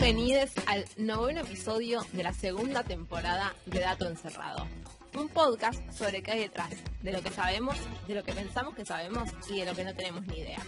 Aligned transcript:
Bienvenidos 0.00 0.50
al 0.66 0.84
noveno 0.96 1.40
episodio 1.40 2.06
de 2.12 2.22
la 2.22 2.32
segunda 2.32 2.84
temporada 2.84 3.56
de 3.66 3.80
Dato 3.80 4.06
Encerrado. 4.06 4.64
Un 5.16 5.28
podcast 5.28 5.82
sobre 5.90 6.22
qué 6.22 6.30
hay 6.30 6.38
detrás, 6.38 6.70
de 7.02 7.10
lo 7.10 7.20
que 7.20 7.30
sabemos, 7.30 7.76
de 8.06 8.14
lo 8.14 8.22
que 8.22 8.32
pensamos 8.32 8.76
que 8.76 8.84
sabemos 8.84 9.28
y 9.50 9.58
de 9.58 9.66
lo 9.66 9.74
que 9.74 9.82
no 9.82 9.92
tenemos 9.96 10.24
ni 10.28 10.38
idea. 10.38 10.60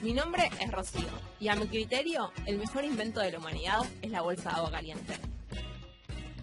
Mi 0.00 0.14
nombre 0.14 0.50
es 0.58 0.72
Rocío 0.72 1.10
y 1.38 1.48
a 1.48 1.56
mi 1.56 1.66
criterio 1.66 2.32
el 2.46 2.56
mejor 2.56 2.86
invento 2.86 3.20
de 3.20 3.32
la 3.32 3.38
humanidad 3.38 3.80
es 4.00 4.10
la 4.10 4.22
bolsa 4.22 4.48
de 4.48 4.56
agua 4.56 4.70
caliente. 4.70 5.12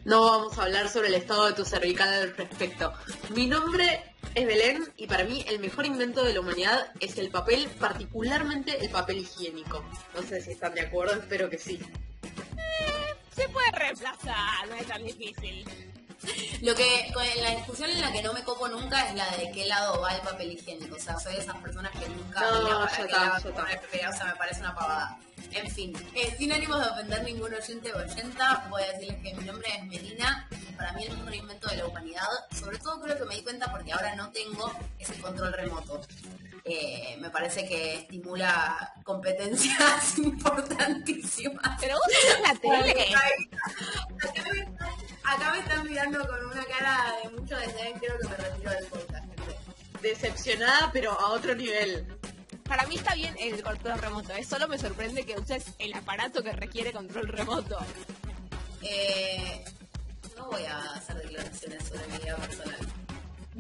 No 0.05 0.21
vamos 0.21 0.59
a 0.59 0.63
hablar 0.63 0.89
sobre 0.89 1.07
el 1.07 1.15
estado 1.15 1.47
de 1.47 1.53
tu 1.53 1.65
cervical 1.65 2.07
al 2.07 2.37
respecto. 2.37 2.93
Mi 3.33 3.47
nombre 3.47 4.03
es 4.35 4.45
Belén 4.45 4.83
y 4.95 5.07
para 5.07 5.23
mí 5.23 5.43
el 5.47 5.59
mejor 5.59 5.87
invento 5.87 6.23
de 6.23 6.35
la 6.35 6.41
humanidad 6.41 6.91
es 6.99 7.17
el 7.17 7.31
papel, 7.31 7.67
particularmente 7.79 8.77
el 8.79 8.91
papel 8.91 9.17
higiénico. 9.17 9.83
No 10.13 10.21
sé 10.21 10.39
si 10.39 10.51
están 10.51 10.75
de 10.75 10.81
acuerdo, 10.81 11.15
espero 11.15 11.49
que 11.49 11.57
sí. 11.57 11.79
Se 13.41 13.49
puede 13.49 13.71
reemplazar, 13.71 14.67
no 14.67 14.75
es 14.75 14.87
tan 14.87 15.03
difícil. 15.03 15.65
Lo 16.61 16.75
que, 16.75 17.11
la 17.41 17.55
discusión 17.55 17.89
en 17.89 17.99
la 17.99 18.11
que 18.11 18.21
no 18.21 18.33
me 18.33 18.43
copo 18.43 18.67
nunca 18.67 19.09
es 19.09 19.15
la 19.15 19.35
de 19.35 19.51
qué 19.51 19.65
lado 19.65 19.99
va 19.99 20.13
el 20.15 20.21
papel 20.21 20.51
higiénico. 20.51 20.95
O 20.95 20.99
sea, 20.99 21.19
soy 21.19 21.33
de 21.33 21.41
esas 21.41 21.57
personas 21.57 21.91
que 21.91 22.07
nunca 22.07 22.39
No, 22.39 22.61
mira 22.61 22.71
yo 22.71 22.79
para 22.81 22.97
qué 22.97 23.05
ta, 23.05 23.25
lado 23.25 23.43
yo 23.43 23.49
ta. 23.49 23.61
poner 23.63 23.81
prioridad, 23.81 24.13
o 24.13 24.15
sea, 24.15 24.25
me 24.27 24.35
parece 24.35 24.59
una 24.59 24.75
pavada. 24.75 25.17
En 25.53 25.71
fin, 25.71 25.93
eh, 26.13 26.35
sin 26.37 26.51
ánimos 26.51 26.79
de 26.79 26.91
ofender 26.91 27.23
ningún 27.23 27.51
oyente 27.51 27.91
o 27.93 27.97
oyenta, 27.97 28.67
voy 28.69 28.83
a 28.83 28.91
decirles 28.93 29.17
que 29.23 29.33
mi 29.33 29.43
nombre 29.43 29.67
es 29.75 29.83
Melina 29.85 30.47
y 30.51 30.71
para 30.73 30.93
mí 30.93 31.03
el 31.05 31.17
mejor 31.17 31.35
invento 31.35 31.67
de 31.67 31.77
la 31.77 31.87
humanidad, 31.87 32.27
sobre 32.57 32.77
todo 32.77 33.01
creo 33.01 33.17
que 33.17 33.25
me 33.25 33.35
di 33.35 33.41
cuenta 33.41 33.71
porque 33.71 33.91
ahora 33.91 34.15
no 34.15 34.29
tengo 34.29 34.71
ese 34.99 35.19
control 35.19 35.51
remoto. 35.53 35.99
Eh, 36.73 37.17
me 37.19 37.29
parece 37.29 37.67
que 37.67 37.95
estimula 37.95 38.93
competencias 39.03 40.17
importantísimas. 40.19 41.77
Pero 41.81 41.95
vos 41.95 42.07
tenés 42.07 42.41
la 42.47 42.59
tele. 42.59 43.07
Acá 43.13 44.43
me, 44.53 44.61
acá 45.23 45.51
me 45.51 45.59
están 45.59 45.83
mirando 45.83 46.25
con 46.25 46.45
una 46.45 46.63
cara 46.63 47.13
de 47.21 47.29
mucho 47.29 47.57
desdén, 47.57 47.99
creo 47.99 48.17
que 48.19 48.27
me 48.29 48.35
retiro 48.37 48.71
del 48.71 48.85
podcast. 48.85 49.25
Decepcionada, 50.01 50.91
pero 50.93 51.11
a 51.11 51.31
otro 51.31 51.55
nivel. 51.55 52.07
Para 52.63 52.85
mí 52.85 52.95
está 52.95 53.15
bien 53.15 53.35
el 53.37 53.61
control 53.61 53.99
remoto, 53.99 54.31
es 54.33 54.47
solo 54.47 54.69
me 54.69 54.77
sorprende 54.77 55.25
que 55.25 55.37
uses 55.37 55.65
el 55.77 55.93
aparato 55.93 56.41
que 56.41 56.53
requiere 56.53 56.93
control 56.93 57.27
remoto. 57.27 57.77
Eh, 58.81 59.65
no 60.37 60.45
voy 60.45 60.63
a 60.63 60.79
hacer 60.93 61.17
declaraciones 61.17 61.83
sobre 61.83 62.07
mi 62.07 62.17
vida 62.19 62.37
personal. 62.37 63.00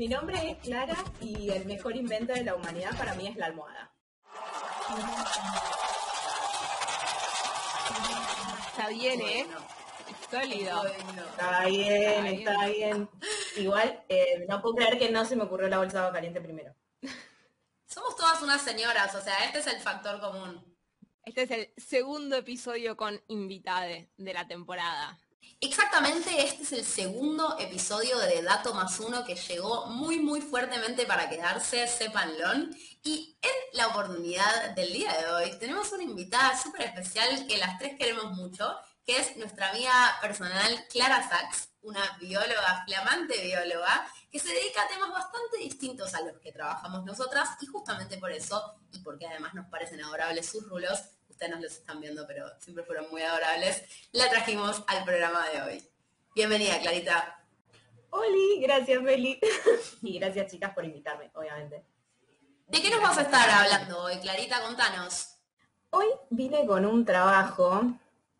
Mi 0.01 0.07
nombre 0.07 0.35
es 0.49 0.57
Clara 0.57 0.95
y 1.19 1.51
el 1.51 1.63
mejor 1.67 1.95
invento 1.95 2.33
de 2.33 2.43
la 2.43 2.55
humanidad 2.55 2.97
para 2.97 3.13
mí 3.13 3.27
es 3.27 3.35
la 3.35 3.45
almohada. 3.45 3.93
Está 8.65 8.89
bien, 8.89 9.21
¿eh? 9.21 9.45
Sólido. 10.31 10.87
Está 10.87 11.65
bien, 11.67 12.25
está 12.25 12.65
bien. 12.65 13.09
Igual, 13.57 14.03
eh, 14.09 14.43
no 14.49 14.59
puedo 14.63 14.77
creer 14.77 14.97
que 14.97 15.11
no 15.11 15.23
se 15.23 15.35
me 15.35 15.43
ocurrió 15.43 15.67
la 15.67 15.77
bolsa 15.77 15.99
de 15.99 15.99
agua 15.99 16.13
caliente 16.13 16.41
primero. 16.41 16.73
Somos 17.85 18.15
todas 18.15 18.41
unas 18.41 18.63
señoras, 18.63 19.13
o 19.13 19.21
sea, 19.21 19.45
este 19.45 19.59
es 19.59 19.67
el 19.67 19.81
factor 19.81 20.19
común. 20.19 20.65
Este 21.25 21.43
es 21.43 21.51
el 21.51 21.73
segundo 21.77 22.37
episodio 22.37 22.97
con 22.97 23.21
invitade 23.27 24.09
de 24.17 24.33
la 24.33 24.47
temporada. 24.47 25.19
Exactamente, 25.63 26.43
este 26.43 26.63
es 26.63 26.71
el 26.71 26.83
segundo 26.83 27.55
episodio 27.59 28.17
de 28.17 28.41
Dato 28.41 28.73
Más 28.73 28.99
Uno 28.99 29.23
que 29.23 29.35
llegó 29.35 29.85
muy 29.85 30.17
muy 30.17 30.41
fuertemente 30.41 31.05
para 31.05 31.29
quedarse, 31.29 31.87
sépanlo. 31.87 32.47
Y 33.03 33.37
en 33.41 33.77
la 33.77 33.87
oportunidad 33.87 34.71
del 34.71 34.91
día 34.91 35.13
de 35.13 35.29
hoy 35.29 35.59
tenemos 35.59 35.91
una 35.91 36.01
invitada 36.01 36.59
súper 36.59 36.81
especial 36.87 37.45
que 37.47 37.59
las 37.59 37.77
tres 37.77 37.95
queremos 37.95 38.31
mucho, 38.33 38.75
que 39.05 39.17
es 39.17 39.37
nuestra 39.37 39.69
amiga 39.69 40.17
personal 40.19 40.83
Clara 40.89 41.29
Sachs, 41.29 41.69
una 41.83 42.17
bióloga, 42.19 42.83
flamante 42.87 43.39
bióloga, 43.43 44.07
que 44.31 44.39
se 44.39 44.49
dedica 44.49 44.81
a 44.81 44.87
temas 44.87 45.11
bastante 45.11 45.57
distintos 45.59 46.15
a 46.15 46.21
los 46.21 46.39
que 46.39 46.51
trabajamos 46.51 47.05
nosotras 47.05 47.49
y 47.61 47.67
justamente 47.67 48.17
por 48.17 48.31
eso, 48.31 48.79
y 48.93 48.99
porque 48.99 49.27
además 49.27 49.53
nos 49.53 49.67
parecen 49.67 50.03
adorables 50.03 50.49
sus 50.49 50.67
rulos, 50.67 51.01
ustedes 51.41 51.55
no 51.55 51.63
los 51.63 51.73
están 51.73 51.99
viendo, 51.99 52.27
pero 52.27 52.45
siempre 52.59 52.83
fueron 52.83 53.09
muy 53.09 53.23
adorables, 53.23 53.83
la 54.11 54.29
trajimos 54.29 54.83
al 54.85 55.03
programa 55.03 55.43
de 55.49 55.61
hoy. 55.63 55.83
Bienvenida, 56.35 56.79
Clarita. 56.79 57.43
Oli, 58.11 58.61
gracias 58.61 59.01
Meli. 59.01 59.39
y 60.03 60.19
gracias 60.19 60.51
chicas 60.51 60.71
por 60.71 60.85
invitarme, 60.85 61.31
obviamente. 61.33 61.83
¿De 62.67 62.79
qué 62.79 62.91
nos 62.91 63.01
vas 63.01 63.17
a 63.17 63.23
estar 63.23 63.49
hablando 63.49 64.03
hoy, 64.03 64.19
Clarita? 64.19 64.61
Contanos. 64.61 65.37
Hoy 65.89 66.05
vine 66.29 66.63
con 66.67 66.85
un 66.85 67.05
trabajo 67.05 67.91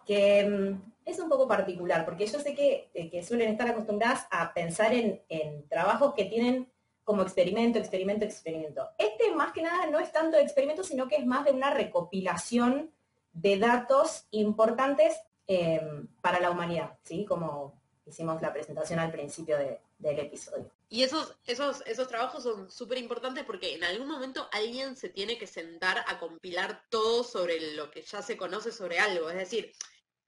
que 0.05 0.45
mm, 0.45 0.91
es 1.03 1.17
un 1.17 1.27
poco 1.27 1.47
particular, 1.47 2.05
porque 2.05 2.27
yo 2.27 2.39
sé 2.39 2.53
que, 2.53 2.91
eh, 2.93 3.09
que 3.09 3.23
suelen 3.23 3.49
estar 3.49 3.67
acostumbradas 3.67 4.27
a 4.29 4.53
pensar 4.53 4.93
en, 4.93 5.23
en 5.27 5.67
trabajos 5.67 6.13
que 6.13 6.25
tienen 6.25 6.71
como 7.03 7.21
experimento, 7.23 7.79
experimento, 7.79 8.25
experimento. 8.25 8.89
Este 8.97 9.31
más 9.35 9.51
que 9.53 9.61
nada 9.61 9.87
no 9.87 9.99
es 9.99 10.11
tanto 10.11 10.37
experimento, 10.37 10.83
sino 10.83 11.07
que 11.07 11.15
es 11.15 11.25
más 11.25 11.45
de 11.45 11.51
una 11.51 11.71
recopilación 11.73 12.91
de 13.33 13.57
datos 13.57 14.25
importantes 14.31 15.15
eh, 15.47 15.81
para 16.21 16.39
la 16.39 16.51
humanidad, 16.51 16.97
¿sí? 17.03 17.25
Como 17.25 17.79
hicimos 18.05 18.41
la 18.41 18.53
presentación 18.53 18.99
al 18.99 19.11
principio 19.11 19.57
de- 19.57 19.79
del 19.97 20.19
episodio. 20.19 20.69
Y 20.89 21.03
esos, 21.03 21.35
esos, 21.45 21.81
esos 21.85 22.07
trabajos 22.07 22.43
son 22.43 22.69
súper 22.69 22.97
importantes 22.97 23.43
porque 23.45 23.75
en 23.75 23.83
algún 23.83 24.09
momento 24.09 24.47
alguien 24.51 24.95
se 24.97 25.09
tiene 25.09 25.37
que 25.37 25.47
sentar 25.47 26.03
a 26.07 26.19
compilar 26.19 26.83
todo 26.89 27.23
sobre 27.23 27.75
lo 27.75 27.89
que 27.91 28.01
ya 28.01 28.21
se 28.21 28.35
conoce 28.35 28.71
sobre 28.71 28.99
algo. 28.99 29.29
Es 29.29 29.37
decir, 29.37 29.71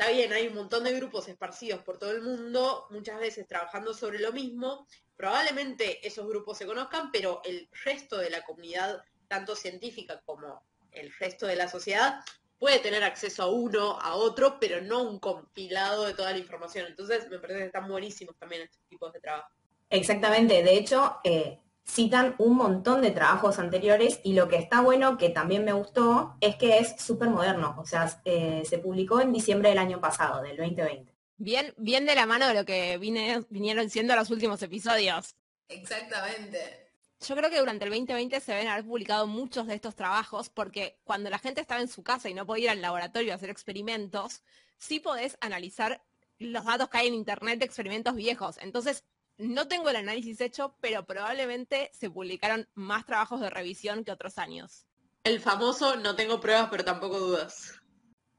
bien, 0.07 0.33
hay 0.33 0.47
un 0.47 0.55
montón 0.55 0.83
de 0.83 0.93
grupos 0.93 1.27
esparcidos 1.27 1.81
por 1.81 1.97
todo 1.97 2.11
el 2.11 2.21
mundo, 2.21 2.87
muchas 2.89 3.19
veces 3.19 3.47
trabajando 3.47 3.93
sobre 3.93 4.19
lo 4.19 4.31
mismo. 4.31 4.87
Probablemente 5.15 6.05
esos 6.05 6.27
grupos 6.27 6.57
se 6.57 6.65
conozcan, 6.65 7.11
pero 7.11 7.41
el 7.45 7.69
resto 7.83 8.17
de 8.17 8.29
la 8.29 8.43
comunidad, 8.43 9.03
tanto 9.27 9.55
científica 9.55 10.21
como 10.25 10.63
el 10.91 11.13
resto 11.19 11.45
de 11.47 11.55
la 11.55 11.67
sociedad, 11.67 12.19
puede 12.57 12.79
tener 12.79 13.03
acceso 13.03 13.43
a 13.43 13.51
uno, 13.51 13.99
a 13.99 14.15
otro, 14.15 14.57
pero 14.59 14.81
no 14.81 15.03
un 15.03 15.19
compilado 15.19 16.05
de 16.05 16.13
toda 16.13 16.31
la 16.31 16.37
información. 16.37 16.87
Entonces, 16.87 17.29
me 17.29 17.39
parece 17.39 17.59
que 17.59 17.65
están 17.65 17.87
buenísimos 17.87 18.37
también 18.37 18.63
estos 18.63 18.81
tipos 18.89 19.11
de 19.11 19.19
trabajo. 19.19 19.49
Exactamente, 19.89 20.63
de 20.63 20.77
hecho, 20.77 21.19
eh, 21.23 21.59
citan 21.85 22.35
un 22.37 22.55
montón 22.55 23.01
de 23.01 23.11
trabajos 23.11 23.59
anteriores 23.59 24.19
y 24.23 24.33
lo 24.33 24.47
que 24.47 24.55
está 24.57 24.81
bueno, 24.81 25.17
que 25.17 25.29
también 25.29 25.65
me 25.65 25.73
gustó, 25.73 26.35
es 26.41 26.55
que 26.55 26.77
es 26.79 26.95
súper 27.01 27.29
moderno, 27.29 27.75
o 27.77 27.85
sea, 27.85 28.21
eh, 28.25 28.63
se 28.65 28.77
publicó 28.79 29.19
en 29.21 29.33
diciembre 29.33 29.69
del 29.69 29.77
año 29.77 29.99
pasado, 29.99 30.41
del 30.41 30.55
2020. 30.57 31.13
Bien, 31.37 31.73
bien 31.77 32.05
de 32.05 32.15
la 32.15 32.25
mano 32.25 32.47
de 32.47 32.53
lo 32.53 32.65
que 32.65 32.97
vine- 32.99 33.45
vinieron 33.49 33.89
siendo 33.89 34.15
los 34.15 34.29
últimos 34.29 34.61
episodios. 34.61 35.35
Exactamente. 35.67 36.79
Yo 37.27 37.35
creo 37.35 37.49
que 37.49 37.59
durante 37.59 37.85
el 37.85 37.91
2020 37.91 38.39
se 38.39 38.51
deben 38.51 38.67
haber 38.67 38.85
publicado 38.85 39.27
muchos 39.27 39.67
de 39.67 39.75
estos 39.75 39.95
trabajos 39.95 40.49
porque 40.49 40.99
cuando 41.03 41.29
la 41.29 41.39
gente 41.39 41.61
estaba 41.61 41.81
en 41.81 41.87
su 41.87 42.03
casa 42.03 42.29
y 42.29 42.33
no 42.33 42.45
podía 42.45 42.65
ir 42.65 42.69
al 42.71 42.81
laboratorio 42.81 43.31
a 43.31 43.35
hacer 43.35 43.49
experimentos, 43.49 44.41
sí 44.77 44.99
podés 44.99 45.37
analizar 45.41 46.01
los 46.39 46.65
datos 46.65 46.89
que 46.89 46.97
hay 46.97 47.07
en 47.07 47.13
internet 47.13 47.59
de 47.59 47.65
experimentos 47.65 48.15
viejos. 48.15 48.57
Entonces, 48.61 49.03
no 49.37 49.67
tengo 49.67 49.89
el 49.89 49.95
análisis 49.95 50.41
hecho, 50.41 50.75
pero 50.79 51.05
probablemente 51.05 51.89
se 51.93 52.09
publicaron 52.09 52.67
más 52.75 53.05
trabajos 53.05 53.41
de 53.41 53.49
revisión 53.49 54.03
que 54.03 54.11
otros 54.11 54.37
años. 54.37 54.85
El 55.23 55.39
famoso 55.39 55.95
no 55.95 56.15
tengo 56.15 56.39
pruebas, 56.39 56.67
pero 56.69 56.83
tampoco 56.83 57.19
dudas. 57.19 57.79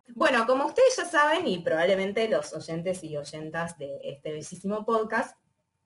Bueno, 0.09 0.47
como 0.47 0.66
ustedes 0.66 0.97
ya 0.97 1.06
saben, 1.06 1.47
y 1.47 1.59
probablemente 1.59 2.28
los 2.28 2.53
oyentes 2.53 3.03
y 3.03 3.16
oyentas 3.16 3.78
de 3.78 3.99
este 4.03 4.33
bellísimo 4.33 4.84
podcast, 4.84 5.37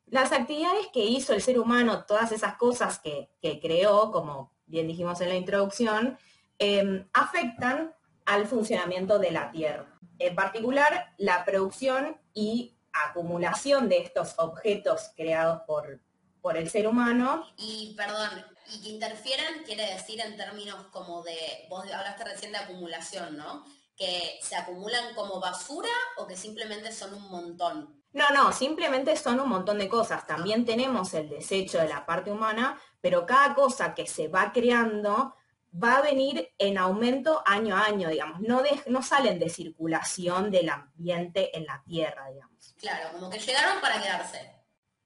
las 0.07 0.33
actividades 0.33 0.89
que 0.93 1.05
hizo 1.05 1.35
el 1.35 1.43
ser 1.43 1.59
humano, 1.59 2.05
todas 2.07 2.33
esas 2.33 2.57
cosas 2.57 2.99
que, 2.99 3.31
que 3.41 3.61
creó, 3.61 4.11
como 4.11 4.53
bien 4.67 4.89
dijimos 4.89 5.21
en 5.21 5.29
la 5.29 5.37
introducción, 5.37 6.19
eh, 6.59 7.07
afectan 7.13 7.95
al 8.25 8.47
funcionamiento 8.47 9.19
de 9.19 9.31
la 9.31 9.51
Tierra. 9.51 9.99
En 10.19 10.35
particular, 10.35 11.15
la 11.17 11.45
producción 11.45 12.21
y 12.35 12.78
acumulación 13.07 13.89
de 13.89 13.99
estos 13.99 14.35
objetos 14.39 15.11
creados 15.17 15.63
por, 15.67 16.01
por 16.41 16.57
el 16.57 16.69
ser 16.71 16.87
humano 16.87 17.47
Y 17.57 17.95
perdón, 17.97 18.31
y 18.73 18.83
que 18.83 18.89
interfieren 18.91 19.63
quiere 19.65 19.95
decir 19.95 20.21
en 20.21 20.37
términos 20.37 20.87
como 20.91 21.23
de, 21.23 21.67
vos 21.69 21.85
hablaste 21.93 22.25
recién 22.25 22.53
de 22.53 22.59
acumulación, 22.59 23.37
¿no? 23.37 23.65
Que 23.97 24.39
se 24.43 24.57
acumulan 24.57 25.15
como 25.15 25.41
basura 25.41 25.89
o 26.19 26.27
que 26.27 26.37
simplemente 26.37 26.93
son 26.93 27.15
un 27.15 27.29
montón. 27.31 28.03
No, 28.13 28.31
no, 28.31 28.53
simplemente 28.53 29.17
son 29.17 29.41
un 29.41 29.49
montón 29.49 29.79
de 29.79 29.89
cosas. 29.89 30.27
También 30.27 30.65
tenemos 30.65 31.13
el 31.15 31.29
desecho 31.29 31.79
de 31.79 31.89
la 31.89 32.07
parte 32.07 32.31
humana, 32.31 32.81
pero 33.01 33.27
cada 33.27 33.55
cosa 33.55 33.95
que 33.95 34.07
se 34.07 34.29
va 34.29 34.53
creando 34.53 35.35
va 35.83 35.99
a 35.99 36.03
venir 36.03 36.53
en 36.59 36.79
aumento 36.79 37.43
año 37.47 37.77
a 37.77 37.85
año, 37.85 38.09
digamos. 38.09 38.41
No, 38.41 38.63
de- 38.63 38.83
no 38.87 39.03
salen 39.03 39.39
de 39.39 39.49
circulación 39.49 40.51
del 40.51 40.69
ambiente 40.71 41.57
en 41.57 41.67
la 41.67 41.83
Tierra, 41.87 42.29
digamos. 42.31 42.75
Claro, 42.79 43.11
como 43.13 43.31
que 43.31 43.39
llegaron 43.39 43.81
para 43.81 44.01
quedarse. 44.03 44.55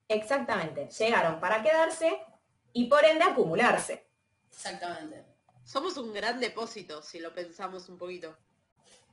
Exactamente. 0.08 0.88
Llegaron 0.88 1.40
para 1.40 1.62
quedarse 1.62 2.20
y 2.72 2.84
por 2.86 3.04
ende 3.04 3.24
acumularse. 3.24 4.08
Exactamente. 4.50 5.24
Somos 5.64 5.96
un 5.96 6.12
gran 6.12 6.40
depósito, 6.40 7.02
si 7.02 7.20
lo 7.20 7.32
pensamos 7.32 7.88
un 7.88 7.96
poquito. 7.98 8.36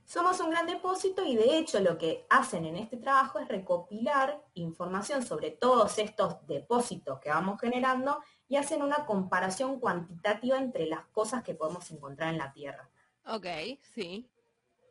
Somos 0.04 0.40
un 0.40 0.50
gran 0.50 0.66
depósito 0.66 1.24
y 1.24 1.36
de 1.36 1.56
hecho 1.58 1.78
lo 1.78 1.96
que 1.96 2.26
hacen 2.30 2.64
en 2.64 2.76
este 2.76 2.96
trabajo 2.96 3.38
es 3.38 3.46
recopilar 3.46 4.42
información 4.54 5.24
sobre 5.24 5.52
todos 5.52 5.98
estos 5.98 6.44
depósitos 6.48 7.20
que 7.20 7.28
vamos 7.30 7.60
generando 7.60 8.20
y 8.50 8.56
hacen 8.56 8.82
una 8.82 9.06
comparación 9.06 9.78
cuantitativa 9.78 10.58
entre 10.58 10.84
las 10.86 11.06
cosas 11.06 11.44
que 11.44 11.54
podemos 11.54 11.88
encontrar 11.92 12.30
en 12.30 12.38
la 12.38 12.52
Tierra. 12.52 12.90
Ok, 13.24 13.46
sí. 13.94 14.28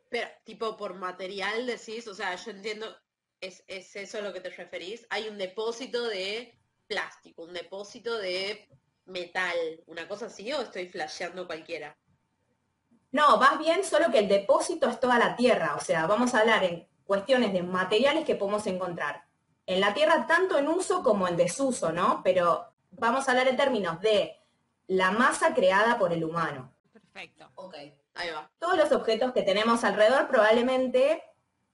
Pero, 0.08 0.28
tipo, 0.44 0.78
por 0.78 0.94
material 0.94 1.66
decís, 1.66 2.08
o 2.08 2.14
sea, 2.14 2.34
yo 2.36 2.52
entiendo, 2.52 2.86
es, 3.38 3.62
es 3.68 3.94
eso 3.96 4.16
a 4.16 4.22
lo 4.22 4.32
que 4.32 4.40
te 4.40 4.48
referís. 4.48 5.06
Hay 5.10 5.28
un 5.28 5.36
depósito 5.36 6.08
de 6.08 6.58
plástico, 6.86 7.42
un 7.42 7.52
depósito 7.52 8.16
de 8.16 8.66
metal, 9.04 9.56
una 9.86 10.08
cosa 10.08 10.26
así, 10.26 10.50
o 10.54 10.62
estoy 10.62 10.88
flasheando 10.88 11.46
cualquiera. 11.46 11.94
No, 13.12 13.38
vas 13.38 13.58
bien, 13.58 13.84
solo 13.84 14.10
que 14.10 14.20
el 14.20 14.28
depósito 14.28 14.88
es 14.88 14.98
toda 14.98 15.18
la 15.18 15.36
Tierra. 15.36 15.76
O 15.76 15.80
sea, 15.80 16.06
vamos 16.06 16.34
a 16.34 16.40
hablar 16.40 16.64
en 16.64 16.88
cuestiones 17.04 17.52
de 17.52 17.62
materiales 17.62 18.24
que 18.24 18.36
podemos 18.36 18.66
encontrar 18.66 19.26
en 19.66 19.80
la 19.80 19.92
Tierra, 19.92 20.26
tanto 20.26 20.56
en 20.56 20.66
uso 20.66 21.02
como 21.02 21.28
en 21.28 21.36
desuso, 21.36 21.92
¿no? 21.92 22.22
Pero 22.24 22.69
vamos 22.90 23.26
a 23.26 23.32
hablar 23.32 23.48
en 23.48 23.56
términos 23.56 24.00
de 24.00 24.36
la 24.86 25.10
masa 25.10 25.54
creada 25.54 25.98
por 25.98 26.12
el 26.12 26.24
humano. 26.24 26.72
Perfecto. 26.92 27.50
Ok. 27.54 27.74
Ahí 28.14 28.30
va. 28.30 28.50
Todos 28.58 28.76
los 28.76 28.92
objetos 28.92 29.32
que 29.32 29.42
tenemos 29.42 29.84
alrededor 29.84 30.28
probablemente, 30.28 31.22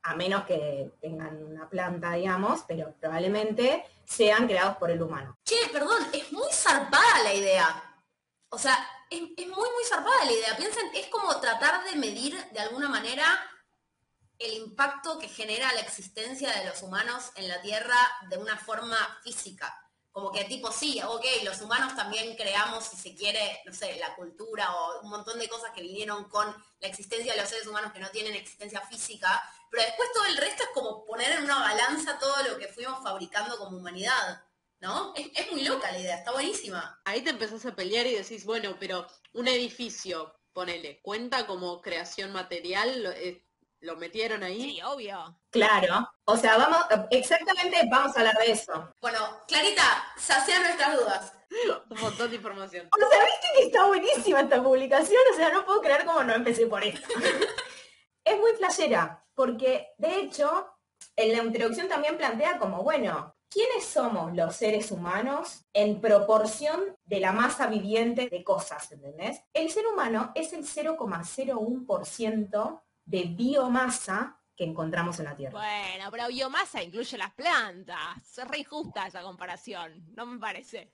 a 0.03 0.15
menos 0.15 0.45
que 0.45 0.93
tengan 1.01 1.43
una 1.43 1.69
planta, 1.69 2.13
digamos, 2.13 2.65
pero 2.69 2.95
probablemente 3.01 3.85
sean 4.05 4.47
creados 4.47 4.77
por 4.77 4.91
el 4.91 5.03
humano. 5.03 5.39
Che, 5.45 5.57
perdón, 5.73 6.07
es 6.13 6.31
muy 6.33 6.53
zarpada 6.53 7.23
la 7.25 7.35
idea. 7.35 8.03
O 8.51 8.59
sea, 8.59 8.79
es, 9.11 9.23
es 9.37 9.47
muy, 9.47 9.69
muy 9.71 9.85
zarpada 9.89 10.25
la 10.25 10.33
idea. 10.33 10.57
Piensen, 10.57 10.91
es 10.95 11.07
como 11.07 11.41
tratar 11.41 11.85
de 11.85 11.97
medir 11.97 12.37
de 12.53 12.61
alguna 12.61 12.89
manera 12.89 13.25
el 14.39 14.53
impacto 14.53 15.19
que 15.19 15.29
genera 15.29 15.73
la 15.73 15.81
existencia 15.81 16.53
de 16.53 16.67
los 16.67 16.83
humanos 16.83 17.33
en 17.37 17.49
la 17.49 17.61
Tierra 17.63 17.97
de 18.29 18.37
una 18.37 18.57
forma 18.57 18.97
física. 19.23 19.86
Como 20.17 20.33
que 20.33 20.45
tipo, 20.45 20.73
sí, 20.73 20.99
ok, 21.07 21.27
los 21.45 21.61
humanos 21.61 21.95
también 21.95 22.35
creamos, 22.37 22.87
si 22.87 22.97
se 22.97 23.15
quiere, 23.15 23.61
no 23.67 23.75
sé, 23.75 23.97
la 23.97 24.17
cultura 24.17 24.75
o 24.75 25.03
un 25.03 25.11
montón 25.11 25.39
de 25.39 25.47
cosas 25.47 25.73
que 25.75 25.83
vinieron 25.83 26.25
con 26.31 26.47
la 26.81 26.89
existencia 26.89 27.35
de 27.35 27.39
los 27.39 27.51
seres 27.51 27.67
humanos 27.67 27.93
que 27.93 28.01
no 28.01 28.09
tienen 28.09 28.33
existencia 28.33 28.81
física, 28.81 29.29
pero 29.71 29.83
después 29.83 30.09
todo 30.15 30.25
el 30.25 30.39
resto 30.39 30.63
es 30.63 30.71
como 30.73 31.05
poner 31.05 31.33
en 31.33 31.45
una 31.45 31.59
balanza 31.59 32.19
todo 32.19 32.35
lo 32.45 32.57
que 32.57 32.69
fuimos 32.69 33.03
fabricando 33.03 33.59
como 33.59 33.77
humanidad, 33.77 34.43
¿no? 34.81 35.13
Es, 35.17 35.53
muy 35.53 35.65
loca 35.65 35.93
la 35.93 35.99
idea, 35.99 36.17
está 36.17 36.33
buenísima. 36.33 36.99
Ahí 37.05 37.21
te 37.21 37.29
empezás 37.29 37.67
a 37.67 37.77
pelear 37.77 38.07
y 38.07 38.15
decís, 38.15 38.47
bueno, 38.47 38.75
pero 38.81 39.07
un 39.35 39.49
edificio, 39.49 40.35
ponele, 40.55 41.03
¿cuenta 41.03 41.47
como 41.47 41.83
creación 41.83 42.33
material? 42.33 43.05
¿Lo, 43.81 43.97
metieron 43.97 44.43
ahí? 44.43 44.63
Sí, 44.63 44.83
obvio. 44.83 45.39
Claro. 45.51 46.11
O 46.25 46.37
sea, 46.37 46.59
vamos, 46.59 46.81
exactamente 47.11 47.81
vamos 47.91 48.17
a 48.17 48.21
hablar 48.21 48.39
de 48.39 48.53
eso. 48.53 48.95
Bueno, 49.01 49.19
Clarita, 49.47 49.83
sacia 50.17 50.61
nuestras 50.61 50.97
dudas. 50.97 51.33
Un 51.91 52.01
montón 52.01 52.31
de 52.31 52.37
información. 52.37 52.89
O 52.93 52.99
sea, 52.99 53.09
viste 53.25 53.49
que 53.57 53.65
está 53.67 53.87
buenísima 53.87 54.41
esta 54.41 54.63
publicación, 54.63 55.21
o 55.33 55.37
sea, 55.37 55.51
no 55.51 55.65
puedo 55.65 55.81
creer 55.81 56.05
cómo 56.05 56.23
no 56.25 56.35
empecé 56.35 56.67
por 56.67 56.85
esto. 56.85 57.09
es 58.25 58.39
muy 58.39 58.53
flashera, 58.53 59.25
porque 59.35 59.89
de 59.99 60.21
hecho, 60.21 60.69
en 61.15 61.33
la 61.33 61.43
introducción 61.43 61.89
también 61.89 62.17
plantea 62.17 62.59
como, 62.59 62.83
bueno, 62.83 63.37
¿quiénes 63.49 63.85
somos 63.85 64.35
los 64.35 64.57
seres 64.57 64.91
humanos 64.91 65.65
en 65.73 66.01
proporción 66.01 66.97
de 67.05 67.21
la 67.21 67.31
masa 67.33 67.69
viviente 67.69 68.29
de 68.29 68.43
cosas, 68.43 68.91
¿entendés? 68.91 69.41
El 69.53 69.71
ser 69.71 69.87
humano 69.87 70.33
es 70.35 70.53
el 70.53 70.65
0,01% 70.65 72.83
de 73.07 73.23
biomasa 73.23 74.37
que 74.57 74.65
encontramos 74.65 75.19
en 75.19 75.27
la 75.27 75.37
Tierra. 75.37 75.59
Bueno, 75.59 76.11
pero 76.11 76.29
biomasa 76.29 76.83
incluye 76.83 77.17
las 77.19 77.33
plantas. 77.33 78.39
Es 78.39 78.49
re 78.49 78.59
injusta 78.59 79.07
esa 79.07 79.23
comparación, 79.23 80.05
no 80.15 80.27
me 80.27 80.39
parece. 80.39 80.93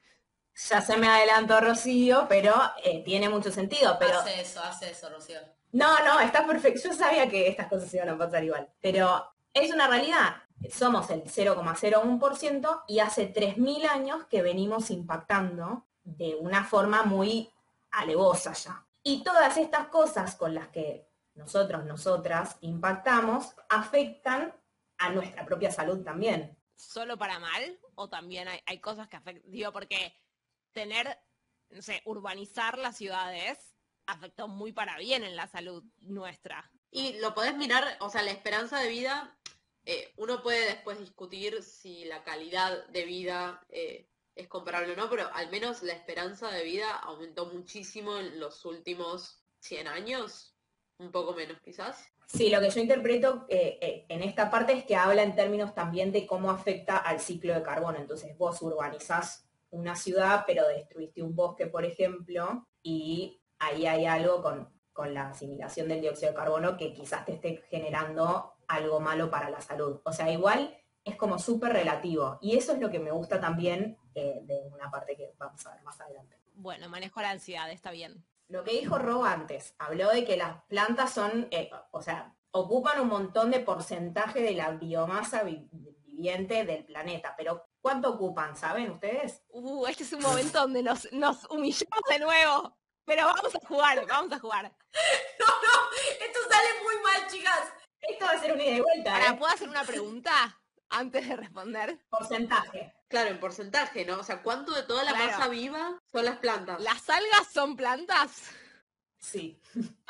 Ya 0.68 0.80
se 0.82 0.96
me 0.98 1.08
adelantó 1.08 1.60
Rocío, 1.60 2.26
pero 2.28 2.54
eh, 2.84 3.02
tiene 3.04 3.28
mucho 3.28 3.50
sentido. 3.50 3.96
Pero 3.98 4.18
Hace 4.18 4.40
eso, 4.40 4.62
hace 4.62 4.90
eso, 4.90 5.08
Rocío. 5.08 5.38
no, 5.72 6.04
no, 6.04 6.20
está 6.20 6.46
perfecto. 6.46 6.80
Yo 6.88 6.94
sabía 6.94 7.28
que 7.28 7.48
estas 7.48 7.68
cosas 7.68 7.92
iban 7.94 8.10
a 8.10 8.18
pasar 8.18 8.44
igual. 8.44 8.68
Pero 8.80 9.32
es 9.54 9.72
una 9.72 9.86
realidad. 9.88 10.36
Somos 10.70 11.08
el 11.10 11.24
0,01% 11.24 12.82
y 12.86 12.98
hace 13.00 13.32
3.000 13.32 13.88
años 13.88 14.24
que 14.26 14.42
venimos 14.42 14.90
impactando 14.90 15.86
de 16.04 16.34
una 16.34 16.64
forma 16.64 17.02
muy 17.04 17.50
alevosa 17.90 18.52
ya. 18.52 18.84
Y 19.02 19.24
todas 19.24 19.56
estas 19.56 19.86
cosas 19.88 20.34
con 20.36 20.54
las 20.54 20.68
que 20.68 21.08
nosotros, 21.34 21.84
nosotras 21.84 22.56
impactamos, 22.60 23.54
afectan 23.68 24.54
a 24.98 25.10
nuestra 25.10 25.44
propia 25.44 25.70
salud 25.70 26.02
también. 26.02 26.58
¿Solo 26.74 27.16
para 27.16 27.38
mal? 27.38 27.78
¿O 27.94 28.08
también 28.08 28.48
hay, 28.48 28.60
hay 28.66 28.80
cosas 28.80 29.08
que 29.08 29.16
afectan? 29.16 29.50
Digo, 29.50 29.72
porque 29.72 30.14
tener, 30.72 31.18
no 31.70 31.82
sé, 31.82 32.02
urbanizar 32.04 32.78
las 32.78 32.96
ciudades 32.96 33.72
afectó 34.06 34.48
muy 34.48 34.72
para 34.72 34.98
bien 34.98 35.24
en 35.24 35.36
la 35.36 35.46
salud 35.46 35.84
nuestra. 36.00 36.70
Y 36.90 37.18
lo 37.20 37.34
podés 37.34 37.56
mirar, 37.56 37.96
o 38.00 38.10
sea, 38.10 38.22
la 38.22 38.30
esperanza 38.30 38.78
de 38.78 38.88
vida, 38.88 39.38
eh, 39.84 40.12
uno 40.16 40.42
puede 40.42 40.66
después 40.66 40.98
discutir 40.98 41.62
si 41.62 42.04
la 42.04 42.22
calidad 42.22 42.86
de 42.88 43.04
vida 43.04 43.64
eh, 43.68 44.08
es 44.34 44.48
comparable 44.48 44.92
o 44.92 44.96
no, 44.96 45.08
pero 45.08 45.32
al 45.34 45.50
menos 45.50 45.82
la 45.82 45.92
esperanza 45.92 46.50
de 46.50 46.64
vida 46.64 46.94
aumentó 46.96 47.46
muchísimo 47.46 48.18
en 48.18 48.38
los 48.38 48.64
últimos 48.64 49.42
100 49.60 49.88
años, 49.88 50.51
un 50.98 51.10
poco 51.10 51.32
menos 51.34 51.58
quizás. 51.60 52.08
Sí, 52.26 52.48
lo 52.48 52.60
que 52.60 52.70
yo 52.70 52.80
interpreto 52.80 53.44
eh, 53.48 53.78
eh, 53.80 54.06
en 54.08 54.22
esta 54.22 54.50
parte 54.50 54.72
es 54.72 54.84
que 54.84 54.96
habla 54.96 55.22
en 55.22 55.34
términos 55.34 55.74
también 55.74 56.12
de 56.12 56.26
cómo 56.26 56.50
afecta 56.50 56.96
al 56.96 57.20
ciclo 57.20 57.54
de 57.54 57.62
carbono. 57.62 57.98
Entonces 57.98 58.36
vos 58.38 58.60
urbanizás 58.62 59.46
una 59.70 59.94
ciudad, 59.96 60.44
pero 60.46 60.66
destruiste 60.68 61.22
un 61.22 61.34
bosque, 61.34 61.66
por 61.66 61.84
ejemplo, 61.84 62.66
y 62.82 63.42
ahí 63.58 63.86
hay 63.86 64.06
algo 64.06 64.42
con, 64.42 64.68
con 64.92 65.12
la 65.12 65.30
asimilación 65.30 65.88
del 65.88 66.00
dióxido 66.00 66.32
de 66.32 66.36
carbono 66.36 66.76
que 66.76 66.92
quizás 66.92 67.24
te 67.24 67.32
esté 67.32 67.62
generando 67.68 68.54
algo 68.68 69.00
malo 69.00 69.30
para 69.30 69.50
la 69.50 69.60
salud. 69.60 70.00
O 70.04 70.12
sea, 70.12 70.30
igual 70.30 70.76
es 71.04 71.16
como 71.16 71.38
súper 71.38 71.72
relativo. 71.72 72.38
Y 72.40 72.56
eso 72.56 72.72
es 72.72 72.80
lo 72.80 72.90
que 72.90 72.98
me 72.98 73.10
gusta 73.10 73.40
también 73.40 73.98
eh, 74.14 74.40
de 74.42 74.68
una 74.72 74.90
parte 74.90 75.16
que 75.16 75.34
vamos 75.38 75.66
a 75.66 75.74
ver 75.74 75.82
más 75.82 76.00
adelante. 76.00 76.36
Bueno, 76.54 76.88
manejo 76.88 77.20
la 77.20 77.30
ansiedad, 77.30 77.70
está 77.70 77.90
bien. 77.90 78.24
Lo 78.52 78.62
que 78.64 78.72
dijo 78.72 78.98
Rob 78.98 79.24
antes, 79.24 79.74
habló 79.78 80.10
de 80.10 80.24
que 80.26 80.36
las 80.36 80.62
plantas 80.64 81.12
son, 81.12 81.48
eh, 81.50 81.70
o 81.90 82.02
sea, 82.02 82.34
ocupan 82.50 83.00
un 83.00 83.08
montón 83.08 83.50
de 83.50 83.60
porcentaje 83.60 84.42
de 84.42 84.52
la 84.52 84.72
biomasa 84.72 85.42
vi- 85.42 85.66
viviente 85.72 86.64
del 86.66 86.84
planeta, 86.84 87.34
pero 87.34 87.66
¿cuánto 87.80 88.10
ocupan? 88.10 88.54
¿Saben 88.54 88.90
ustedes? 88.90 89.42
Uh, 89.48 89.86
este 89.86 90.04
es 90.04 90.12
un 90.12 90.20
momento 90.20 90.60
donde 90.60 90.82
nos, 90.82 91.10
nos 91.12 91.48
humillamos 91.50 92.02
de 92.10 92.18
nuevo. 92.18 92.76
Pero 93.04 93.24
vamos 93.26 93.54
a 93.54 93.66
jugar, 93.66 94.06
vamos 94.06 94.32
a 94.32 94.38
jugar. 94.38 94.64
No, 95.40 95.46
no, 95.46 95.90
esto 96.24 96.38
sale 96.50 96.68
muy 96.84 96.94
mal, 97.02 97.26
chicas. 97.30 97.60
Esto 98.00 98.26
va 98.26 98.32
a 98.32 98.38
ser 98.38 98.52
una 98.52 98.62
ida 98.64 98.76
y 98.76 98.80
vuelta, 98.80 99.14
Ahora, 99.14 99.30
¿eh? 99.30 99.34
¿puedo 99.38 99.52
hacer 99.54 99.68
una 99.70 99.82
pregunta 99.84 100.60
antes 100.90 101.26
de 101.26 101.36
responder? 101.36 101.98
Porcentaje. 102.10 102.94
Claro, 103.12 103.28
en 103.28 103.40
porcentaje, 103.40 104.06
¿no? 104.06 104.18
O 104.20 104.24
sea, 104.24 104.40
¿cuánto 104.42 104.72
de 104.72 104.84
toda 104.84 105.04
la 105.04 105.12
Claro. 105.12 105.32
masa 105.32 105.48
viva 105.48 106.00
son 106.10 106.24
las 106.24 106.38
plantas? 106.38 106.80
¿Las 106.80 107.10
algas 107.10 107.52
son 107.52 107.76
plantas? 107.76 108.48
Sí. 109.18 109.60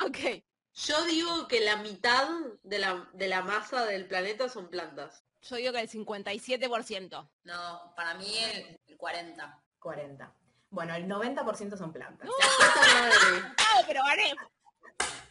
Ok. 0.01 0.41
Yo 0.73 1.03
digo 1.03 1.49
que 1.49 1.59
la 1.59 1.75
mitad 1.75 2.29
de 2.63 2.79
la, 2.79 3.09
de 3.11 3.27
la 3.27 3.41
masa 3.41 3.85
del 3.85 4.07
planeta 4.07 4.47
son 4.47 4.69
plantas. 4.69 5.25
Yo 5.41 5.57
digo 5.57 5.73
que 5.73 5.81
el 5.81 5.89
57%. 5.89 7.29
No, 7.43 7.93
para 7.93 8.13
mí 8.13 8.37
el, 8.37 8.79
el 8.87 8.95
40. 8.95 9.61
40. 9.79 10.33
Bueno, 10.69 10.95
el 10.95 11.05
90% 11.05 11.77
son 11.77 11.91
plantas. 11.91 12.25
No, 12.25 12.33
pero 13.85 14.01
gané. 14.05 14.33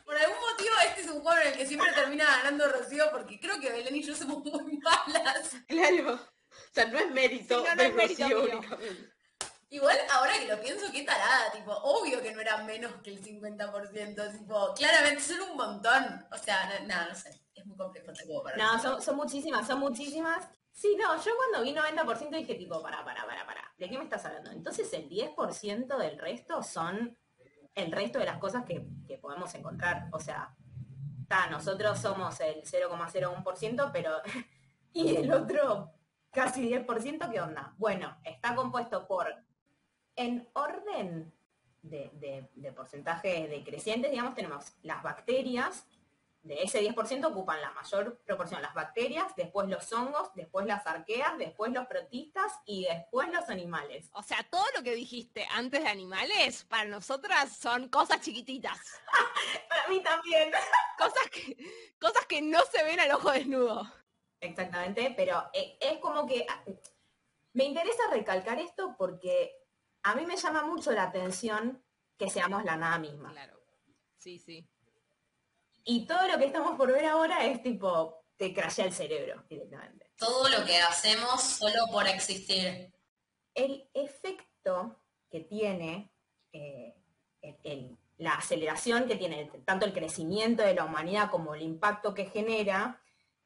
Por 0.05 0.15
algún 0.19 0.41
motivo 0.41 0.75
este 0.89 1.01
es 1.01 1.09
un 1.09 1.23
juego 1.23 1.41
en 1.41 1.49
el 1.49 1.57
que 1.57 1.67
siempre 1.67 1.91
termina 1.95 2.27
ganando 2.27 2.69
Rocío 2.69 3.07
porque 3.11 3.41
creo 3.41 3.59
que 3.59 3.71
Belén 3.73 3.97
y 3.97 4.03
yo 4.03 4.15
somos 4.15 4.45
muy 4.45 4.77
malas. 4.77 5.57
Claro. 5.67 6.21
O 6.73 6.75
sea, 6.75 6.87
no 6.87 6.99
es 6.99 7.11
mérito 7.11 7.59
Sí, 7.61 7.65
no, 7.69 7.75
no 7.75 7.83
de 7.83 7.89
es 7.89 7.95
mérito 7.95 8.23
Rocío 8.23 8.43
mío. 8.45 8.59
únicamente. 8.59 9.13
Igual 9.69 9.97
ahora 10.11 10.33
que 10.39 10.49
lo 10.49 10.59
pienso, 10.61 10.91
qué 10.91 11.03
tarada, 11.03 11.53
tipo, 11.53 11.71
obvio 11.73 12.23
que 12.23 12.33
no 12.33 12.41
era 12.41 12.59
menos 12.65 12.93
que 13.03 13.11
el 13.11 13.23
50%, 13.23 14.39
tipo, 14.39 14.75
claramente 14.75 15.21
son 15.23 15.41
un 15.51 15.57
montón. 15.57 16.27
O 16.31 16.39
sea, 16.39 16.67
no- 16.81 16.87
nada, 16.87 17.09
no, 17.11 17.15
sé, 17.15 17.43
es 17.55 17.67
muy 17.67 17.77
complejo 17.77 18.11
juego 18.25 18.43
para 18.43 18.57
No, 18.57 18.79
son, 18.81 19.03
son 19.03 19.17
muchísimas, 19.17 19.67
son 19.67 19.81
muchísimas. 19.81 20.49
Sí, 20.73 20.97
no, 20.99 21.23
yo 21.23 21.33
cuando 21.37 21.63
vi 21.63 21.75
90% 21.75 22.31
dije 22.39 22.55
tipo, 22.55 22.83
para, 22.83 23.05
para, 23.05 23.27
para, 23.27 23.45
para. 23.45 23.63
¿De 23.77 23.91
qué 23.91 23.99
me 23.99 24.05
estás 24.05 24.25
hablando? 24.25 24.51
Entonces 24.51 24.91
el 24.95 25.09
10% 25.11 25.99
del 25.99 26.19
resto 26.19 26.63
son 26.63 27.19
el 27.75 27.93
resto 27.93 28.19
de 28.19 28.25
las 28.27 28.39
cosas 28.39 28.65
que, 28.65 28.87
que 29.07 29.19
podemos 29.19 29.55
encontrar. 29.55 30.09
O 30.13 30.21
sea, 30.21 30.55
está, 31.23 31.49
nosotros 31.49 31.99
somos 31.99 32.41
el 32.41 32.63
0,01%, 32.65 33.91
pero... 33.93 34.23
¿Y 34.95 35.17
el 35.17 35.33
otro 35.33 35.95
casi 36.33 36.69
10% 36.69 37.31
qué 37.31 37.41
onda? 37.41 37.75
Bueno, 37.79 38.17
está 38.25 38.55
compuesto 38.55 39.07
por, 39.07 39.33
en 40.17 40.49
orden 40.55 41.33
de, 41.83 42.11
de- 42.15 42.51
de 42.55 42.73
porcentaje 42.73 43.49
decrecientes, 43.49 44.11
digamos, 44.11 44.35
tenemos 44.35 44.73
las 44.83 45.03
bacterias, 45.03 45.87
de 46.43 46.61
ese 46.63 46.81
10% 46.83 47.25
ocupan 47.27 47.61
la 47.61 47.71
mayor 47.71 48.19
proporción 48.25 48.61
las 48.63 48.75
bacterias, 48.75 49.33
después 49.37 49.69
los 49.69 49.93
hongos, 49.93 50.35
después 50.35 50.67
las 50.67 50.85
arqueas, 50.89 51.39
después 51.39 51.73
los 51.73 51.87
protistas 51.87 52.53
y 52.67 52.85
después 52.85 53.29
los 53.33 53.49
animales. 53.49 54.11
O 54.13 54.25
sea, 54.25 54.43
todo 54.51 54.65
lo 54.77 54.83
que 54.83 54.93
dijiste 54.97 55.47
antes 55.53 55.83
de 55.85 55.89
animales, 55.89 56.65
para 56.65 56.85
nosotras 56.87 57.57
son 57.57 57.89
cosas 57.89 58.21
chiquititas. 58.23 58.77
para 59.69 59.87
mí 59.89 60.03
también. 60.03 60.51
Cosas 60.99 61.31
que, 61.31 61.57
cosas 62.01 62.27
que 62.27 62.43
no 62.43 62.59
se 62.71 62.83
ven 62.85 62.99
al 63.01 63.11
ojo 63.13 63.31
desnudo. 63.33 63.91
Exactamente, 64.43 65.15
pero 65.17 65.51
eh, 65.53 65.79
es 65.81 65.99
como 65.99 66.27
que 66.27 66.45
ah, 66.49 66.65
me 67.53 67.65
interesa 67.65 68.03
recalcar 68.11 68.59
esto 68.59 68.97
porque 68.99 69.53
a 70.03 70.17
mí 70.17 70.27
me 70.27 70.37
llama 70.37 70.65
mucho 70.65 70.91
la 70.91 71.05
atención 71.05 71.81
que 72.19 72.29
seamos 72.29 72.65
la 72.65 72.77
nada 72.77 72.99
misma. 72.99 73.31
Claro. 73.31 73.61
Sí, 74.19 74.41
sí. 74.41 74.69
Y 75.85 76.07
todo 76.07 76.27
lo 76.27 76.39
que 76.39 76.47
estamos 76.47 76.77
por 76.77 76.93
ver 76.93 77.07
ahora 77.07 77.45
es 77.47 77.63
tipo, 77.63 78.25
te 78.37 78.53
crashea 78.53 78.87
el 78.87 78.93
cerebro 78.93 79.45
directamente. 79.49 80.11
Todo 80.17 80.49
lo 80.49 80.65
que 80.65 80.77
hacemos 80.79 81.41
solo 81.41 81.87
por 81.93 82.09
existir. 82.09 82.93
El 83.55 83.89
efecto 83.95 85.01
que 85.31 85.41
tiene 85.41 86.13
eh, 86.53 86.97
la 88.19 88.35
aceleración 88.35 89.07
que 89.07 89.17
tiene 89.17 89.51
tanto 89.65 89.87
el 89.87 89.93
crecimiento 89.93 90.63
de 90.63 90.75
la 90.75 90.85
humanidad 90.85 91.31
como 91.31 91.55
el 91.55 91.63
impacto 91.63 92.15
que 92.15 92.27
genera, 92.27 93.02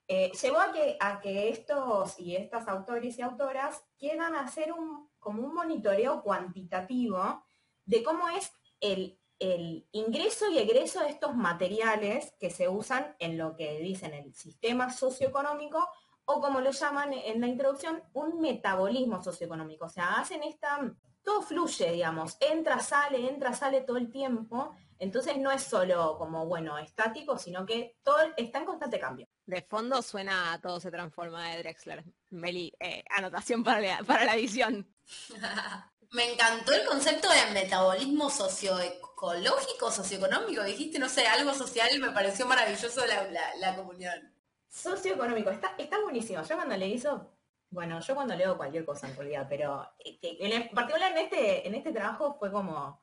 eh, 0.09 0.31
llevó 0.41 0.59
a 0.59 1.21
que, 1.21 1.49
estos 1.49 2.19
y 2.19 2.37
estas 2.37 2.69
autores 2.69 3.19
y 3.19 3.23
autoras 3.23 3.85
quieran 3.99 4.35
hacer 4.35 4.73
un, 4.73 5.11
como 5.19 5.43
un 5.43 5.55
monitoreo 5.55 6.23
cuantitativo 6.23 7.45
de 7.85 8.03
cómo 8.03 8.29
es 8.29 8.53
el 8.81 9.19
el 9.39 9.87
ingreso 9.93 10.51
y 10.51 10.59
egreso 10.59 11.01
de 11.01 11.11
estos 11.11 11.35
materiales 11.37 12.35
que 12.41 12.51
se 12.51 12.69
usan 12.69 13.15
en 13.19 13.37
lo 13.37 13.55
que 13.55 13.79
dicen 13.81 14.15
el 14.15 14.35
sistema 14.35 14.91
socioeconómico 14.91 15.87
o 16.25 16.41
como 16.41 16.61
lo 16.61 16.71
llaman 16.71 17.13
en 17.13 17.41
la 17.41 17.47
introducción, 17.47 18.03
un 18.13 18.41
metabolismo 18.41 19.23
socioeconómico. 19.23 19.87
O 19.87 19.89
sea, 19.89 20.15
hacen 20.19 20.43
esta, 20.43 20.81
todo 21.27 21.43
fluye, 21.43 21.91
digamos, 21.91 22.37
entra, 22.39 22.79
sale, 22.79 23.29
entra, 23.29 23.53
sale 23.53 23.81
todo 23.81 23.97
el 23.97 24.13
tiempo. 24.13 24.77
Entonces 25.01 25.37
no 25.37 25.51
es 25.51 25.61
solo 25.61 26.17
como, 26.17 26.47
bueno, 26.47 26.79
estático, 26.79 27.37
sino 27.37 27.67
que 27.67 27.99
todo 28.05 28.19
está 28.37 28.61
en 28.61 28.65
constante 28.65 29.01
cambio. 29.01 29.27
De 29.45 29.61
fondo 29.61 30.01
suena 30.03 30.59
Todo 30.63 30.79
se 30.81 30.91
transforma 30.91 31.51
de 31.51 31.59
Drexler. 31.59 32.05
Meli, 32.31 32.73
eh, 32.79 33.03
anotación 33.11 33.65
para 33.65 33.81
la, 33.81 34.05
para 34.05 34.25
la 34.25 34.37
edición. 34.37 34.89
Me 36.13 36.33
encantó 36.33 36.73
el 36.73 36.87
concepto 36.87 37.29
de 37.29 37.53
metabolismo 37.53 38.31
socioecológico, 38.31 39.91
socioeconómico, 39.91 40.63
dijiste, 40.63 41.01
no 41.01 41.09
sé, 41.09 41.27
algo 41.27 41.53
social, 41.53 41.89
me 41.99 42.13
pareció 42.13 42.47
maravilloso 42.47 43.03
la, 43.05 43.75
comunión. 43.75 44.33
Socioeconómico, 44.69 45.51
está, 45.51 45.75
está 45.77 46.01
buenísimo. 46.01 46.43
Yo 46.45 46.55
cuando 46.55 46.77
le 46.77 46.87
hizo, 46.87 47.36
bueno, 47.77 48.01
yo 48.01 48.15
cuando 48.15 48.35
leo 48.35 48.57
cualquier 48.57 48.87
cosa 48.87 49.07
en 49.07 49.15
realidad, 49.15 49.47
pero 49.51 49.87
este, 50.03 50.43
en 50.43 50.71
particular 50.71 51.13
en 51.13 51.19
este, 51.19 51.69
en 51.69 51.75
este 51.75 51.93
trabajo 51.93 52.35
fue 52.39 52.51
como, 52.51 53.03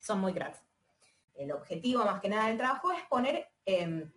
son 0.00 0.18
muy 0.18 0.34
cracks. 0.34 0.58
El 1.32 1.52
objetivo 1.52 2.04
más 2.04 2.20
que 2.20 2.28
nada 2.28 2.48
del 2.48 2.56
trabajo 2.56 2.90
es 2.90 3.04
poner 3.04 3.52
em, 3.64 4.12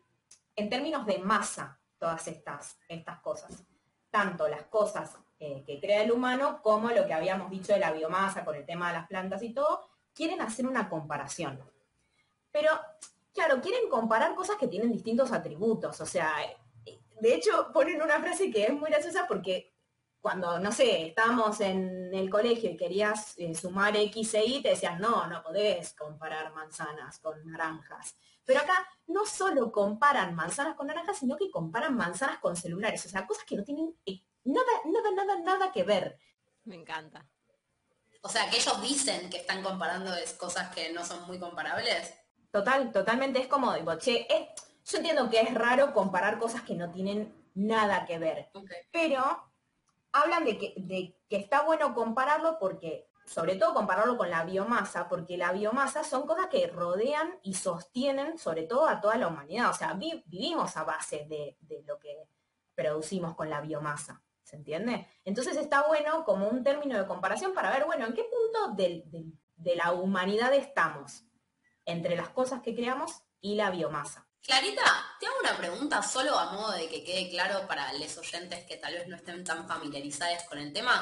en 0.55 0.69
términos 0.71 1.05
de 1.05 1.19
masa 1.19 1.79
todas 1.99 2.27
estas, 2.27 2.79
estas 2.89 3.19
cosas. 3.19 3.63
Tanto 4.09 4.47
las 4.47 4.63
cosas 4.63 5.15
eh, 5.37 5.63
que 5.63 5.79
crea 5.79 6.01
el 6.01 6.11
humano, 6.11 6.59
como 6.63 6.89
lo 6.89 7.05
que 7.05 7.13
habíamos 7.13 7.51
dicho 7.51 7.71
de 7.71 7.79
la 7.79 7.91
biomasa 7.91 8.43
con 8.43 8.55
el 8.55 8.65
tema 8.65 8.87
de 8.87 8.93
las 8.97 9.07
plantas 9.07 9.43
y 9.43 9.53
todo, 9.53 9.87
quieren 10.11 10.41
hacer 10.41 10.65
una 10.65 10.89
comparación. 10.89 11.61
Pero, 12.51 12.71
claro, 13.31 13.61
quieren 13.61 13.87
comparar 13.91 14.33
cosas 14.33 14.55
que 14.57 14.67
tienen 14.67 14.91
distintos 14.91 15.31
atributos. 15.31 16.01
O 16.01 16.05
sea, 16.07 16.33
de 17.19 17.35
hecho 17.35 17.71
ponen 17.73 18.01
una 18.01 18.19
frase 18.19 18.51
que 18.51 18.65
es 18.65 18.73
muy 18.73 18.89
graciosa 18.89 19.25
porque 19.27 19.73
cuando, 20.19 20.59
no 20.59 20.71
sé, 20.71 21.07
estábamos 21.07 21.61
en 21.61 22.13
el 22.13 22.29
colegio 22.29 22.71
y 22.71 22.77
querías 22.77 23.33
eh, 23.37 23.53
sumar 23.55 23.95
X 23.95 24.33
e 24.33 24.45
Y, 24.45 24.61
te 24.61 24.69
decías, 24.69 24.99
no, 24.99 25.27
no 25.27 25.41
podés 25.43 25.93
comparar 25.93 26.53
manzanas 26.53 27.19
con 27.19 27.45
naranjas. 27.49 28.15
Pero 28.43 28.59
acá 28.59 28.87
no 29.07 29.25
solo 29.25 29.71
comparan 29.71 30.33
manzanas 30.35 30.75
con 30.75 30.87
naranjas, 30.87 31.19
sino 31.19 31.37
que 31.37 31.51
comparan 31.51 31.95
manzanas 31.95 32.39
con 32.39 32.55
celulares. 32.55 33.05
O 33.05 33.09
sea, 33.09 33.27
cosas 33.27 33.45
que 33.45 33.55
no 33.55 33.63
tienen 33.63 33.95
eh, 34.05 34.21
Nada, 34.47 34.71
nada, 34.85 35.11
nada, 35.11 35.39
nada 35.41 35.71
que 35.73 35.83
ver. 35.83 36.17
Me 36.63 36.75
encanta. 36.75 37.25
O 38.21 38.29
sea, 38.29 38.49
que 38.49 38.57
ellos 38.57 38.81
dicen 38.81 39.29
que 39.29 39.37
están 39.37 39.61
comparando 39.61 40.11
cosas 40.37 40.73
que 40.73 40.91
no 40.93 41.03
son 41.05 41.27
muy 41.27 41.37
comparables. 41.37 42.13
Total, 42.49 42.91
totalmente 42.91 43.39
es 43.39 43.47
como, 43.47 43.73
digo, 43.73 43.97
che, 43.97 44.25
yo 44.87 44.97
entiendo 44.97 45.29
que 45.29 45.41
es 45.41 45.53
raro 45.53 45.93
comparar 45.93 46.39
cosas 46.39 46.61
que 46.61 46.75
no 46.75 46.91
tienen 46.91 47.33
nada 47.53 48.05
que 48.05 48.19
ver. 48.19 48.49
Pero 48.91 49.23
hablan 50.11 50.45
de 50.45 50.57
que, 50.57 50.73
de 50.77 51.15
que 51.29 51.37
está 51.37 51.63
bueno 51.63 51.93
compararlo 51.93 52.57
porque, 52.59 53.09
sobre 53.25 53.55
todo 53.55 53.73
compararlo 53.73 54.17
con 54.17 54.29
la 54.29 54.43
biomasa, 54.43 55.07
porque 55.07 55.37
la 55.37 55.51
biomasa 55.51 56.03
son 56.03 56.25
cosas 56.25 56.47
que 56.47 56.67
rodean 56.67 57.39
y 57.43 57.53
sostienen 57.53 58.37
sobre 58.37 58.63
todo 58.63 58.87
a 58.87 59.01
toda 59.01 59.17
la 59.17 59.27
humanidad. 59.27 59.69
O 59.69 59.73
sea, 59.73 59.93
vivimos 59.93 60.77
a 60.77 60.83
base 60.83 61.25
de, 61.29 61.57
de 61.61 61.83
lo 61.83 61.99
que 61.99 62.27
producimos 62.75 63.35
con 63.35 63.49
la 63.49 63.61
biomasa. 63.61 64.21
¿Se 64.43 64.55
entiende? 64.55 65.05
Entonces 65.25 65.57
está 65.57 65.85
bueno 65.87 66.23
como 66.23 66.47
un 66.47 66.63
término 66.63 66.97
de 66.97 67.05
comparación 67.05 67.53
para 67.53 67.69
ver, 67.69 67.83
bueno, 67.83 68.05
en 68.05 68.13
qué 68.13 68.23
punto 68.23 68.75
de, 68.75 69.03
la 69.75 69.91
humanidad 69.91 70.53
estamos 70.53 71.25
entre 71.83 72.15
las 72.15 72.29
cosas 72.29 72.61
que 72.61 72.73
creamos 72.73 73.23
y 73.41 73.55
la 73.55 73.71
biomasa. 73.71 74.26
Clarita, 74.47 74.81
te 75.19 75.27
hago 75.27 75.35
una 75.41 75.57
pregunta 75.57 76.01
solo 76.01 76.39
a 76.39 76.53
modo 76.53 76.71
de 76.71 76.87
que 76.87 77.03
quede 77.03 77.29
claro 77.29 77.67
para 77.67 77.91
los 77.91 78.17
oyentes 78.17 78.63
que 78.63 78.77
tal 78.77 78.93
vez 78.93 79.05
no 79.09 79.17
estén 79.17 79.43
tan 79.43 79.67
familiarizados 79.67 80.43
con 80.43 80.57
el 80.57 80.71
tema. 80.71 80.93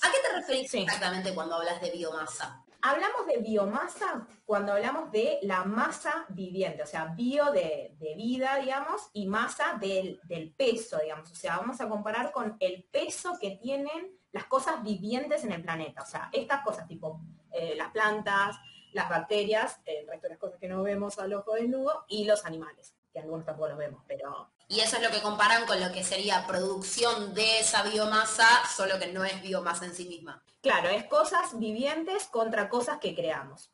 ¿A 0.00 0.10
qué 0.10 0.16
te 0.20 0.34
referís 0.34 0.74
exactamente 0.74 1.32
cuando 1.32 1.54
hablas 1.54 1.80
de 1.80 1.92
biomasa? 1.92 2.64
Hablamos 2.80 3.28
de 3.28 3.38
biomasa 3.38 4.26
cuando 4.44 4.72
hablamos 4.72 5.12
de 5.12 5.38
la 5.42 5.62
masa 5.62 6.26
viviente, 6.30 6.82
o 6.82 6.86
sea, 6.86 7.04
bio 7.04 7.52
de, 7.52 7.94
vida, 8.16 8.56
digamos, 8.56 9.10
y 9.12 9.28
masa 9.28 9.78
del, 9.80 10.20
peso, 10.56 10.98
digamos. 10.98 11.30
O 11.30 11.36
sea, 11.36 11.58
vamos 11.58 11.80
a 11.80 11.88
comparar 11.88 12.32
con 12.32 12.56
el 12.58 12.82
peso 12.90 13.38
que 13.40 13.52
tienen 13.62 14.10
las 14.32 14.46
cosas 14.46 14.82
vivientes 14.82 15.44
en 15.44 15.52
el 15.52 15.62
planeta. 15.62 16.02
O 16.02 16.06
sea, 16.06 16.30
estas 16.32 16.64
cosas 16.64 16.88
tipo 16.88 17.20
eh, 17.52 17.74
las 17.76 17.92
plantas, 17.92 18.56
las 18.92 19.08
bacterias, 19.08 19.80
el 19.84 20.06
resto 20.06 20.26
de 20.26 20.30
las 20.30 20.38
cosas 20.38 20.58
que 20.58 20.68
no 20.68 20.82
vemos 20.82 21.18
al 21.18 21.32
ojo 21.34 21.54
desnudo, 21.54 22.04
y 22.08 22.24
los 22.24 22.44
animales, 22.44 22.94
que 23.12 23.20
algunos 23.20 23.44
tampoco 23.44 23.68
los 23.68 23.78
vemos, 23.78 24.02
pero... 24.06 24.50
Y 24.68 24.80
eso 24.80 24.96
es 24.96 25.02
lo 25.02 25.10
que 25.10 25.20
comparan 25.20 25.66
con 25.66 25.80
lo 25.80 25.92
que 25.92 26.02
sería 26.02 26.46
producción 26.46 27.34
de 27.34 27.60
esa 27.60 27.82
biomasa, 27.82 28.46
solo 28.74 28.98
que 28.98 29.12
no 29.12 29.24
es 29.24 29.42
biomasa 29.42 29.84
en 29.84 29.94
sí 29.94 30.06
misma. 30.06 30.42
Claro, 30.62 30.88
es 30.88 31.04
cosas 31.04 31.58
vivientes 31.58 32.26
contra 32.28 32.68
cosas 32.68 32.98
que 32.98 33.14
creamos. 33.14 33.70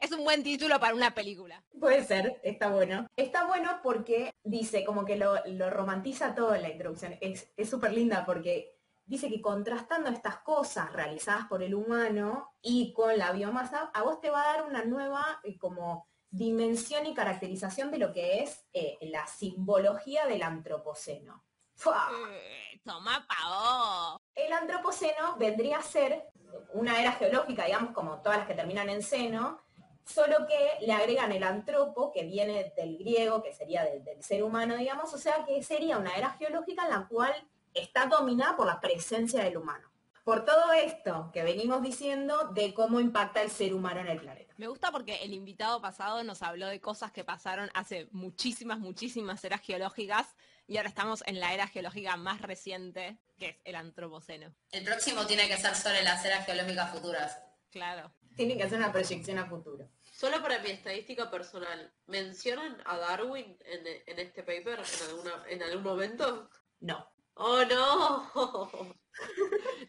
Es 0.00 0.10
un 0.12 0.24
buen 0.24 0.42
título 0.42 0.80
para 0.80 0.94
una 0.94 1.14
película. 1.14 1.62
Puede 1.78 2.04
ser, 2.04 2.40
está 2.42 2.68
bueno. 2.68 3.06
Está 3.16 3.46
bueno 3.46 3.80
porque 3.82 4.32
dice, 4.42 4.84
como 4.84 5.04
que 5.04 5.16
lo, 5.16 5.36
romantiza 5.70 6.34
todo 6.34 6.54
en 6.54 6.62
la 6.62 6.70
introducción. 6.70 7.18
Es 7.20 7.68
súper 7.68 7.92
linda 7.92 8.24
porque 8.24 8.73
dice 9.06 9.28
que 9.28 9.40
contrastando 9.40 10.10
estas 10.10 10.38
cosas 10.38 10.92
realizadas 10.92 11.46
por 11.46 11.62
el 11.62 11.74
humano 11.74 12.54
y 12.62 12.92
con 12.92 13.16
la 13.18 13.32
biomasa, 13.32 13.90
a 13.92 14.02
vos 14.02 14.20
te 14.20 14.30
va 14.30 14.42
a 14.42 14.54
dar 14.54 14.66
una 14.66 14.84
nueva 14.84 15.40
eh, 15.44 15.58
como 15.58 16.08
dimensión 16.30 17.06
y 17.06 17.14
caracterización 17.14 17.90
de 17.90 17.98
lo 17.98 18.12
que 18.12 18.42
es 18.42 18.64
eh, 18.72 18.98
la 19.02 19.26
simbología 19.26 20.26
del 20.26 20.42
antropoceno. 20.42 21.44
Eh, 21.76 22.80
toma 22.84 23.26
pavo. 23.28 24.20
El 24.34 24.52
antropoceno 24.52 25.36
vendría 25.36 25.78
a 25.78 25.82
ser 25.82 26.28
una 26.72 27.00
era 27.00 27.12
geológica, 27.12 27.66
digamos, 27.66 27.92
como 27.92 28.20
todas 28.20 28.38
las 28.38 28.46
que 28.46 28.54
terminan 28.54 28.88
en 28.88 29.02
seno, 29.02 29.60
solo 30.04 30.46
que 30.46 30.84
le 30.84 30.92
agregan 30.92 31.32
el 31.32 31.42
antropo, 31.42 32.10
que 32.12 32.24
viene 32.24 32.72
del 32.76 32.98
griego, 32.98 33.42
que 33.42 33.52
sería 33.52 33.84
del, 33.84 34.04
del, 34.04 34.22
ser 34.22 34.42
humano, 34.42 34.76
digamos, 34.76 35.12
o 35.14 35.18
sea 35.18 35.44
que 35.44 35.62
sería 35.62 35.98
una 35.98 36.16
era 36.16 36.30
geológica 36.30 36.84
en 36.84 36.90
la 36.90 37.06
cual 37.08 37.32
está 37.74 38.06
dominada 38.06 38.56
por 38.56 38.66
la 38.66 38.80
presencia 38.80 39.44
del 39.44 39.56
humano. 39.56 39.90
Por 40.24 40.46
todo 40.46 40.72
esto 40.72 41.30
que 41.34 41.42
venimos 41.42 41.82
diciendo 41.82 42.48
de 42.54 42.72
cómo 42.72 42.98
impacta 42.98 43.42
el 43.42 43.50
ser 43.50 43.74
humano 43.74 44.00
en 44.00 44.08
el 44.08 44.20
planeta. 44.20 44.54
Me 44.56 44.68
gusta 44.68 44.90
porque 44.90 45.16
el 45.16 45.34
invitado 45.34 45.82
pasado 45.82 46.24
nos 46.24 46.42
habló 46.42 46.68
de 46.68 46.80
cosas 46.80 47.12
que 47.12 47.24
pasaron 47.24 47.68
hace 47.74 48.08
muchísimas, 48.10 48.78
muchísimas 48.78 49.44
eras 49.44 49.60
geológicas 49.60 50.34
y 50.66 50.78
ahora 50.78 50.88
estamos 50.88 51.22
en 51.26 51.40
la 51.40 51.52
era 51.52 51.66
geológica 51.66 52.16
más 52.16 52.40
reciente, 52.40 53.18
que 53.38 53.48
es 53.50 53.56
el 53.64 53.74
antropoceno. 53.74 54.54
El 54.70 54.84
próximo 54.84 55.26
tiene 55.26 55.46
que 55.46 55.58
ser 55.58 55.74
sobre 55.74 56.02
las 56.02 56.24
eras 56.24 56.46
geológicas 56.46 56.90
futuras. 56.90 57.38
Claro. 57.70 58.10
Tienen 58.34 58.56
que 58.56 58.64
hacer 58.64 58.78
una 58.78 58.92
proyección 58.92 59.38
a 59.38 59.46
futuro. 59.46 59.90
Solo 60.10 60.40
para 60.40 60.58
mi 60.60 60.70
estadística 60.70 61.30
personal, 61.30 61.92
¿mencionan 62.06 62.80
a 62.86 62.96
Darwin 62.96 63.58
en, 63.64 64.18
este 64.18 64.42
paper 64.42 64.80
en, 64.80 65.08
alguna, 65.10 65.44
en 65.48 65.62
algún 65.62 65.82
momento? 65.82 66.48
No. 66.80 67.13
¡Oh, 67.34 67.64
no! 67.64 68.30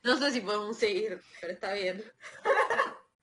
No 0.04 0.18
sé 0.18 0.32
si 0.34 0.42
podemos 0.42 0.78
seguir, 0.78 1.20
pero 1.42 1.54
está 1.54 1.74
bien. 1.74 2.04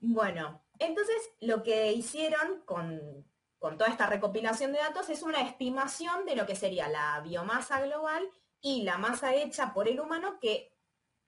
Bueno, 0.01 0.65
entonces 0.81 1.31
lo 1.41 1.63
que 1.63 1.93
hicieron 1.93 2.63
con 2.65 3.25
con 3.63 3.79
toda 3.79 3.91
esta 3.91 4.07
recopilación 4.07 4.73
de 4.73 4.81
datos 4.81 5.09
es 5.09 5.23
una 5.23 5.41
estimación 5.41 6.27
de 6.27 6.35
lo 6.35 6.47
que 6.47 6.57
sería 6.57 6.89
la 6.89 7.21
biomasa 7.21 7.81
global 7.81 8.29
y 8.61 8.83
la 8.83 8.99
masa 8.99 9.37
hecha 9.37 9.73
por 9.73 9.87
el 9.87 10.01
humano 10.01 10.41
que 10.41 10.77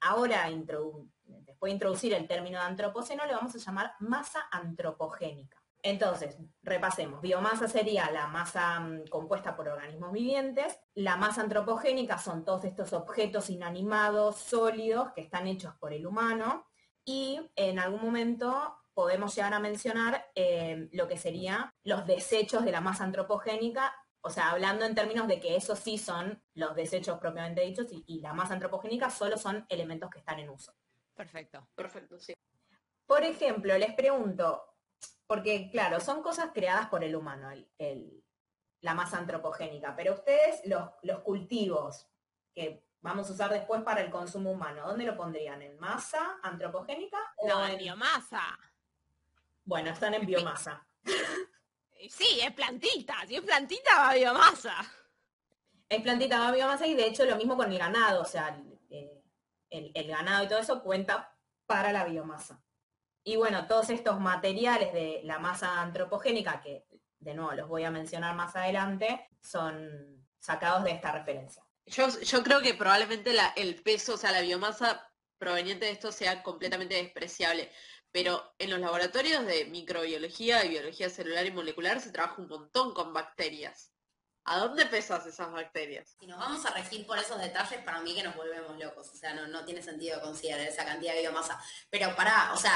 ahora 0.00 0.50
después 0.50 1.70
de 1.70 1.74
introducir 1.74 2.12
el 2.12 2.26
término 2.26 2.58
de 2.58 2.64
antropoceno 2.64 3.24
le 3.24 3.34
vamos 3.34 3.54
a 3.54 3.58
llamar 3.58 3.94
masa 4.00 4.48
antropogénica. 4.50 5.62
Entonces, 5.84 6.38
repasemos. 6.62 7.20
Biomasa 7.20 7.68
sería 7.68 8.10
la 8.10 8.26
masa 8.26 8.80
mm, 8.80 9.08
compuesta 9.08 9.54
por 9.54 9.68
organismos 9.68 10.12
vivientes. 10.12 10.80
La 10.94 11.16
masa 11.18 11.42
antropogénica 11.42 12.16
son 12.16 12.42
todos 12.42 12.64
estos 12.64 12.94
objetos 12.94 13.50
inanimados, 13.50 14.36
sólidos, 14.36 15.12
que 15.12 15.20
están 15.20 15.46
hechos 15.46 15.74
por 15.74 15.92
el 15.92 16.06
humano. 16.06 16.66
Y 17.04 17.38
en 17.54 17.78
algún 17.78 18.00
momento 18.00 18.74
podemos 18.94 19.34
llegar 19.34 19.52
a 19.52 19.60
mencionar 19.60 20.24
eh, 20.34 20.88
lo 20.92 21.06
que 21.06 21.18
serían 21.18 21.70
los 21.82 22.06
desechos 22.06 22.64
de 22.64 22.72
la 22.72 22.80
masa 22.80 23.04
antropogénica, 23.04 23.94
o 24.22 24.30
sea, 24.30 24.52
hablando 24.52 24.86
en 24.86 24.94
términos 24.94 25.28
de 25.28 25.38
que 25.38 25.54
esos 25.54 25.78
sí 25.78 25.98
son 25.98 26.42
los 26.54 26.74
desechos 26.74 27.18
propiamente 27.18 27.60
dichos 27.60 27.88
y, 27.90 28.20
la 28.22 28.32
masa 28.32 28.54
antropogénica 28.54 29.10
solo 29.10 29.36
son 29.36 29.66
elementos 29.68 30.08
que 30.08 30.20
están 30.20 30.38
en 30.38 30.48
uso. 30.48 30.74
Perfecto. 31.14 31.68
Perfecto, 31.74 32.18
sí. 32.18 32.32
Por 33.04 33.22
ejemplo, 33.22 33.76
les 33.76 33.92
pregunto, 33.92 34.73
porque 35.26 35.70
claro, 35.70 36.00
son 36.00 36.22
cosas 36.22 36.50
creadas 36.52 36.88
por 36.88 37.04
el 37.04 37.16
humano, 37.16 37.50
la 38.80 38.94
masa 38.94 39.18
antropogénica, 39.18 39.94
pero 39.96 40.14
ustedes 40.14 40.60
los, 40.66 40.90
los 41.02 41.20
cultivos 41.20 42.06
que 42.54 42.84
vamos 43.00 43.28
a 43.28 43.32
usar 43.32 43.50
después 43.50 43.82
para 43.82 44.02
el 44.02 44.10
consumo 44.10 44.50
humano, 44.50 44.86
¿dónde 44.86 45.04
lo 45.04 45.16
pondrían? 45.16 45.62
¿En 45.62 45.78
masa 45.78 46.38
antropogénica? 46.42 47.18
no, 47.46 47.66
en 47.66 47.78
biomasa. 47.78 48.58
Bueno, 49.64 49.90
están 49.90 50.14
en 50.14 50.26
biomasa. 50.26 50.86
Sí, 52.10 52.40
es 52.42 52.52
plantita. 52.52 53.16
Si 53.26 53.36
es 53.36 53.40
plantita, 53.40 53.90
va 53.96 54.10
a 54.10 54.14
biomasa. 54.14 54.74
Es 55.88 56.02
plantita, 56.02 56.38
va 56.38 56.48
a 56.48 56.52
biomasa 56.52 56.86
y 56.86 56.94
de 56.94 57.06
hecho 57.06 57.24
lo 57.24 57.36
mismo 57.36 57.56
con 57.56 57.70
el 57.72 57.78
ganado. 57.78 58.22
O 58.22 58.24
sea, 58.24 58.60
el, 59.70 60.08
ganado 60.08 60.44
y 60.44 60.48
todo 60.48 60.58
eso 60.58 60.82
cuenta 60.82 61.34
para 61.66 61.92
la 61.92 62.04
biomasa. 62.04 62.62
Y 63.24 63.36
bueno, 63.36 63.66
todos 63.66 63.90
estos 63.90 64.20
materiales 64.20 64.92
de 64.92 65.22
la 65.24 65.38
masa 65.38 65.80
antropogénica, 65.80 66.60
que 66.60 66.84
de 67.18 67.34
nuevo 67.34 67.52
los 67.52 67.68
voy 67.68 67.84
a 67.84 67.90
mencionar 67.90 68.36
más 68.36 68.54
adelante, 68.54 69.28
son 69.40 70.26
sacados 70.38 70.84
de 70.84 70.92
esta 70.92 71.10
referencia. 71.10 71.62
Yo, 71.86 72.08
yo 72.20 72.42
creo 72.42 72.60
que 72.60 72.74
probablemente 72.74 73.34
el 73.56 73.82
peso, 73.82 74.14
o 74.14 74.16
sea, 74.16 74.30
la 74.30 74.42
biomasa 74.42 75.10
proveniente 75.38 75.86
de 75.86 75.92
esto 75.92 76.12
sea 76.12 76.42
completamente 76.42 76.94
despreciable 76.94 77.70
pero 78.14 78.54
en 78.60 78.70
los 78.70 78.78
laboratorios 78.78 79.44
de 79.44 79.64
microbiología 79.64 80.64
y 80.64 80.68
biología 80.68 81.10
celular 81.10 81.44
y 81.46 81.50
molecular 81.50 82.00
se 82.00 82.12
trabaja 82.12 82.40
un 82.40 82.46
montón 82.46 82.94
con 82.94 83.12
bacterias. 83.12 83.90
¿A 84.44 84.58
dónde 84.58 84.86
pesas 84.86 85.26
esas 85.26 85.50
bacterias? 85.50 86.14
Si 86.20 86.28
nos 86.28 86.38
vamos 86.38 86.64
a 86.64 86.70
regir 86.70 87.04
por 87.08 87.18
esos 87.18 87.40
detalles, 87.40 87.82
para 87.82 88.00
mí 88.02 88.14
que 88.14 88.22
nos 88.22 88.36
volvemos 88.36 88.78
locos. 88.78 89.08
O 89.08 89.16
sea, 89.16 89.34
no, 89.34 89.48
no 89.48 89.64
tiene 89.64 89.82
sentido 89.82 90.20
considerar 90.20 90.60
esa 90.60 90.84
cantidad 90.84 91.12
de 91.12 91.22
biomasa. 91.22 91.60
Pero 91.90 92.14
pará, 92.14 92.52
o 92.54 92.56
sea, 92.56 92.72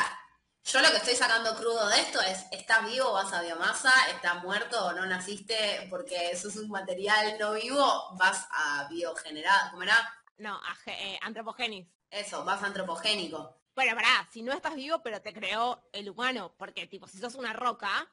yo 0.68 0.82
lo 0.82 0.90
que 0.90 0.98
estoy 0.98 1.16
sacando 1.16 1.56
crudo 1.56 1.88
de 1.88 1.98
esto 1.98 2.20
es, 2.20 2.44
¿estás 2.50 2.84
vivo, 2.84 3.12
vas 3.12 3.32
a 3.32 3.40
biomasa? 3.40 3.90
¿Estás 4.10 4.42
muerto 4.42 4.86
o 4.86 4.92
no 4.92 5.06
naciste 5.06 5.86
porque 5.88 6.30
eso 6.30 6.48
es 6.48 6.56
un 6.56 6.68
material 6.68 7.38
no 7.40 7.54
vivo? 7.54 8.10
¿Vas 8.18 8.46
a 8.50 8.86
biogenerar? 8.90 9.70
¿Cómo 9.70 9.84
era? 9.84 9.96
No, 10.36 10.56
a 10.56 10.76
eh, 10.90 11.18
antropogénis. 11.22 11.86
Eso, 12.10 12.44
vas 12.44 12.62
a 12.62 12.66
antropogénico. 12.66 13.56
Bueno, 13.74 13.94
pará, 13.94 14.28
si 14.30 14.42
no 14.42 14.52
estás 14.52 14.74
vivo, 14.74 15.02
pero 15.02 15.22
te 15.22 15.32
creó 15.32 15.88
el 15.92 16.10
humano, 16.10 16.54
porque 16.58 16.86
tipo, 16.86 17.08
si 17.08 17.18
sos 17.18 17.34
una 17.34 17.54
roca, 17.54 18.06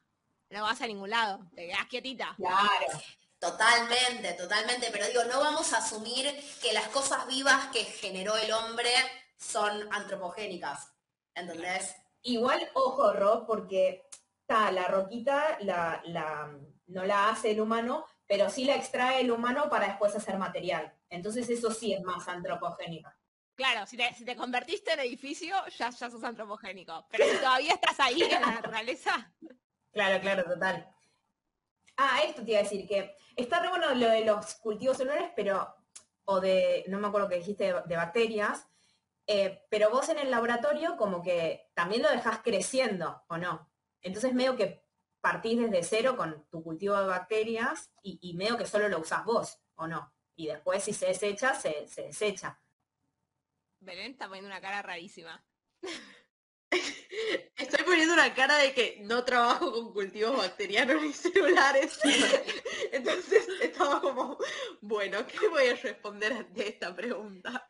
no 0.49 0.63
vas 0.63 0.79
a 0.79 0.87
ningún 0.87 1.09
lado, 1.09 1.45
te 1.55 1.67
quedas 1.67 1.87
quietita. 1.87 2.35
Claro. 2.37 3.01
Totalmente, 3.37 4.33
totalmente, 4.33 4.89
pero 4.91 5.07
digo, 5.07 5.25
no 5.25 5.41
vamos 5.41 5.73
a 5.73 5.79
asumir 5.79 6.33
que 6.61 6.71
las 6.71 6.87
cosas 6.87 7.27
vivas 7.27 7.67
que 7.67 7.83
generó 7.83 8.37
el 8.37 8.51
hombre 8.53 8.91
son 9.37 9.91
antropogénicas, 9.91 10.93
¿entendés? 11.35 11.95
Igual, 12.25 12.59
ojo, 12.73 13.13
Rob, 13.13 13.45
porque 13.45 14.07
está 14.41 14.71
la 14.71 14.87
roquita, 14.87 15.57
la, 15.61 16.01
la, 16.05 16.51
no 16.87 17.05
la 17.05 17.29
hace 17.29 17.51
el 17.51 17.61
humano, 17.61 18.05
pero 18.27 18.49
sí 18.49 18.65
la 18.65 18.75
extrae 18.75 19.21
el 19.21 19.31
humano 19.31 19.69
para 19.69 19.87
después 19.87 20.15
hacer 20.15 20.37
material. 20.37 20.91
Entonces 21.09 21.49
eso 21.49 21.71
sí 21.71 21.93
es 21.93 22.01
más 22.01 22.27
antropogénica. 22.27 23.15
Claro, 23.55 23.85
si 23.85 23.95
te, 23.95 24.35
convertiste 24.35 24.93
en 24.93 24.99
edificio, 24.99 25.55
ya, 25.77 25.89
ya 25.89 26.09
sos 26.09 26.23
antropogénico. 26.23 27.05
Pero 27.09 27.25
si 27.25 27.37
todavía 27.37 27.73
estás 27.73 27.99
ahí 27.99 28.21
en 28.21 28.41
la 28.41 28.51
naturaleza. 28.51 29.31
Claro, 29.93 30.19
claro, 30.19 30.43
total. 30.43 30.93
Ah, 31.95 32.19
esto 32.25 32.43
te 32.43 32.51
iba 32.51 32.59
a 32.59 32.63
decir 32.63 32.85
que 32.87 33.15
está 33.35 33.61
re 33.61 33.69
bueno 33.69 33.93
lo 33.95 34.09
de 34.09 34.25
los 34.25 34.55
cultivos 34.55 34.97
celulares, 34.97 35.31
pero, 35.35 35.73
o 36.25 36.41
de, 36.41 36.83
no 36.87 36.99
me 36.99 37.07
acuerdo 37.07 37.29
que 37.29 37.37
dijiste, 37.37 37.73
de, 37.85 37.95
bacterias, 37.95 38.67
eh, 39.27 39.65
pero 39.69 39.89
vos 39.89 40.09
en 40.09 40.19
el 40.19 40.31
laboratorio 40.31 40.97
como 40.97 41.21
que 41.21 41.71
también 41.73 42.01
lo 42.01 42.09
dejás 42.09 42.39
creciendo, 42.39 43.23
¿o 43.27 43.37
no? 43.37 43.71
Entonces 44.01 44.33
medio 44.33 44.55
que 44.55 44.85
partís 45.21 45.59
desde 45.59 45.83
cero 45.83 46.15
con 46.15 46.47
tu 46.49 46.63
cultivo 46.63 46.95
de 46.99 47.07
bacterias 47.07 47.91
y, 48.03 48.19
y 48.21 48.35
medio 48.35 48.57
que 48.57 48.67
solo 48.67 48.87
lo 48.89 48.99
usás 48.99 49.25
vos, 49.25 49.59
¿o 49.75 49.87
no? 49.87 50.13
Y 50.35 50.47
después 50.47 50.83
si 50.83 50.93
se 50.93 51.07
desecha, 51.07 51.55
se, 51.55 51.87
se 51.87 52.03
desecha. 52.03 52.61
Belén 53.79 54.11
está 54.11 54.27
poniendo 54.27 54.49
una 54.49 54.61
cara 54.61 54.81
rarísima. 54.81 55.43
Estoy 57.57 57.85
poniendo 57.85 58.13
una 58.13 58.33
cara 58.33 58.57
de 58.57 58.73
que 58.73 58.99
no 59.01 59.23
trabajo 59.23 59.71
con 59.71 59.93
cultivos 59.93 60.37
bacterianos 60.37 61.01
ni 61.01 61.13
celulares. 61.13 61.99
Entonces 62.91 63.47
estaba 63.61 64.01
como, 64.01 64.37
bueno, 64.81 65.25
¿qué 65.25 65.47
voy 65.47 65.67
a 65.67 65.75
responder 65.75 66.33
ante 66.33 66.67
esta 66.67 66.95
pregunta? 66.95 67.67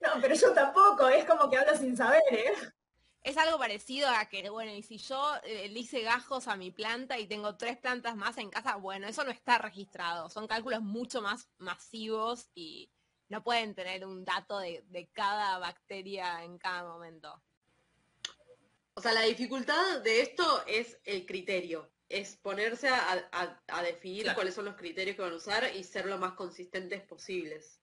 No, 0.00 0.10
pero 0.20 0.34
yo 0.34 0.52
tampoco, 0.52 1.08
es 1.08 1.24
como 1.24 1.48
que 1.48 1.56
hablo 1.56 1.76
sin 1.76 1.96
saber, 1.96 2.22
¿eh? 2.30 2.52
Es 3.24 3.38
algo 3.38 3.58
parecido 3.58 4.06
a 4.10 4.26
que, 4.26 4.50
bueno, 4.50 4.70
y 4.70 4.82
si 4.82 4.98
yo 4.98 5.32
eh, 5.44 5.70
le 5.70 5.80
hice 5.80 6.02
gajos 6.02 6.46
a 6.46 6.56
mi 6.56 6.70
planta 6.70 7.18
y 7.18 7.26
tengo 7.26 7.56
tres 7.56 7.78
plantas 7.78 8.16
más 8.16 8.36
en 8.36 8.50
casa, 8.50 8.76
bueno, 8.76 9.08
eso 9.08 9.24
no 9.24 9.30
está 9.30 9.56
registrado. 9.56 10.28
Son 10.28 10.46
cálculos 10.46 10.82
mucho 10.82 11.22
más 11.22 11.48
masivos 11.56 12.50
y 12.54 12.90
no 13.30 13.42
pueden 13.42 13.74
tener 13.74 14.04
un 14.04 14.26
dato 14.26 14.58
de, 14.58 15.08
cada 15.14 15.58
bacteria 15.58 16.44
en 16.44 16.58
cada 16.58 16.84
momento. 16.84 17.42
O 18.92 19.00
sea, 19.00 19.14
la 19.14 19.22
dificultad 19.22 20.02
de 20.02 20.20
esto 20.20 20.62
es 20.66 20.98
el 21.04 21.24
criterio, 21.24 21.90
es 22.10 22.36
ponerse 22.36 22.88
a, 22.88 23.82
definir 23.82 24.34
cuáles 24.34 24.54
son 24.54 24.66
los 24.66 24.76
criterios 24.76 25.16
que 25.16 25.22
van 25.22 25.32
a 25.32 25.36
usar 25.36 25.74
y 25.74 25.82
ser 25.82 26.04
lo 26.04 26.18
más 26.18 26.34
consistentes 26.34 27.02
posibles. 27.02 27.80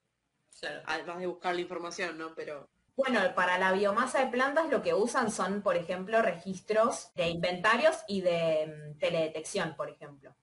Además 0.86 1.20
de 1.20 1.28
buscar 1.28 1.56
la 1.56 1.62
información, 1.62 2.18
¿no? 2.18 2.34
Pero... 2.36 2.70
Bueno, 2.96 3.22
para 3.36 3.58
la 3.58 3.72
biomasa 3.72 4.20
de 4.20 4.32
plantas 4.32 4.70
lo 4.70 4.82
que 4.82 4.94
usan 4.94 5.32
son, 5.32 5.62
por 5.62 5.76
ejemplo, 5.76 6.22
registros 6.22 7.12
de 7.16 7.30
inventarios 7.30 7.98
y 8.08 8.22
de 8.22 8.68
mm, 8.68 9.00
teledetección, 9.00 9.76
por 9.76 9.90
ejemplo. 9.90 10.36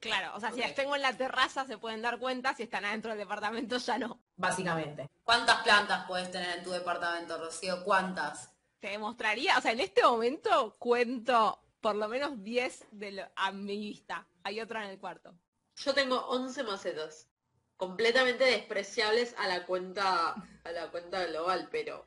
Claro, 0.00 0.32
o 0.34 0.40
sea, 0.40 0.52
si 0.52 0.60
las 0.60 0.74
tengo 0.74 0.94
en 0.96 1.02
la 1.02 1.16
terraza 1.16 1.64
se 1.64 1.78
pueden 1.78 2.02
dar 2.02 2.18
cuenta, 2.18 2.54
si 2.54 2.64
están 2.64 2.84
adentro 2.84 3.10
del 3.10 3.20
departamento 3.20 3.78
ya 3.78 3.96
no. 3.96 4.20
Básicamente. 4.36 5.08
¿Cuántas 5.22 5.62
plantas 5.62 6.04
puedes 6.06 6.30
tener 6.30 6.58
en 6.58 6.64
tu 6.64 6.70
departamento, 6.70 7.38
Rocío? 7.38 7.82
¿Cuántas? 7.84 8.50
Te 8.80 8.88
demostraría, 8.88 9.56
o 9.56 9.62
sea, 9.62 9.72
en 9.72 9.80
este 9.80 10.02
momento 10.02 10.76
cuento 10.78 11.58
por 11.80 11.96
lo 11.96 12.08
menos 12.08 12.42
10 12.42 12.86
de 12.92 13.30
a 13.34 13.52
mi 13.52 13.78
vista. 13.78 14.26
Hay 14.42 14.60
otra 14.60 14.84
en 14.84 14.90
el 14.90 14.98
cuarto. 14.98 15.34
Yo 15.76 15.94
tengo 15.94 16.16
11 16.28 16.62
macetas, 16.64 17.28
completamente 17.76 18.44
despreciables 18.44 19.34
a 19.38 19.48
la 19.48 19.66
cuenta 19.66 20.34
a 20.64 20.72
la 20.72 20.90
cuenta 20.90 21.24
global, 21.26 21.68
pero 21.70 22.06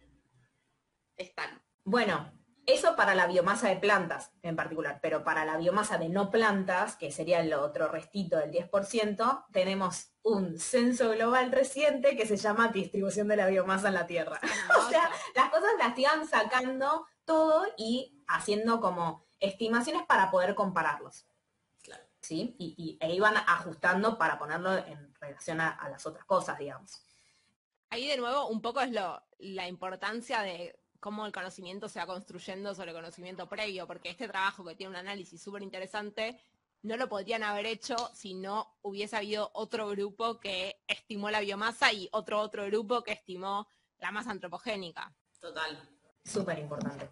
están. 1.16 1.62
Bueno, 1.84 2.32
eso 2.68 2.98
para 2.98 3.16
la 3.16 3.28
biomasa 3.28 3.70
de 3.70 3.78
plantas 3.78 4.34
en 4.42 4.58
particular, 4.58 5.00
pero 5.02 5.24
para 5.24 5.46
la 5.46 5.56
biomasa 5.56 5.98
de 5.98 6.10
no 6.10 6.30
plantas, 6.30 6.98
que 6.98 7.12
sería 7.12 7.40
el 7.40 7.54
otro 7.54 7.88
restito 7.88 8.38
del 8.38 8.52
10%, 8.52 9.46
tenemos 9.54 10.12
un 10.22 10.60
censo 10.60 11.12
global 11.12 11.52
reciente 11.54 12.18
que 12.18 12.26
se 12.26 12.36
llama 12.36 12.68
distribución 12.68 13.30
de 13.30 13.38
la 13.38 13.48
biomasa 13.48 13.88
en 13.88 13.94
la 13.94 14.06
Tierra. 14.06 14.42
o 14.78 14.90
sea, 14.90 15.10
las 15.34 15.50
cosas 15.50 15.70
las 15.80 15.98
iban 15.98 16.28
sacando 16.28 17.08
todo 17.24 17.66
y 17.78 18.22
haciendo 18.28 18.82
como 18.82 19.26
estimaciones 19.40 20.04
para 20.06 20.30
poder 20.30 20.54
compararlos. 20.54 21.26
¿Sí? 22.20 22.56
Y, 22.60 22.98
e 23.00 23.14
iban 23.14 23.38
ajustando 23.38 24.18
para 24.18 24.38
ponerlo 24.38 24.76
en 24.76 25.07
relación 25.28 25.62
a, 25.62 25.88
las 25.90 26.06
otras 26.06 26.26
cosas, 26.26 26.58
digamos. 26.58 27.02
Ahí 27.90 28.08
de 28.08 28.18
nuevo 28.18 28.48
un 28.48 28.62
poco 28.62 28.82
es 28.82 28.92
lo, 28.92 29.22
la 29.40 29.68
importancia 29.68 30.42
de 30.42 30.80
cómo 31.00 31.26
el 31.26 31.32
conocimiento 31.32 31.88
se 31.88 32.00
va 32.00 32.06
construyendo 32.06 32.74
sobre 32.76 32.94
conocimiento 32.94 33.48
previo, 33.48 33.88
porque 33.88 34.10
este 34.10 34.28
trabajo 34.28 34.66
que 34.66 34.76
tiene 34.76 34.92
un 34.92 34.98
análisis 34.98 35.42
súper 35.42 35.62
interesante, 35.62 36.40
no 36.82 36.98
lo 36.98 37.08
podrían 37.08 37.44
haber 37.44 37.66
hecho 37.66 37.96
si 38.14 38.34
no 38.34 38.78
hubiese 38.82 39.16
habido 39.16 39.52
otro 39.54 39.88
grupo 39.90 40.40
que 40.40 40.84
estimó 40.88 41.30
la 41.30 41.40
biomasa 41.40 41.92
y 41.94 42.10
otro 42.12 42.40
otro 42.40 42.66
grupo 42.66 43.04
que 43.04 43.14
estimó 43.14 43.68
la 44.00 44.12
masa 44.12 44.32
antropogénica. 44.32 45.14
Total. 45.40 45.78
Súper 46.24 46.60
importante. 46.60 47.10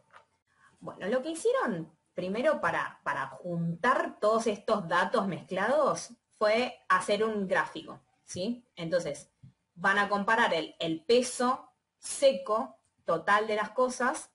Bueno, 0.80 1.08
lo 1.08 1.22
que 1.22 1.32
hicieron 1.32 1.92
primero 2.14 2.62
para, 2.62 3.00
para 3.04 3.28
juntar 3.28 4.20
todos 4.20 4.48
estos 4.48 4.88
datos 4.88 5.28
mezclados 5.28 6.12
fue 6.38 6.84
hacer 6.90 7.24
un 7.24 7.48
gráfico, 7.48 8.02
¿sí? 8.24 8.66
Entonces, 8.76 9.30
van 9.76 9.98
a 9.98 10.10
comparar 10.10 10.54
el, 10.54 10.76
el 10.80 11.02
peso 11.04 11.72
seco 12.00 12.78
total 13.06 13.48
de 13.48 13.56
las 13.56 13.72
cosas 13.72 14.30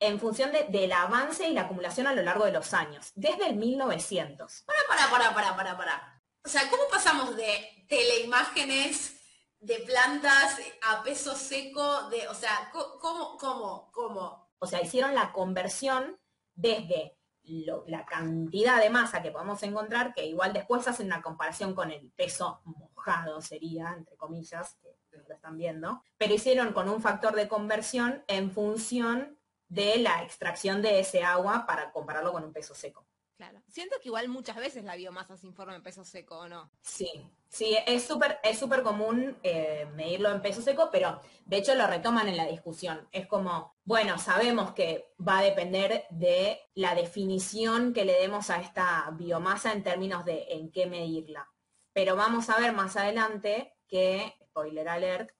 en 0.00 0.20
función 0.20 0.52
de- 0.52 0.64
del 0.64 0.92
avance 0.92 1.48
y 1.48 1.52
la 1.52 1.62
acumulación 1.62 2.06
a 2.06 2.14
lo 2.14 2.22
largo 2.22 2.44
de 2.44 2.52
los 2.52 2.72
años, 2.74 3.10
desde 3.14 3.48
el 3.48 3.56
1900. 3.56 4.62
Para, 4.62 4.78
para, 4.88 5.10
para, 5.10 5.34
para, 5.34 5.56
para, 5.56 5.76
para. 5.76 6.22
O 6.44 6.48
sea, 6.48 6.68
¿cómo 6.70 6.84
pasamos 6.90 7.36
de 7.36 7.84
teleimágenes 7.88 9.16
de 9.60 9.80
plantas 9.80 10.58
a 10.82 11.02
peso 11.02 11.34
seco? 11.34 12.08
De, 12.10 12.28
o 12.28 12.34
sea, 12.34 12.70
¿cómo, 12.72 13.36
cómo, 13.38 13.90
cómo? 13.92 14.48
O 14.60 14.66
sea, 14.66 14.80
hicieron 14.82 15.14
la 15.14 15.32
conversión 15.32 16.18
desde 16.54 17.17
la 17.86 18.04
cantidad 18.04 18.80
de 18.80 18.90
masa 18.90 19.22
que 19.22 19.30
podemos 19.30 19.62
encontrar, 19.62 20.12
que 20.14 20.26
igual 20.26 20.52
después 20.52 20.86
hacen 20.86 21.06
una 21.06 21.22
comparación 21.22 21.74
con 21.74 21.90
el 21.90 22.10
peso 22.10 22.60
mojado, 22.64 23.40
sería, 23.40 23.94
entre 23.96 24.16
comillas, 24.16 24.76
que 24.82 25.18
lo 25.26 25.34
están 25.34 25.56
viendo, 25.56 26.02
pero 26.16 26.34
hicieron 26.34 26.72
con 26.72 26.88
un 26.88 27.00
factor 27.00 27.34
de 27.34 27.48
conversión 27.48 28.22
en 28.28 28.50
función 28.50 29.38
de 29.68 29.98
la 29.98 30.22
extracción 30.22 30.82
de 30.82 31.00
ese 31.00 31.22
agua 31.22 31.66
para 31.66 31.90
compararlo 31.92 32.32
con 32.32 32.44
un 32.44 32.52
peso 32.52 32.74
seco. 32.74 33.07
Claro. 33.38 33.62
Siento 33.68 33.94
que 34.02 34.08
igual 34.08 34.28
muchas 34.28 34.56
veces 34.56 34.82
la 34.82 34.96
biomasa 34.96 35.36
se 35.36 35.46
informa 35.46 35.76
en 35.76 35.82
peso 35.84 36.04
seco, 36.04 36.40
¿o 36.40 36.48
no? 36.48 36.72
Sí, 36.80 37.08
sí, 37.48 37.78
es 37.86 38.02
súper 38.02 38.40
es 38.42 38.58
súper 38.58 38.82
común 38.82 39.38
eh, 39.44 39.86
medirlo 39.94 40.32
en 40.32 40.42
peso 40.42 40.60
seco, 40.60 40.88
pero 40.90 41.20
de 41.44 41.58
hecho 41.58 41.76
lo 41.76 41.86
retoman 41.86 42.26
en 42.26 42.36
la 42.36 42.46
discusión. 42.46 43.06
Es 43.12 43.28
como, 43.28 43.76
bueno, 43.84 44.18
sabemos 44.18 44.72
que 44.72 45.14
va 45.26 45.38
a 45.38 45.42
depender 45.42 46.06
de 46.10 46.60
la 46.74 46.96
definición 46.96 47.92
que 47.92 48.04
le 48.04 48.14
demos 48.14 48.50
a 48.50 48.60
esta 48.60 49.08
biomasa 49.12 49.72
en 49.72 49.84
términos 49.84 50.24
de 50.24 50.46
en 50.50 50.72
qué 50.72 50.86
medirla. 50.86 51.48
Pero 51.92 52.16
vamos 52.16 52.50
a 52.50 52.58
ver 52.58 52.72
más 52.72 52.96
adelante 52.96 53.76
que, 53.86 54.34
spoiler 54.46 54.88
alert, 54.88 55.30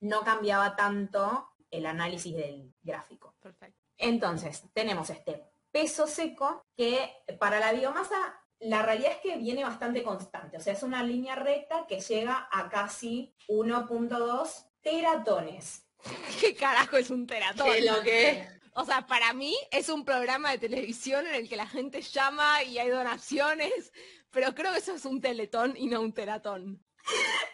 no 0.00 0.22
cambiaba 0.22 0.76
tanto 0.76 1.50
el 1.70 1.84
análisis 1.84 2.34
del 2.34 2.74
gráfico. 2.80 3.34
Perfecto. 3.38 3.78
Entonces, 3.98 4.64
tenemos 4.72 5.10
este 5.10 5.44
peso 5.70 6.06
seco 6.06 6.64
que 6.76 7.10
para 7.38 7.60
la 7.60 7.72
biomasa 7.72 8.40
la 8.60 8.82
realidad 8.82 9.12
es 9.12 9.18
que 9.18 9.36
viene 9.36 9.64
bastante 9.64 10.02
constante, 10.02 10.56
o 10.56 10.60
sea, 10.60 10.72
es 10.72 10.82
una 10.82 11.02
línea 11.02 11.36
recta 11.36 11.86
que 11.86 12.00
llega 12.00 12.48
a 12.50 12.68
casi 12.68 13.34
1.2 13.48 14.66
teratones. 14.80 15.86
¿Qué 16.40 16.54
carajo 16.54 16.96
es 16.96 17.10
un 17.10 17.26
teratón? 17.26 17.68
¿Qué 17.72 17.82
lo 17.82 18.02
que? 18.02 18.48
O 18.74 18.84
sea, 18.84 19.06
para 19.06 19.32
mí 19.32 19.56
es 19.70 19.88
un 19.88 20.04
programa 20.04 20.52
de 20.52 20.58
televisión 20.58 21.26
en 21.26 21.34
el 21.34 21.48
que 21.48 21.56
la 21.56 21.66
gente 21.66 22.00
llama 22.00 22.62
y 22.62 22.78
hay 22.78 22.88
donaciones, 22.88 23.92
pero 24.30 24.54
creo 24.54 24.72
que 24.72 24.78
eso 24.78 24.94
es 24.94 25.04
un 25.04 25.20
teletón 25.20 25.74
y 25.76 25.88
no 25.88 26.00
un 26.00 26.12
teratón. 26.12 26.84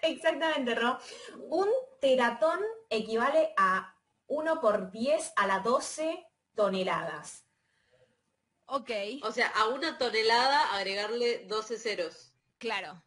Exactamente, 0.03 0.75
Ro. 0.75 0.99
Un 1.49 1.69
teratón 2.01 2.61
equivale 2.91 3.55
a 3.57 3.97
1 4.27 4.61
por 4.61 4.91
10 4.91 5.33
a 5.37 5.47
la 5.47 5.61
12 5.61 6.27
toneladas. 6.55 7.44
Ok, 8.67 8.91
O 9.23 9.31
sea, 9.33 9.49
a 9.49 9.69
una 9.69 9.99
tonelada 9.99 10.75
agregarle 10.75 11.45
12 11.47 11.79
ceros. 11.79 12.33
claro, 12.59 13.03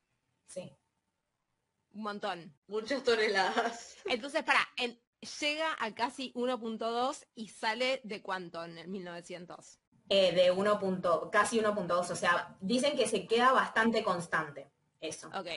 Sí. 0.48 0.72
un 1.94 2.04
montón. 2.04 2.56
Muchas 2.68 3.04
toneladas. 3.04 3.98
Entonces, 4.06 4.44
para, 4.44 4.60
llega 5.40 5.76
a 5.80 5.94
casi 5.96 6.32
1.2 6.36 7.26
y 7.36 7.48
sale 7.50 8.02
de 8.04 8.22
cuánto 8.22 8.64
en 8.64 8.78
el 8.78 8.88
1900. 8.88 9.80
Eh, 10.10 10.32
de 10.34 10.52
1. 10.52 10.80
punto- 10.80 11.30
casi 11.32 11.60
1.2, 11.60 12.12
o 12.12 12.16
sea, 12.16 12.56
dicen 12.62 12.96
que 12.96 13.08
se 13.08 13.26
queda 13.28 13.52
bastante 13.52 14.04
constante. 14.04 14.70
Eso. 15.02 15.28
Ok, 15.34 15.48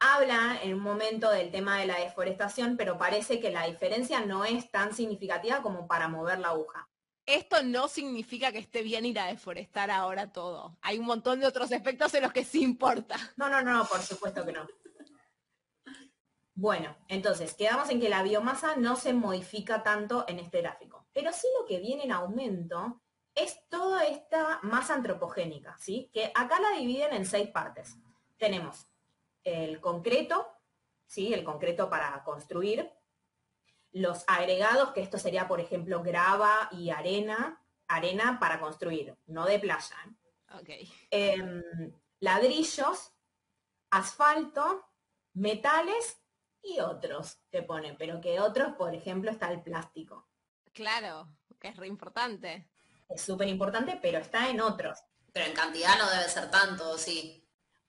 habla 0.00 0.58
en 0.62 0.74
un 0.74 0.80
momento 0.80 1.30
del 1.30 1.50
tema 1.50 1.78
de 1.78 1.86
la 1.86 1.98
deforestación, 2.00 2.76
pero 2.76 2.98
parece 2.98 3.40
que 3.40 3.50
la 3.50 3.64
diferencia 3.66 4.20
no 4.20 4.44
es 4.44 4.70
tan 4.70 4.92
significativa 4.94 5.62
como 5.62 5.86
para 5.86 6.08
mover 6.08 6.40
la 6.40 6.48
aguja. 6.48 6.88
Esto 7.34 7.62
no 7.62 7.88
significa 7.88 8.52
que 8.52 8.58
esté 8.58 8.82
bien 8.82 9.06
ir 9.06 9.18
a 9.18 9.26
deforestar 9.26 9.90
ahora 9.90 10.32
todo. 10.32 10.76
Hay 10.82 10.98
un 10.98 11.06
montón 11.06 11.40
de 11.40 11.46
otros 11.46 11.72
aspectos 11.72 12.14
en 12.14 12.22
los 12.22 12.32
que 12.32 12.44
sí 12.44 12.62
importa. 12.62 13.16
No, 13.36 13.48
no, 13.48 13.62
no, 13.62 13.86
por 13.86 14.00
supuesto 14.00 14.44
que 14.44 14.52
no. 14.52 14.66
Bueno, 16.54 16.94
entonces, 17.08 17.54
quedamos 17.54 17.88
en 17.88 18.00
que 18.00 18.10
la 18.10 18.22
biomasa 18.22 18.76
no 18.76 18.96
se 18.96 19.14
modifica 19.14 19.82
tanto 19.82 20.26
en 20.28 20.38
este 20.38 20.60
gráfico, 20.60 21.06
pero 21.12 21.32
sí 21.32 21.46
lo 21.58 21.66
que 21.66 21.80
viene 21.80 22.04
en 22.04 22.12
aumento 22.12 23.00
es 23.34 23.66
toda 23.68 24.04
esta 24.04 24.60
masa 24.62 24.94
antropogénica, 24.94 25.76
¿sí? 25.78 26.10
Que 26.12 26.30
acá 26.34 26.60
la 26.60 26.72
dividen 26.72 27.14
en 27.14 27.24
seis 27.24 27.48
partes. 27.48 27.96
Tenemos 28.36 28.86
el 29.42 29.80
concreto, 29.80 30.46
¿sí? 31.06 31.32
El 31.32 31.44
concreto 31.44 31.88
para 31.88 32.22
construir, 32.24 32.90
los 33.92 34.24
agregados, 34.26 34.92
que 34.92 35.00
esto 35.00 35.18
sería, 35.18 35.48
por 35.48 35.60
ejemplo, 35.60 36.02
grava 36.02 36.68
y 36.72 36.90
arena, 36.90 37.62
arena 37.88 38.38
para 38.38 38.60
construir, 38.60 39.16
no 39.26 39.46
de 39.46 39.58
playa, 39.58 39.96
¿eh? 40.06 40.14
Ok, 40.52 40.68
em, 41.10 41.62
ladrillos, 42.18 43.12
asfalto, 43.90 44.84
metales 45.34 46.20
y 46.62 46.80
otros 46.80 47.38
que 47.50 47.62
ponen, 47.62 47.96
pero 47.96 48.20
que 48.20 48.40
otros, 48.40 48.74
por 48.76 48.94
ejemplo, 48.94 49.30
está 49.30 49.50
el 49.52 49.62
plástico. 49.62 50.26
claro, 50.72 51.28
que 51.60 51.68
es 51.68 51.76
re 51.76 51.86
importante. 51.86 52.68
Es 53.08 53.20
súper 53.22 53.48
importante, 53.48 53.98
pero 54.00 54.18
está 54.18 54.48
en 54.48 54.60
otros. 54.60 54.98
Pero 55.32 55.46
en 55.46 55.52
cantidad 55.52 55.98
no 55.98 56.10
debe 56.10 56.28
ser 56.28 56.50
tanto, 56.50 56.96
sí. 56.98 57.39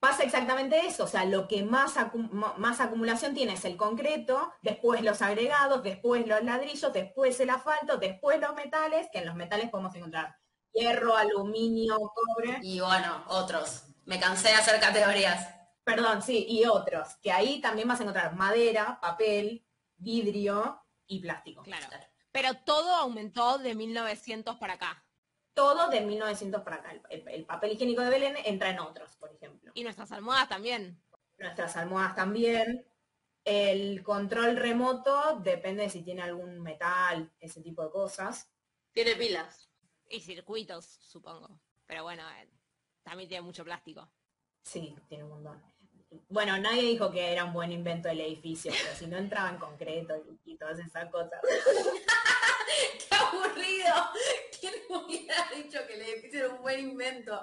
Pasa 0.01 0.23
exactamente 0.23 0.79
eso, 0.87 1.03
o 1.03 1.07
sea, 1.07 1.25
lo 1.25 1.47
que 1.47 1.61
más, 1.63 1.95
acu- 1.95 2.27
más 2.57 2.79
acumulación 2.81 3.35
tiene 3.35 3.53
es 3.53 3.63
el 3.65 3.77
concreto, 3.77 4.51
después 4.63 5.03
los 5.03 5.21
agregados, 5.21 5.83
después 5.83 6.25
los 6.25 6.43
ladrillos, 6.43 6.91
después 6.91 7.39
el 7.39 7.51
asfalto, 7.51 7.97
después 7.97 8.39
los 8.41 8.55
metales, 8.55 9.07
que 9.13 9.19
en 9.19 9.27
los 9.27 9.35
metales 9.35 9.69
podemos 9.69 9.93
encontrar 9.93 10.35
hierro, 10.73 11.15
aluminio, 11.15 11.99
cobre, 12.15 12.57
Y 12.63 12.79
bueno, 12.79 13.23
otros. 13.27 13.83
Me 14.05 14.19
cansé 14.19 14.47
de 14.47 14.55
hacer 14.55 14.79
categorías. 14.79 15.47
Perdón, 15.83 16.23
sí, 16.23 16.47
y 16.49 16.65
otros, 16.65 17.17
que 17.21 17.31
ahí 17.31 17.61
también 17.61 17.87
vas 17.87 17.99
a 17.99 18.03
encontrar 18.03 18.35
madera, 18.35 18.99
papel, 18.99 19.63
vidrio 19.97 20.83
y 21.05 21.19
plástico. 21.19 21.61
Claro. 21.61 21.85
Pero 22.31 22.55
todo 22.65 22.95
aumentó 22.95 23.59
de 23.59 23.75
1900 23.75 24.55
para 24.57 24.73
acá. 24.73 25.05
Todo 25.53 25.89
de 25.89 26.01
1900 26.01 26.61
para 26.61 26.77
acá. 26.77 26.91
El, 26.91 27.01
el- 27.09 27.27
el 27.27 27.45
papel 27.45 27.71
higiénico 27.73 28.01
de 28.01 28.09
Belén 28.09 28.35
entra 28.45 28.69
en 28.69 28.79
otros, 28.79 29.15
por 29.17 29.31
ejemplo. 29.33 29.71
Y 29.75 29.83
nuestras 29.83 30.11
almohadas 30.11 30.49
también. 30.49 31.01
Nuestras 31.37 31.75
almohadas 31.77 32.15
también. 32.15 32.85
El 33.43 34.03
control 34.03 34.55
remoto 34.55 35.39
depende 35.39 35.83
de 35.83 35.89
si 35.89 36.03
tiene 36.03 36.21
algún 36.21 36.61
metal, 36.61 37.31
ese 37.39 37.61
tipo 37.61 37.83
de 37.83 37.89
cosas. 37.91 38.49
Tiene 38.93 39.15
pilas. 39.15 39.69
Y 40.09 40.19
circuitos, 40.21 40.85
supongo. 40.85 41.59
Pero 41.87 42.03
bueno, 42.03 42.23
eh, 42.39 42.49
también 43.03 43.27
tiene 43.27 43.41
mucho 43.41 43.63
plástico. 43.63 44.09
Sí, 44.63 44.95
tiene 45.07 45.23
un 45.23 45.29
montón. 45.31 45.61
Bueno, 46.29 46.57
nadie 46.57 46.83
dijo 46.83 47.11
que 47.11 47.31
era 47.31 47.45
un 47.45 47.53
buen 47.53 47.71
invento 47.71 48.09
el 48.09 48.19
edificio, 48.19 48.71
pero 48.83 48.95
si 48.97 49.07
no 49.07 49.17
entraba 49.17 49.49
en 49.49 49.57
concreto 49.57 50.13
y, 50.45 50.51
y 50.51 50.57
todas 50.57 50.79
esas 50.79 51.09
cosas. 51.09 51.39
¡Qué 53.09 53.15
aburrido! 53.15 53.93
¿Quién 54.59 54.73
hubiera 54.89 55.35
dicho 55.55 55.79
que 55.87 55.93
el 55.95 56.01
edificio 56.01 56.45
era 56.45 56.53
un 56.53 56.61
buen 56.61 56.79
invento? 56.79 57.39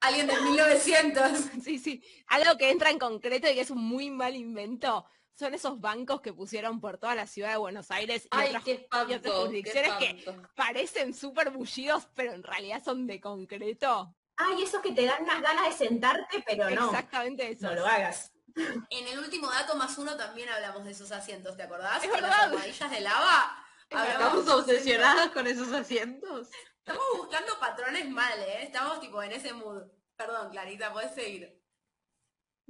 Alguien 0.00 0.26
del 0.28 0.42
1900. 0.42 1.30
Sí, 1.62 1.78
sí. 1.78 2.02
Algo 2.28 2.56
que 2.56 2.70
entra 2.70 2.90
en 2.90 2.98
concreto 2.98 3.48
y 3.48 3.54
que 3.54 3.60
es 3.60 3.70
un 3.70 3.82
muy 3.82 4.10
mal 4.10 4.34
invento 4.34 5.04
son 5.34 5.54
esos 5.54 5.80
bancos 5.80 6.20
que 6.20 6.32
pusieron 6.34 6.80
por 6.80 6.98
toda 6.98 7.14
la 7.14 7.26
ciudad 7.26 7.52
de 7.52 7.56
Buenos 7.56 7.90
Aires 7.90 8.24
y, 8.24 8.28
Ay, 8.30 8.48
otras, 8.48 8.64
qué 8.64 8.70
y 8.72 8.74
espanto. 8.74 9.14
otras 9.16 9.34
jurisdicciones 9.34 9.92
que 9.94 10.06
espanto. 10.10 10.48
parecen 10.54 11.14
súper 11.14 11.50
bullidos, 11.50 12.08
pero 12.14 12.32
en 12.32 12.42
realidad 12.42 12.82
son 12.84 13.06
de 13.06 13.20
concreto. 13.20 14.14
Ay, 14.42 14.62
esos 14.62 14.80
que 14.80 14.92
te 14.92 15.04
dan 15.04 15.22
unas 15.22 15.40
ganas 15.42 15.66
de 15.66 15.86
sentarte, 15.86 16.42
pero 16.46 16.70
no. 16.70 16.86
Exactamente 16.86 17.50
eso. 17.50 17.66
No 17.66 17.74
lo 17.74 17.86
hagas. 17.86 18.32
En 18.90 19.06
el 19.08 19.18
último 19.18 19.48
dato 19.50 19.76
más 19.76 19.96
uno 19.98 20.16
también 20.16 20.48
hablamos 20.48 20.84
de 20.84 20.90
esos 20.90 21.12
asientos, 21.12 21.56
¿te 21.56 21.62
acordás? 21.62 22.02
Es 22.02 22.10
Con 22.10 22.20
las 22.20 22.30
verdad. 22.30 22.44
almohadillas 22.44 22.90
de 22.90 23.00
lava. 23.00 23.64
Estamos 23.88 24.48
obsesionadas 24.48 25.28
con 25.30 25.46
esos 25.46 25.72
asientos. 25.72 26.48
Estamos 26.78 27.04
buscando 27.16 27.58
patrones 27.60 28.08
mal, 28.08 28.38
¿eh? 28.40 28.62
Estamos 28.64 29.00
tipo 29.00 29.22
en 29.22 29.32
ese 29.32 29.52
mood. 29.52 29.82
Perdón, 30.16 30.50
Clarita, 30.50 30.92
puedes 30.92 31.14
seguir. 31.14 31.59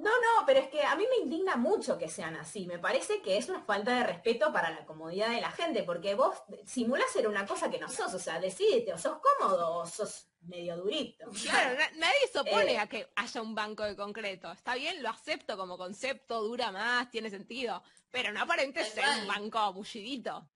No, 0.00 0.10
no, 0.10 0.46
pero 0.46 0.60
es 0.60 0.68
que 0.68 0.82
a 0.82 0.96
mí 0.96 1.04
me 1.10 1.24
indigna 1.24 1.56
mucho 1.56 1.98
que 1.98 2.08
sean 2.08 2.34
así. 2.36 2.66
Me 2.66 2.78
parece 2.78 3.20
que 3.20 3.36
es 3.36 3.48
una 3.48 3.60
falta 3.62 3.94
de 3.96 4.04
respeto 4.06 4.50
para 4.52 4.70
la 4.70 4.86
comodidad 4.86 5.28
de 5.30 5.40
la 5.40 5.50
gente, 5.50 5.82
porque 5.82 6.14
vos 6.14 6.34
simulás 6.64 7.10
ser 7.12 7.28
una 7.28 7.44
cosa 7.46 7.70
que 7.70 7.78
no 7.78 7.88
sos, 7.88 8.14
o 8.14 8.18
sea, 8.18 8.40
decidete, 8.40 8.92
o 8.94 8.98
sos 8.98 9.18
cómodo 9.18 9.76
o 9.76 9.86
sos 9.86 10.28
medio 10.42 10.76
durito. 10.78 11.26
Claro, 11.42 11.76
na- 11.78 11.90
nadie 11.98 12.28
se 12.32 12.38
opone 12.38 12.72
Eh. 12.72 12.78
a 12.78 12.86
que 12.86 13.08
haya 13.14 13.42
un 13.42 13.54
banco 13.54 13.82
de 13.84 13.94
concreto. 13.94 14.50
Está 14.52 14.74
bien, 14.74 15.02
lo 15.02 15.10
acepto 15.10 15.56
como 15.58 15.76
concepto, 15.76 16.42
dura 16.42 16.72
más, 16.72 17.10
tiene 17.10 17.28
sentido. 17.28 17.82
Pero 18.10 18.32
no 18.32 18.40
aparente 18.40 18.82
ser 18.84 19.04
un 19.20 19.26
banco 19.28 19.72
bullidito. 19.74 20.48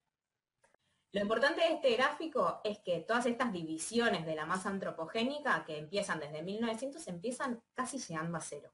Lo 1.12 1.20
importante 1.20 1.60
de 1.60 1.74
este 1.74 1.92
gráfico 1.92 2.60
es 2.64 2.78
que 2.78 3.00
todas 3.00 3.26
estas 3.26 3.52
divisiones 3.52 4.24
de 4.26 4.34
la 4.34 4.46
masa 4.46 4.68
antropogénica 4.70 5.64
que 5.64 5.78
empiezan 5.78 6.18
desde 6.18 6.42
1900 6.42 7.06
empiezan 7.08 7.62
casi 7.74 7.98
llegando 7.98 8.36
a 8.38 8.40
cero. 8.40 8.72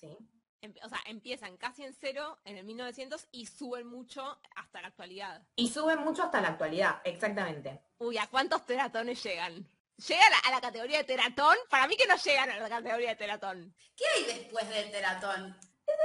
¿Sí? 0.00 0.16
Em- 0.62 0.74
O 0.82 0.88
sea, 0.88 1.00
empiezan 1.06 1.56
casi 1.58 1.84
en 1.84 1.92
cero 1.92 2.38
en 2.44 2.56
el 2.56 2.64
1900 2.64 3.28
y 3.32 3.46
suben 3.46 3.86
mucho 3.86 4.38
hasta 4.56 4.80
la 4.80 4.88
actualidad. 4.88 5.42
Y 5.56 5.68
suben 5.68 6.00
mucho 6.00 6.22
hasta 6.22 6.40
la 6.40 6.48
actualidad, 6.48 7.00
exactamente. 7.04 7.82
Uy, 7.98 8.16
¿a 8.16 8.26
cuántos 8.28 8.64
teratones 8.64 9.22
llegan? 9.22 9.66
¿Llegan 10.08 10.32
a 10.46 10.50
la 10.50 10.60
categoría 10.62 10.98
de 10.98 11.04
teratón? 11.04 11.54
Para 11.68 11.86
mí 11.86 11.96
que 11.96 12.06
no 12.06 12.16
llegan 12.16 12.50
a 12.50 12.58
la 12.58 12.68
categoría 12.70 13.10
de 13.10 13.16
teratón. 13.16 13.74
¿Qué 13.94 14.04
hay 14.16 14.24
después 14.38 14.66
del 14.70 14.90
teratón? 14.90 15.56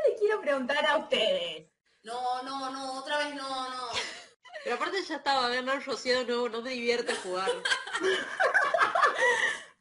Les 0.10 0.20
quiero 0.20 0.42
preguntar 0.42 0.86
a 0.86 0.98
ustedes. 0.98 1.70
No, 2.04 2.44
no, 2.44 2.70
no, 2.72 3.00
otra 3.00 3.18
vez 3.20 3.34
no, 3.36 3.70
no. 3.70 3.88
Pero 4.64 4.76
aparte 4.76 5.02
ya 5.04 5.16
estaba 5.18 5.48
ganar 5.50 5.84
Rocío 5.86 6.20
de 6.20 6.26
nuevo, 6.26 6.50
no 6.50 6.62
me 6.62 6.72
divierte 6.72 7.16
jugar. 7.16 7.50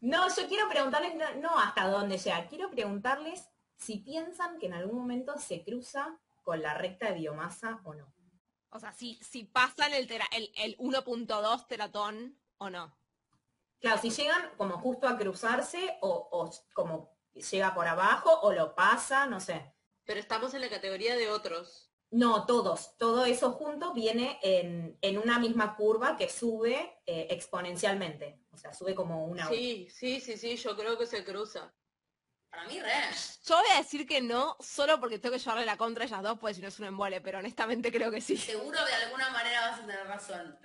No, 0.00 0.28
yo 0.28 0.46
quiero 0.48 0.68
preguntarles, 0.68 1.14
no, 1.14 1.34
no 1.36 1.58
hasta 1.58 1.88
dónde 1.88 2.18
llega, 2.18 2.46
quiero 2.46 2.70
preguntarles 2.70 3.48
si 3.76 3.98
piensan 3.98 4.58
que 4.58 4.66
en 4.66 4.74
algún 4.74 4.96
momento 4.98 5.36
se 5.38 5.62
cruza 5.64 6.18
con 6.42 6.62
la 6.62 6.74
recta 6.74 7.08
de 7.08 7.14
biomasa 7.14 7.80
o 7.84 7.94
no. 7.94 8.12
O 8.70 8.78
sea, 8.80 8.92
si, 8.92 9.14
si 9.22 9.44
pasan 9.44 9.92
el, 9.94 10.06
tera- 10.06 10.28
el, 10.32 10.50
el 10.56 10.76
1.2 10.78 11.66
teratón 11.68 12.38
o 12.58 12.70
no. 12.70 12.96
Claro, 13.78 14.00
si 14.00 14.10
llegan 14.10 14.50
como 14.56 14.78
justo 14.78 15.06
a 15.06 15.16
cruzarse 15.18 15.96
o, 16.00 16.28
o 16.32 16.50
como 16.72 17.14
llega 17.34 17.74
por 17.74 17.86
abajo 17.86 18.30
o 18.42 18.52
lo 18.52 18.74
pasa, 18.74 19.26
no 19.26 19.40
sé. 19.40 19.74
Pero 20.04 20.20
estamos 20.20 20.54
en 20.54 20.60
la 20.62 20.68
categoría 20.68 21.16
de 21.16 21.28
otros. 21.30 21.90
No, 22.10 22.46
todos, 22.46 22.96
todo 22.96 23.24
eso 23.24 23.52
junto 23.52 23.92
viene 23.92 24.38
en, 24.42 24.96
en 25.02 25.18
una 25.18 25.38
misma 25.38 25.74
curva 25.76 26.16
que 26.16 26.28
sube 26.28 27.00
eh, 27.06 27.26
exponencialmente. 27.30 28.40
O 28.52 28.56
sea, 28.56 28.72
sube 28.72 28.94
como 28.94 29.24
una... 29.26 29.48
Sí, 29.48 29.88
sí, 29.90 30.20
sí, 30.20 30.36
sí, 30.36 30.56
yo 30.56 30.76
creo 30.76 30.96
que 30.96 31.06
se 31.06 31.24
cruza. 31.24 31.74
Para 32.54 32.68
mí, 32.68 32.80
re. 32.80 32.92
Yo 33.46 33.56
voy 33.56 33.66
a 33.72 33.78
decir 33.78 34.06
que 34.06 34.20
no, 34.20 34.56
solo 34.60 35.00
porque 35.00 35.18
tengo 35.18 35.34
que 35.34 35.38
llevarle 35.38 35.66
la 35.66 35.76
contra 35.76 36.04
a 36.04 36.06
ellas 36.06 36.22
dos, 36.22 36.38
pues 36.38 36.56
si 36.56 36.62
no 36.62 36.68
es 36.68 36.78
un 36.78 36.86
embole, 36.86 37.20
pero 37.20 37.38
honestamente 37.38 37.90
creo 37.90 38.10
que 38.10 38.20
sí. 38.20 38.36
Seguro 38.36 38.84
de 38.84 38.94
alguna 38.94 39.30
manera 39.30 39.70
vas 39.70 39.80
a 39.80 39.86
tener 39.86 40.06
razón. 40.06 40.58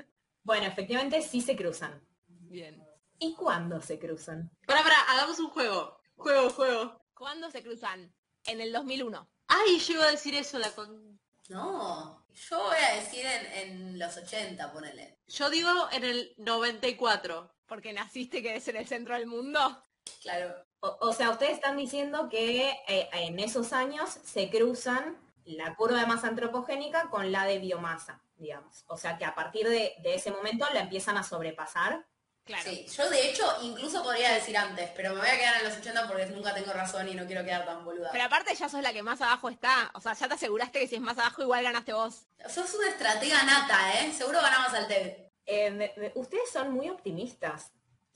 Bueno, 0.43 0.67
efectivamente 0.67 1.21
sí 1.21 1.41
se 1.41 1.55
cruzan. 1.55 2.05
Bien. 2.27 2.83
¿Y 3.17 3.33
cuándo 3.33 3.81
se 3.81 3.99
cruzan? 3.99 4.51
Para, 4.65 4.83
para, 4.83 4.95
hagamos 5.09 5.39
un 5.39 5.49
juego. 5.49 5.99
Juego, 6.15 6.49
juego. 6.51 7.01
¿Cuándo 7.13 7.49
se 7.51 7.63
cruzan? 7.63 8.13
En 8.45 8.61
el 8.61 8.71
2001. 8.71 9.29
Ay, 9.47 9.79
yo 9.79 9.93
iba 9.95 10.05
a 10.05 10.11
decir 10.11 10.35
eso, 10.35 10.59
la 10.59 10.71
con... 10.71 11.19
No, 11.49 12.25
yo 12.33 12.63
voy 12.63 12.77
a 12.77 12.95
decir 12.95 13.25
en, 13.25 13.45
en 13.53 13.99
los 13.99 14.15
80, 14.15 14.71
ponele. 14.71 15.19
Yo 15.27 15.49
digo 15.49 15.69
en 15.91 16.03
el 16.03 16.33
94. 16.37 17.55
Porque 17.65 17.93
naciste 17.93 18.41
que 18.41 18.55
es 18.55 18.67
en 18.67 18.77
el 18.77 18.87
centro 18.87 19.15
del 19.15 19.27
mundo. 19.27 19.85
Claro. 20.21 20.68
O, 20.81 20.97
o 21.01 21.13
sea, 21.13 21.29
ustedes 21.31 21.53
están 21.53 21.75
diciendo 21.77 22.29
que 22.29 22.69
eh, 22.87 23.09
en 23.13 23.39
esos 23.39 23.73
años 23.73 24.09
se 24.23 24.49
cruzan 24.49 25.17
la 25.45 25.75
curva 25.75 25.99
de 25.99 26.05
masa 26.05 26.27
antropogénica 26.27 27.09
con 27.09 27.31
la 27.31 27.45
de 27.45 27.59
biomasa, 27.59 28.21
digamos. 28.37 28.83
O 28.87 28.97
sea 28.97 29.17
que 29.17 29.25
a 29.25 29.35
partir 29.35 29.67
de, 29.67 29.95
de 30.01 30.15
ese 30.15 30.31
momento 30.31 30.65
la 30.73 30.81
empiezan 30.81 31.17
a 31.17 31.23
sobrepasar. 31.23 32.05
Claro. 32.45 32.63
Sí, 32.63 32.87
yo 32.87 33.07
de 33.11 33.29
hecho 33.29 33.45
incluso 33.61 34.01
podría 34.01 34.31
decir 34.33 34.57
antes, 34.57 34.89
pero 34.95 35.13
me 35.13 35.19
voy 35.19 35.29
a 35.29 35.37
quedar 35.37 35.57
en 35.61 35.65
los 35.69 35.77
80 35.77 36.07
porque 36.07 36.25
nunca 36.27 36.51
tengo 36.53 36.71
razón 36.73 37.07
y 37.07 37.13
no 37.13 37.27
quiero 37.27 37.43
quedar 37.43 37.65
tan 37.65 37.85
boluda. 37.85 38.09
Pero 38.11 38.23
aparte 38.23 38.55
ya 38.55 38.67
sos 38.69 38.81
la 38.81 38.91
que 38.93 39.03
más 39.03 39.21
abajo 39.21 39.49
está. 39.49 39.91
O 39.93 40.01
sea, 40.01 40.13
ya 40.13 40.27
te 40.27 40.33
aseguraste 40.33 40.79
que 40.79 40.87
si 40.87 40.95
es 40.95 41.01
más 41.01 41.17
abajo 41.19 41.43
igual 41.43 41.63
ganaste 41.63 41.93
vos. 41.93 42.23
Sos 42.47 42.73
una 42.73 42.89
estratega 42.89 43.43
nata, 43.43 43.93
¿eh? 43.99 44.11
Seguro 44.13 44.41
ganamos 44.41 44.73
al 44.73 44.87
TED. 44.87 45.13
Eh, 45.45 45.69
me- 45.71 45.93
me- 45.97 46.11
ustedes 46.15 46.49
son 46.51 46.71
muy 46.71 46.89
optimistas. 46.89 47.71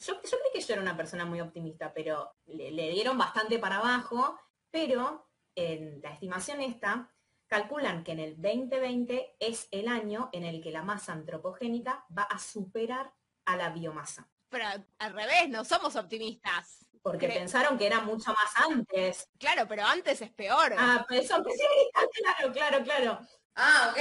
Yo, 0.05 0.15
yo 0.21 0.37
creí 0.39 0.51
que 0.53 0.61
yo 0.61 0.73
era 0.73 0.81
una 0.81 0.97
persona 0.97 1.25
muy 1.25 1.39
optimista, 1.41 1.93
pero 1.93 2.35
le, 2.45 2.71
le 2.71 2.89
dieron 2.91 3.17
bastante 3.17 3.59
para 3.59 3.77
abajo, 3.77 4.37
pero 4.69 5.29
en 5.55 6.01
la 6.01 6.11
estimación 6.11 6.61
esta, 6.61 7.09
calculan 7.47 8.03
que 8.03 8.13
en 8.13 8.19
el 8.19 8.35
2020 8.41 9.35
es 9.39 9.67
el 9.71 9.87
año 9.87 10.29
en 10.33 10.43
el 10.43 10.61
que 10.61 10.71
la 10.71 10.81
masa 10.83 11.13
antropogénica 11.13 12.05
va 12.17 12.23
a 12.23 12.39
superar 12.39 13.13
a 13.45 13.55
la 13.55 13.69
biomasa. 13.69 14.27
Pero 14.49 14.65
al 14.99 15.13
revés, 15.13 15.49
no 15.49 15.63
somos 15.63 15.95
optimistas. 15.95 16.85
Porque 17.01 17.27
Cre- 17.27 17.33
pensaron 17.33 17.77
que 17.77 17.85
era 17.87 17.99
mucho 18.01 18.31
más 18.33 18.55
antes. 18.55 19.27
Claro, 19.37 19.67
pero 19.67 19.83
antes 19.85 20.21
es 20.21 20.31
peor. 20.31 20.73
Ah, 20.77 21.05
pues 21.07 21.27
son 21.27 21.43
pesimistas, 21.43 22.05
claro, 22.13 22.53
claro, 22.53 22.83
claro. 22.83 23.19
Ah, 23.55 23.89
ok. 23.91 23.99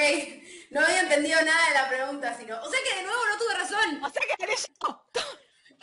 No 0.71 0.81
había 0.81 1.01
entendido 1.01 1.43
nada 1.43 1.69
de 1.69 1.75
la 1.75 1.89
pregunta, 1.89 2.35
sino... 2.35 2.61
O 2.63 2.71
sea 2.71 2.79
que 2.89 2.97
de 2.97 3.03
nuevo 3.03 3.21
no 3.31 3.39
tuve 3.39 3.55
razón. 3.59 4.05
O 4.05 4.09
sea 4.09 4.23
que 4.23 4.37
tenés 4.39 4.67
yo. 4.81 5.05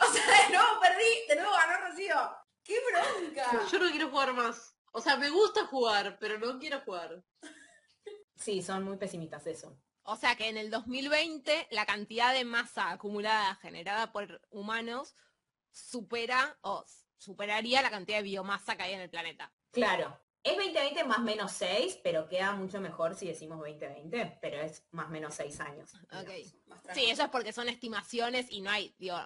O 0.02 0.12
sea, 0.12 0.46
de 0.48 0.54
nuevo 0.56 0.80
perdí, 0.80 1.26
de 1.28 1.36
nuevo 1.36 1.52
ganó 1.52 1.86
Rocío. 1.86 2.16
¡Qué 2.64 2.79
bronca! 2.92 3.66
Yo 3.70 3.78
no 3.78 3.90
quiero 3.90 4.10
jugar 4.10 4.32
más. 4.34 4.76
O 4.92 5.00
sea, 5.00 5.16
me 5.16 5.30
gusta 5.30 5.66
jugar, 5.66 6.18
pero 6.18 6.38
no 6.38 6.58
quiero 6.58 6.80
jugar. 6.80 7.22
Sí, 8.34 8.62
son 8.62 8.84
muy 8.84 8.96
pesimistas 8.96 9.46
eso. 9.46 9.76
O 10.02 10.16
sea 10.16 10.34
que 10.34 10.48
en 10.48 10.56
el 10.56 10.70
2020 10.70 11.68
la 11.70 11.86
cantidad 11.86 12.32
de 12.32 12.44
masa 12.44 12.90
acumulada 12.90 13.54
generada 13.56 14.12
por 14.12 14.40
humanos 14.50 15.14
supera 15.70 16.58
o 16.62 16.84
superaría 17.16 17.82
la 17.82 17.90
cantidad 17.90 18.18
de 18.18 18.24
biomasa 18.24 18.76
que 18.76 18.82
hay 18.82 18.94
en 18.94 19.02
el 19.02 19.10
planeta. 19.10 19.52
Claro. 19.70 20.18
Es 20.42 20.56
2020 20.56 21.04
más 21.04 21.20
menos 21.20 21.52
6, 21.52 22.00
pero 22.02 22.26
queda 22.26 22.52
mucho 22.52 22.80
mejor 22.80 23.14
si 23.14 23.26
decimos 23.26 23.58
2020, 23.58 24.38
pero 24.40 24.56
es 24.62 24.86
más 24.90 25.10
menos 25.10 25.34
6 25.34 25.60
años. 25.60 25.92
Digamos. 26.10 26.80
Sí, 26.94 27.10
eso 27.10 27.24
es 27.24 27.28
porque 27.28 27.52
son 27.52 27.68
estimaciones 27.68 28.46
y 28.50 28.62
no 28.62 28.70
hay, 28.70 28.94
digo, 28.98 29.18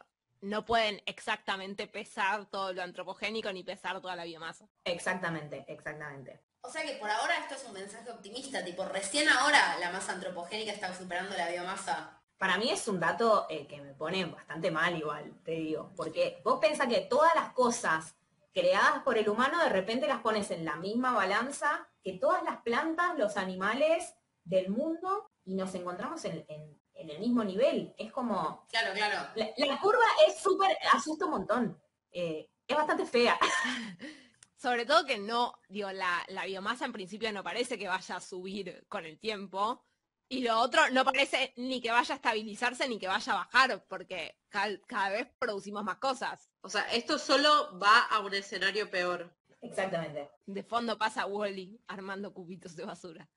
no 0.45 0.65
pueden 0.65 1.03
exactamente 1.07 1.87
pesar 1.87 2.47
todo 2.47 2.73
lo 2.73 2.83
antropogénico 2.83 3.53
ni 3.53 3.63
pesar 3.63 4.01
toda 4.01 4.15
la 4.17 4.25
biomasa. 4.25 4.67
Exactamente, 4.85 5.65
exactamente. 5.69 6.41
O 6.61 6.71
sea 6.71 6.83
que 6.83 6.95
por 6.95 7.11
ahora 7.11 7.37
esto 7.39 7.55
es 7.55 7.65
un 7.65 7.73
mensaje 7.75 8.11
optimista, 8.11 8.65
tipo, 8.65 8.85
recién 8.85 9.29
ahora 9.29 9.79
la 9.79 9.91
masa 9.91 10.13
antropogénica 10.13 10.73
está 10.73 10.95
superando 10.95 11.37
la 11.37 11.49
biomasa. 11.51 12.21
Para 12.39 12.59
mí 12.59 12.71
es 12.71 12.89
un 12.89 13.01
dato 13.01 13.47
eh, 13.49 13.67
que 13.67 13.81
me 13.81 13.95
pone 13.95 14.25
bastante 14.27 14.71
mal 14.71 14.97
igual, 14.97 15.33
te 15.45 15.53
digo, 15.53 15.93
porque 15.97 16.41
vos 16.45 16.59
pensás 16.61 16.89
que 16.89 17.01
todas 17.03 17.35
las 17.35 17.53
cosas 17.53 18.15
creadas 18.53 19.03
por 19.03 19.19
el 19.19 19.29
humano 19.29 19.63
de 19.63 19.69
repente 19.69 20.07
las 20.07 20.21
pones 20.21 20.51
en 20.51 20.65
la 20.65 20.77
misma 20.77 21.13
balanza 21.13 21.89
que 22.03 22.15
todas 22.15 22.43
las 22.45 22.59
plantas, 22.63 23.17
los 23.19 23.37
animales 23.37 24.15
del 24.45 24.69
mundo 24.71 25.31
y 25.45 25.55
nos 25.55 25.75
encontramos 25.75 26.25
en, 26.25 26.45
en- 26.49 26.81
en 26.95 27.11
el 27.11 27.19
mismo 27.19 27.43
nivel. 27.45 27.95
Es 27.99 28.13
como, 28.13 28.67
Claro, 28.71 28.93
claro. 28.95 29.29
la, 29.35 29.51
la 29.57 29.81
curva 29.81 30.05
es 30.27 30.41
súper, 30.41 30.77
asusta 30.93 31.25
un 31.27 31.31
montón. 31.33 31.83
Eh, 32.11 32.49
es 32.67 32.77
bastante 32.77 33.05
fea. 33.07 33.39
Sobre 34.57 34.87
todo 34.87 35.05
que 35.05 35.19
no, 35.19 35.53
digo, 35.69 35.93
la, 35.93 36.25
la 36.29 36.47
biomasa 36.47 36.87
en 36.87 36.93
principio 36.93 37.31
no 37.33 37.43
parece 37.45 37.79
que 37.79 37.89
vaya 37.89 38.17
a 38.17 38.21
subir 38.21 38.87
con 38.89 39.05
el 39.05 39.19
tiempo. 39.19 39.85
Y 40.27 40.43
lo 40.43 40.59
otro 40.59 40.89
no 40.91 41.05
parece 41.05 41.53
ni 41.57 41.83
que 41.83 41.91
vaya 41.91 42.15
a 42.15 42.17
estabilizarse 42.17 42.89
ni 42.89 42.99
que 42.99 43.07
vaya 43.07 43.33
a 43.35 43.37
bajar, 43.37 43.85
porque 43.89 44.39
cal- 44.49 44.81
cada 44.87 45.11
vez 45.11 45.29
producimos 45.39 45.85
más 45.85 45.99
cosas. 45.99 46.51
O 46.63 46.71
sea, 46.71 46.83
esto 46.93 47.19
solo 47.19 47.79
va 47.79 48.05
a 48.07 48.21
un 48.21 48.33
escenario 48.33 48.91
peor. 48.91 49.37
Exactamente. 49.61 50.31
De 50.47 50.63
fondo 50.63 50.97
pasa 50.97 51.27
Wally 51.27 51.79
armando 51.89 52.33
cubitos 52.33 52.75
de 52.75 52.85
basura. 52.87 53.29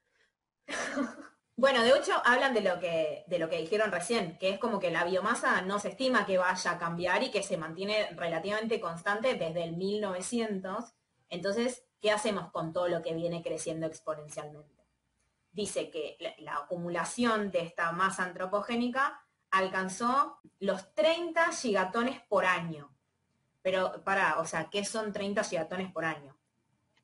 Bueno, 1.60 1.82
de 1.82 1.90
hecho 1.90 2.14
hablan 2.24 2.54
de 2.54 2.62
lo 2.62 2.80
que 2.80 3.58
dijeron 3.58 3.92
recién, 3.92 4.38
que 4.38 4.52
es 4.52 4.60
como 4.60 4.80
que 4.80 4.92
la 4.92 5.04
biomasa 5.04 5.62
no 5.62 5.80
se 5.80 5.90
estima 5.90 6.28
que 6.28 6.38
vaya 6.38 6.70
a 6.72 6.78
cambiar 6.78 7.24
y 7.24 7.32
que 7.32 7.42
se 7.42 7.58
mantiene 7.58 8.12
relativamente 8.12 8.80
constante 8.80 9.34
desde 9.34 9.64
el 9.64 9.76
1900. 9.76 10.94
Entonces, 11.30 11.84
¿qué 12.00 12.12
hacemos 12.12 12.52
con 12.52 12.74
todo 12.74 12.88
lo 12.88 13.02
que 13.02 13.16
viene 13.16 13.42
creciendo 13.42 13.88
exponencialmente? 13.88 14.86
Dice 15.52 15.90
que 15.90 16.36
la 16.38 16.58
acumulación 16.58 17.50
de 17.50 17.62
esta 17.62 17.92
masa 17.92 18.26
antropogénica 18.26 19.26
alcanzó 19.50 20.38
los 20.60 20.94
30 20.94 21.52
gigatones 21.54 22.22
por 22.30 22.46
año. 22.46 22.96
Pero 23.64 24.04
para, 24.04 24.40
o 24.40 24.46
sea, 24.46 24.70
¿qué 24.70 24.86
son 24.86 25.12
30 25.12 25.44
gigatones 25.44 25.92
por 25.92 26.06
año? 26.06 26.38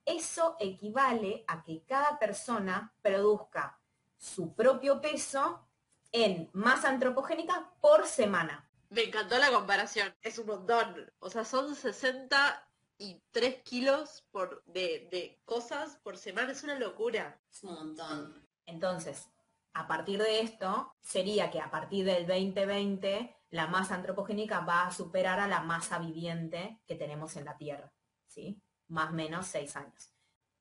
Eso 0.05 0.57
equivale 0.59 1.43
a 1.47 1.63
que 1.63 1.83
cada 1.85 2.19
persona 2.19 2.93
produzca 3.01 3.79
su 4.23 4.53
propio 4.53 5.01
peso 5.01 5.67
en 6.11 6.49
masa 6.53 6.89
antropogénica 6.89 7.71
por 7.81 8.07
semana. 8.07 8.69
Me 8.89 9.03
encantó 9.03 9.37
la 9.37 9.51
comparación. 9.51 10.15
Es 10.21 10.37
un 10.39 10.47
montón. 10.47 11.11
O 11.19 11.29
sea, 11.29 11.43
son 11.43 11.75
63 11.75 13.63
kilos 13.63 14.23
por, 14.31 14.63
de, 14.65 15.09
de 15.11 15.41
cosas 15.43 15.97
por 16.03 16.17
semana. 16.17 16.53
Es 16.53 16.63
una 16.63 16.79
locura. 16.79 17.41
Es 17.51 17.63
un 17.63 17.73
montón. 17.73 18.47
Entonces, 18.65 19.29
a 19.73 19.87
partir 19.87 20.21
de 20.21 20.39
esto, 20.39 20.95
sería 21.01 21.51
que 21.51 21.59
a 21.59 21.69
partir 21.69 22.05
del 22.05 22.25
2020 22.25 23.35
la 23.49 23.67
masa 23.67 23.95
antropogénica 23.95 24.61
va 24.61 24.87
a 24.87 24.91
superar 24.91 25.39
a 25.39 25.47
la 25.47 25.61
masa 25.61 25.99
viviente 25.99 26.79
que 26.87 26.95
tenemos 26.95 27.35
en 27.35 27.45
la 27.45 27.57
Tierra, 27.57 27.91
¿sí? 28.27 28.61
Más 28.87 29.09
o 29.09 29.13
menos 29.13 29.47
seis 29.47 29.75
años. 29.75 30.13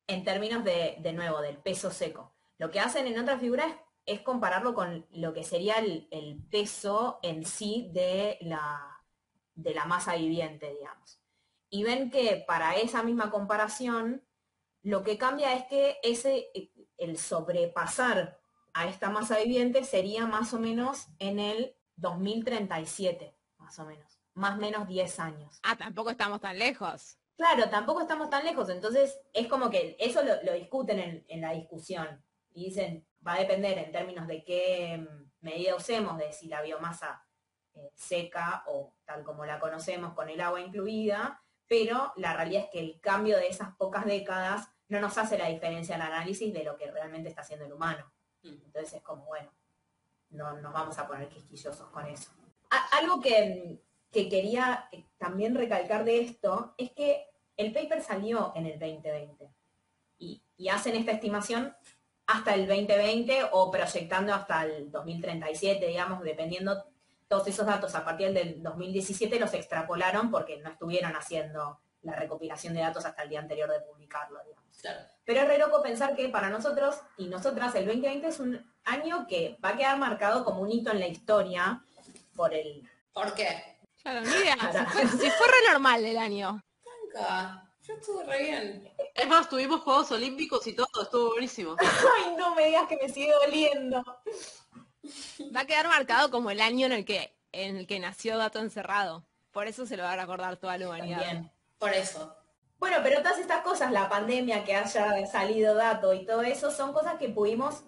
En 0.06 0.24
términos 0.24 0.64
de, 0.64 0.96
de 0.98 1.12
nuevo, 1.12 1.40
del 1.40 1.58
peso 1.58 1.90
seco. 1.90 2.31
Lo 2.62 2.70
que 2.70 2.78
hacen 2.80 3.08
en 3.08 3.18
otra 3.18 3.38
figura 3.38 3.66
es 3.66 3.74
es 4.06 4.20
compararlo 4.20 4.74
con 4.74 5.06
lo 5.10 5.32
que 5.32 5.44
sería 5.44 5.76
el, 5.78 6.44
peso 6.50 7.18
en 7.22 7.44
sí 7.44 7.90
de 7.92 8.38
la, 8.40 9.00
de 9.54 9.74
la 9.74 9.84
masa 9.84 10.16
viviente, 10.16 10.72
digamos. 10.72 11.20
Y 11.70 11.84
ven 11.84 12.10
que 12.10 12.44
para 12.46 12.76
esa 12.76 13.02
misma 13.02 13.30
comparación, 13.30 14.24
lo 14.82 15.02
que 15.02 15.18
cambia 15.18 15.54
es 15.54 15.64
que 15.66 15.98
ese, 16.02 16.50
el 16.98 17.16
sobrepasar 17.16 18.40
a 18.74 18.88
esta 18.88 19.10
masa 19.10 19.38
viviente 19.38 19.84
sería 19.84 20.26
más 20.26 20.52
o 20.52 20.58
menos 20.58 21.08
en 21.18 21.38
el 21.38 21.76
2037, 21.96 23.36
más 23.58 23.78
o 23.78 23.86
menos. 23.86 24.20
Más 24.34 24.56
o 24.56 24.60
menos 24.60 24.88
10 24.88 25.20
años. 25.20 25.60
Ah, 25.62 25.76
tampoco 25.76 26.10
estamos 26.10 26.40
tan 26.40 26.58
lejos. 26.58 27.18
Claro, 27.36 27.68
tampoco 27.68 28.00
estamos 28.00 28.30
tan 28.30 28.44
lejos. 28.44 28.68
Entonces, 28.70 29.18
es 29.32 29.46
como 29.46 29.68
que 29.68 29.96
eso 29.98 30.22
lo, 30.22 30.52
discuten 30.54 31.24
en, 31.28 31.40
la 31.40 31.52
discusión. 31.52 32.22
Y 32.54 32.66
dicen, 32.66 33.06
va 33.26 33.34
a 33.34 33.40
depender 33.40 33.78
en 33.78 33.92
términos 33.92 34.26
de 34.26 34.44
qué 34.44 34.98
mm, 34.98 35.30
medida 35.40 35.76
usemos, 35.76 36.18
de 36.18 36.32
si 36.32 36.48
la 36.48 36.62
biomasa 36.62 37.24
eh, 37.74 37.90
seca 37.94 38.64
o 38.66 38.94
tal 39.04 39.24
como 39.24 39.44
la 39.46 39.58
conocemos 39.58 40.12
con 40.14 40.28
el 40.28 40.40
agua 40.40 40.60
incluida, 40.60 41.42
pero 41.66 42.12
la 42.16 42.34
realidad 42.34 42.64
es 42.64 42.70
que 42.70 42.80
el 42.80 43.00
cambio 43.00 43.38
de 43.38 43.48
esas 43.48 43.74
pocas 43.76 44.04
décadas 44.04 44.68
no 44.88 45.00
nos 45.00 45.16
hace 45.16 45.38
la 45.38 45.48
diferencia 45.48 45.94
en 45.94 46.02
el 46.02 46.08
análisis 46.08 46.52
de 46.52 46.64
lo 46.64 46.76
que 46.76 46.90
realmente 46.90 47.30
está 47.30 47.40
haciendo 47.40 47.64
el 47.64 47.72
humano. 47.72 48.12
Mm. 48.42 48.64
Entonces 48.66 48.94
es 48.94 49.02
como, 49.02 49.24
bueno, 49.24 49.50
no 50.30 50.52
nos 50.60 50.72
vamos 50.72 50.98
a 50.98 51.06
poner 51.06 51.28
quisquillosos 51.28 51.88
con 51.88 52.06
eso. 52.06 52.30
algo 52.92 53.20
que, 53.20 53.80
quería 54.12 54.88
eh, 54.92 55.06
también 55.16 55.54
recalcar 55.54 56.04
de 56.04 56.20
esto 56.20 56.74
es 56.76 56.90
que 56.90 57.26
el 57.56 57.72
paper 57.72 58.02
salió 58.02 58.52
en 58.54 58.66
el 58.66 58.78
2020 58.78 59.48
y, 60.18 60.42
y 60.58 60.68
hacen 60.68 60.94
esta 60.94 61.12
estimación 61.12 61.74
hasta 62.32 62.54
el 62.54 62.66
2020 62.66 63.48
o 63.52 63.70
proyectando 63.70 64.34
hasta 64.34 64.64
el 64.64 64.90
2037, 64.90 65.86
digamos, 65.86 66.22
dependiendo 66.22 66.84
todos 67.28 67.46
esos 67.48 67.66
datos 67.66 67.94
a 67.94 68.04
partir 68.04 68.32
del 68.32 68.62
2017 68.62 69.38
los 69.38 69.54
extrapolaron 69.54 70.30
porque 70.30 70.58
no 70.58 70.70
estuvieron 70.70 71.14
haciendo 71.16 71.80
la 72.02 72.14
recopilación 72.16 72.74
de 72.74 72.80
datos 72.80 73.04
hasta 73.06 73.22
el 73.22 73.30
día 73.30 73.40
anterior 73.40 73.70
de 73.70 73.80
publicarlo, 73.80 74.38
digamos. 74.44 74.62
Pero 75.24 75.40
es 75.40 75.48
re 75.48 75.58
loco 75.58 75.82
pensar 75.82 76.16
que 76.16 76.28
para 76.28 76.50
nosotros 76.50 76.96
y 77.16 77.28
nosotras 77.28 77.74
el 77.74 77.86
2020 77.86 78.26
es 78.26 78.40
un 78.40 78.72
año 78.84 79.26
que 79.28 79.56
va 79.64 79.70
a 79.70 79.76
quedar 79.76 79.98
marcado 79.98 80.44
como 80.44 80.60
un 80.62 80.70
hito 80.70 80.90
en 80.90 81.00
la 81.00 81.06
historia 81.06 81.84
por 82.34 82.52
el... 82.52 82.82
¿Por 83.12 83.34
qué? 83.34 83.78
Claro, 84.02 84.22
ni 84.22 84.30
idea. 84.32 84.56
Si 84.92 85.30
fue, 85.30 85.46
re 85.46 85.72
normal 85.72 86.04
el 86.04 86.18
año. 86.18 86.60
Yo 87.86 87.94
estuve 87.94 88.24
re 88.24 88.42
bien. 88.42 88.92
Es 89.14 89.26
más, 89.26 89.48
tuvimos 89.48 89.80
Juegos 89.80 90.12
Olímpicos 90.12 90.64
y 90.68 90.74
todo, 90.74 90.86
estuvo 91.02 91.30
buenísimo. 91.30 91.76
Ay, 91.80 92.36
no 92.36 92.54
me 92.54 92.66
digas 92.66 92.86
que 92.88 92.96
me 92.96 93.08
sigue 93.08 93.32
doliendo. 93.44 94.04
Va 95.54 95.60
a 95.60 95.66
quedar 95.66 95.88
marcado 95.88 96.30
como 96.30 96.50
el 96.50 96.60
año 96.60 96.86
en 96.86 96.92
el 96.92 97.04
que, 97.04 97.36
en 97.50 97.76
el 97.76 97.86
que 97.88 97.98
nació 97.98 98.38
Dato 98.38 98.60
Encerrado. 98.60 99.26
Por 99.50 99.66
eso 99.66 99.84
se 99.84 99.96
lo 99.96 100.04
va 100.04 100.12
a 100.12 100.16
recordar 100.16 100.56
toda 100.56 100.78
la 100.78 100.86
humanidad. 100.86 101.18
Bien, 101.18 101.52
por 101.78 101.92
eso. 101.92 102.36
Bueno, 102.78 102.98
pero 103.02 103.20
todas 103.20 103.38
estas 103.38 103.62
cosas, 103.62 103.90
la 103.90 104.08
pandemia, 104.08 104.64
que 104.64 104.74
haya 104.74 105.26
salido 105.26 105.74
dato 105.74 106.14
y 106.14 106.24
todo 106.24 106.42
eso, 106.42 106.70
son 106.70 106.92
cosas 106.92 107.16
que 107.16 107.28
pudimos 107.28 107.82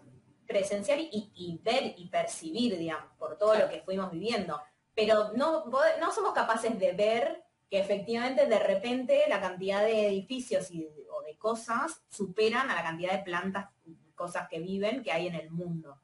presenciar 0.46 0.98
y, 1.00 1.60
ver 1.62 1.94
y 1.96 2.08
percibir, 2.08 2.76
digamos, 2.76 3.10
por 3.16 3.38
todo 3.38 3.54
lo 3.54 3.68
que 3.68 3.80
fuimos 3.80 4.10
viviendo. 4.10 4.60
Pero 4.94 5.32
no, 5.34 5.64
no 6.00 6.12
somos 6.12 6.32
capaces 6.32 6.78
de 6.78 6.92
ver 6.92 7.43
que 7.70 7.78
efectivamente 7.78 8.46
de 8.46 8.58
repente 8.58 9.22
la 9.28 9.40
cantidad 9.40 9.82
de 9.82 10.08
edificios 10.08 10.70
y 10.70 10.86
o 11.10 11.22
de 11.22 11.36
cosas 11.36 12.02
superan 12.08 12.70
a 12.70 12.74
la 12.74 12.82
cantidad 12.82 13.12
de 13.12 13.24
plantas, 13.24 13.68
cosas 14.14 14.48
que 14.48 14.60
viven 14.60 15.02
que 15.02 15.12
hay 15.12 15.26
en 15.26 15.34
el 15.34 15.50
mundo. 15.50 15.98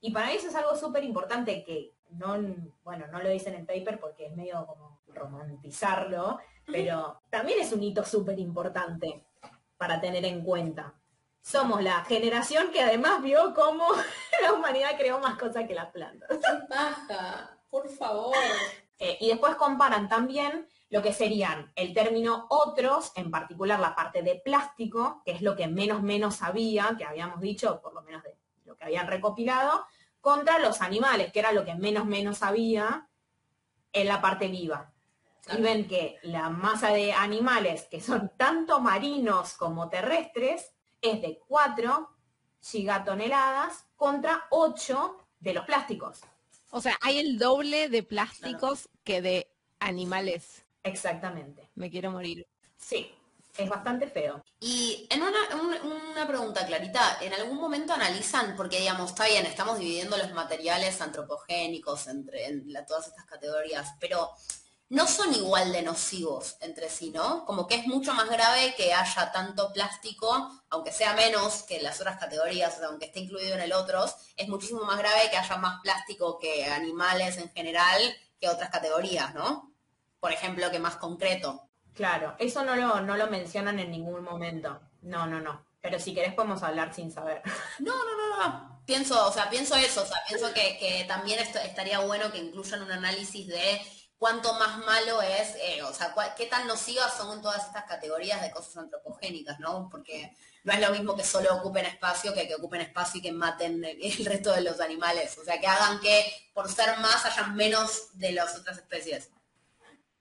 Y 0.00 0.12
para 0.12 0.28
mí 0.28 0.34
eso 0.34 0.48
es 0.48 0.54
algo 0.54 0.76
súper 0.76 1.04
importante 1.04 1.64
que 1.64 1.94
no, 2.10 2.36
bueno, 2.84 3.06
no 3.08 3.20
lo 3.20 3.28
dice 3.28 3.48
en 3.48 3.56
el 3.56 3.66
paper 3.66 3.98
porque 3.98 4.26
es 4.26 4.36
medio 4.36 4.64
como 4.66 5.00
romantizarlo, 5.08 6.38
pero 6.66 7.22
también 7.30 7.60
es 7.60 7.72
un 7.72 7.82
hito 7.82 8.04
súper 8.04 8.38
importante 8.38 9.24
para 9.76 10.00
tener 10.00 10.24
en 10.24 10.42
cuenta. 10.42 10.94
Somos 11.40 11.82
la 11.82 12.04
generación 12.04 12.70
que 12.72 12.82
además 12.82 13.22
vio 13.22 13.54
cómo 13.54 13.86
la 14.42 14.52
humanidad 14.52 14.96
creó 14.98 15.18
más 15.18 15.38
cosas 15.38 15.66
que 15.66 15.74
las 15.74 15.90
plantas. 15.90 16.28
Por 17.70 17.88
favor. 17.88 18.34
Eh, 18.98 19.18
y 19.20 19.28
después 19.28 19.54
comparan 19.56 20.08
también 20.08 20.66
lo 20.88 21.02
que 21.02 21.12
serían 21.12 21.72
el 21.74 21.92
término 21.92 22.46
otros, 22.48 23.12
en 23.16 23.30
particular 23.30 23.80
la 23.80 23.94
parte 23.94 24.22
de 24.22 24.36
plástico, 24.36 25.22
que 25.24 25.32
es 25.32 25.42
lo 25.42 25.56
que 25.56 25.66
menos 25.66 26.02
menos 26.02 26.36
sabía, 26.36 26.94
que 26.96 27.04
habíamos 27.04 27.40
dicho, 27.40 27.80
por 27.80 27.92
lo 27.92 28.02
menos 28.02 28.22
de 28.22 28.36
lo 28.64 28.76
que 28.76 28.84
habían 28.84 29.06
recopilado, 29.06 29.84
contra 30.20 30.58
los 30.58 30.80
animales, 30.80 31.32
que 31.32 31.40
era 31.40 31.52
lo 31.52 31.64
que 31.64 31.74
menos 31.74 32.06
menos 32.06 32.38
sabía 32.38 33.08
en 33.92 34.08
la 34.08 34.20
parte 34.20 34.48
viva. 34.48 34.92
Y 35.56 35.60
ven 35.60 35.86
que 35.86 36.18
la 36.22 36.50
masa 36.50 36.90
de 36.90 37.12
animales 37.12 37.86
que 37.88 38.00
son 38.00 38.32
tanto 38.36 38.80
marinos 38.80 39.54
como 39.54 39.88
terrestres 39.88 40.72
es 41.00 41.22
de 41.22 41.38
4 41.46 42.10
gigatoneladas 42.60 43.86
contra 43.94 44.46
8 44.50 45.28
de 45.38 45.54
los 45.54 45.64
plásticos. 45.64 46.20
O 46.70 46.80
sea, 46.80 46.98
hay 47.00 47.18
el 47.18 47.38
doble 47.38 47.88
de 47.88 48.02
plásticos 48.02 48.88
que 49.04 49.22
de 49.22 49.48
animales. 49.78 50.65
Exactamente. 50.86 51.68
Me 51.74 51.90
quiero 51.90 52.12
morir. 52.12 52.46
Sí, 52.76 53.10
es 53.58 53.68
bastante 53.68 54.06
feo. 54.06 54.42
Y 54.60 55.06
en 55.10 55.20
una, 55.22 56.26
pregunta, 56.26 56.64
Clarita, 56.64 57.18
¿en 57.20 57.32
algún 57.34 57.58
momento 57.58 57.92
analizan, 57.92 58.54
porque 58.56 58.78
digamos, 58.78 59.10
está 59.10 59.26
bien, 59.26 59.46
estamos 59.46 59.78
dividiendo 59.78 60.16
los 60.16 60.32
materiales 60.32 61.00
antropogénicos 61.00 62.06
entre 62.06 62.62
todas 62.86 63.08
estas 63.08 63.24
categorías, 63.24 63.94
pero 63.98 64.30
no 64.88 65.08
son 65.08 65.34
igual 65.34 65.72
de 65.72 65.82
nocivos 65.82 66.56
entre 66.60 66.88
sí, 66.88 67.10
¿no? 67.10 67.44
Como 67.44 67.66
que 67.66 67.74
es 67.74 67.86
mucho 67.88 68.14
más 68.14 68.30
grave 68.30 68.74
que 68.76 68.94
haya 68.94 69.32
tanto 69.32 69.72
plástico, 69.72 70.62
aunque 70.70 70.92
sea 70.92 71.14
menos 71.14 71.64
que 71.64 71.82
las 71.82 72.00
otras 72.00 72.18
categorías, 72.18 72.80
aunque 72.82 73.06
esté 73.06 73.20
incluido 73.20 73.54
en 73.54 73.62
el 73.62 73.72
otros, 73.72 74.14
es 74.36 74.48
muchísimo 74.48 74.84
más 74.84 74.98
grave 74.98 75.28
que 75.30 75.36
haya 75.36 75.56
más 75.56 75.80
plástico 75.82 76.38
que 76.38 76.66
animales 76.66 77.38
en 77.38 77.50
general 77.50 78.00
que 78.40 78.48
otras 78.48 78.70
categorías, 78.70 79.34
¿no? 79.34 79.75
Por 80.26 80.32
ejemplo, 80.32 80.72
que 80.72 80.80
más 80.80 80.96
concreto. 80.96 81.68
Claro, 81.94 82.34
eso 82.40 82.64
no 82.64 82.74
lo, 82.74 83.00
no 83.00 83.16
lo 83.16 83.28
mencionan 83.28 83.78
en 83.78 83.92
ningún 83.92 84.24
momento. 84.24 84.80
No, 85.02 85.24
no, 85.24 85.40
no. 85.40 85.64
Pero 85.80 86.00
si 86.00 86.16
querés 86.16 86.34
podemos 86.34 86.64
hablar 86.64 86.92
sin 86.92 87.12
saber. 87.12 87.42
No, 87.78 87.92
no, 87.94 88.16
no, 88.16 88.36
no. 88.42 88.82
Pienso, 88.84 89.24
o 89.24 89.32
sea, 89.32 89.48
pienso 89.48 89.76
eso, 89.76 90.02
o 90.02 90.04
sea, 90.04 90.16
pienso 90.26 90.52
que, 90.52 90.78
que 90.78 91.04
también 91.06 91.38
esto, 91.38 91.60
estaría 91.60 92.00
bueno 92.00 92.32
que 92.32 92.38
incluyan 92.38 92.82
un 92.82 92.90
análisis 92.90 93.46
de 93.46 93.80
cuánto 94.18 94.52
más 94.54 94.78
malo 94.78 95.22
es, 95.22 95.54
eh, 95.60 95.80
o 95.84 95.94
sea, 95.94 96.12
qué 96.36 96.46
tan 96.46 96.66
nocivas 96.66 97.16
son 97.16 97.40
todas 97.40 97.64
estas 97.64 97.84
categorías 97.84 98.42
de 98.42 98.50
cosas 98.50 98.78
antropogénicas, 98.78 99.60
¿no? 99.60 99.88
Porque 99.88 100.34
no 100.64 100.72
es 100.72 100.80
lo 100.80 100.90
mismo 100.90 101.14
que 101.14 101.22
solo 101.22 101.54
ocupen 101.54 101.86
espacio 101.86 102.34
que 102.34 102.48
que 102.48 102.56
ocupen 102.56 102.80
espacio 102.80 103.20
y 103.20 103.22
que 103.22 103.30
maten 103.30 103.84
el 103.84 104.24
resto 104.24 104.52
de 104.52 104.62
los 104.62 104.80
animales. 104.80 105.38
O 105.38 105.44
sea, 105.44 105.60
que 105.60 105.68
hagan 105.68 106.00
que 106.00 106.50
por 106.52 106.68
ser 106.68 106.98
más 106.98 107.24
hayan 107.26 107.54
menos 107.54 108.08
de 108.14 108.32
las 108.32 108.56
otras 108.56 108.78
especies. 108.78 109.30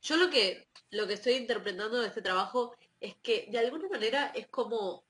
Yo 0.05 0.17
lo 0.17 0.29
que, 0.29 0.67
lo 0.91 1.07
que 1.07 1.15
estoy 1.15 1.33
interpretando 1.33 1.99
de 1.99 2.07
este 2.07 2.21
trabajo 2.21 2.75
es 2.99 3.15
que 3.23 3.47
de 3.49 3.57
alguna 3.57 3.89
manera 3.89 4.31
es 4.35 4.47
como, 4.47 5.03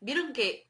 vieron 0.00 0.32
que 0.32 0.66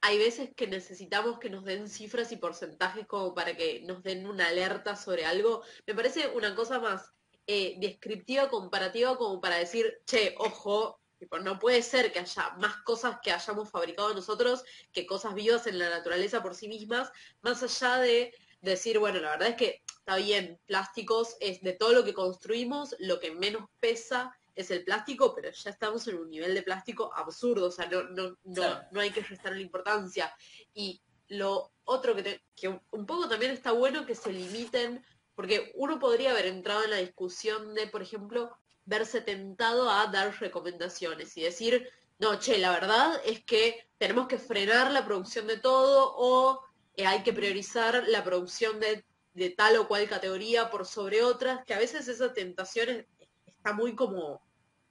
hay 0.00 0.18
veces 0.18 0.50
que 0.54 0.68
necesitamos 0.68 1.40
que 1.40 1.50
nos 1.50 1.64
den 1.64 1.88
cifras 1.88 2.30
y 2.30 2.36
porcentajes 2.36 3.08
como 3.08 3.34
para 3.34 3.56
que 3.56 3.80
nos 3.80 4.04
den 4.04 4.24
una 4.28 4.46
alerta 4.46 4.94
sobre 4.94 5.24
algo. 5.24 5.64
Me 5.84 5.96
parece 5.96 6.28
una 6.28 6.54
cosa 6.54 6.78
más 6.78 7.12
eh, 7.48 7.74
descriptiva, 7.80 8.48
comparativa, 8.48 9.16
como 9.16 9.40
para 9.40 9.56
decir, 9.56 10.00
che, 10.06 10.36
ojo, 10.38 11.00
no 11.42 11.58
puede 11.58 11.82
ser 11.82 12.12
que 12.12 12.20
haya 12.20 12.50
más 12.60 12.76
cosas 12.84 13.18
que 13.20 13.32
hayamos 13.32 13.68
fabricado 13.68 14.14
nosotros 14.14 14.62
que 14.92 15.06
cosas 15.06 15.34
vivas 15.34 15.66
en 15.66 15.80
la 15.80 15.90
naturaleza 15.90 16.40
por 16.40 16.54
sí 16.54 16.68
mismas, 16.68 17.10
más 17.42 17.64
allá 17.64 17.96
de 17.98 18.32
decir, 18.60 18.98
bueno, 18.98 19.20
la 19.20 19.30
verdad 19.30 19.48
es 19.48 19.56
que 19.56 19.82
está 19.86 20.16
bien, 20.16 20.58
plásticos 20.66 21.36
es 21.40 21.60
de 21.62 21.72
todo 21.72 21.92
lo 21.92 22.04
que 22.04 22.14
construimos, 22.14 22.96
lo 22.98 23.20
que 23.20 23.30
menos 23.30 23.64
pesa 23.80 24.34
es 24.54 24.70
el 24.70 24.84
plástico, 24.84 25.34
pero 25.34 25.50
ya 25.50 25.70
estamos 25.70 26.08
en 26.08 26.18
un 26.18 26.30
nivel 26.30 26.54
de 26.54 26.62
plástico 26.62 27.12
absurdo, 27.14 27.66
o 27.66 27.70
sea, 27.70 27.86
no, 27.86 28.02
no, 28.04 28.36
no, 28.42 28.80
no 28.90 29.00
hay 29.00 29.10
que 29.10 29.20
restar 29.22 29.52
la 29.52 29.60
importancia. 29.60 30.34
Y 30.74 31.00
lo 31.28 31.70
otro 31.84 32.16
que, 32.16 32.42
que 32.56 32.68
un 32.68 33.06
poco 33.06 33.28
también 33.28 33.52
está 33.52 33.72
bueno 33.72 34.04
que 34.04 34.14
se 34.14 34.32
limiten, 34.32 35.04
porque 35.34 35.70
uno 35.76 36.00
podría 36.00 36.32
haber 36.32 36.46
entrado 36.46 36.82
en 36.82 36.90
la 36.90 36.96
discusión 36.96 37.74
de, 37.74 37.86
por 37.86 38.02
ejemplo, 38.02 38.50
verse 38.84 39.20
tentado 39.20 39.88
a 39.90 40.06
dar 40.06 40.34
recomendaciones 40.40 41.36
y 41.36 41.42
decir, 41.42 41.88
no, 42.18 42.40
che, 42.40 42.58
la 42.58 42.72
verdad 42.72 43.20
es 43.24 43.44
que 43.44 43.88
tenemos 43.98 44.26
que 44.26 44.38
frenar 44.38 44.90
la 44.90 45.04
producción 45.04 45.46
de 45.46 45.58
todo 45.58 46.14
o 46.16 46.60
eh, 46.98 47.06
hay 47.06 47.22
que 47.22 47.32
priorizar 47.32 48.04
la 48.08 48.24
producción 48.24 48.80
de, 48.80 49.04
de, 49.32 49.50
tal 49.50 49.76
o 49.76 49.86
cual 49.86 50.08
categoría 50.08 50.68
por 50.68 50.84
sobre 50.84 51.22
otras, 51.22 51.64
que 51.64 51.72
a 51.72 51.78
veces 51.78 52.08
esa 52.08 52.32
tentación 52.32 53.06
está 53.46 53.72
muy 53.72 53.94
como 53.94 54.42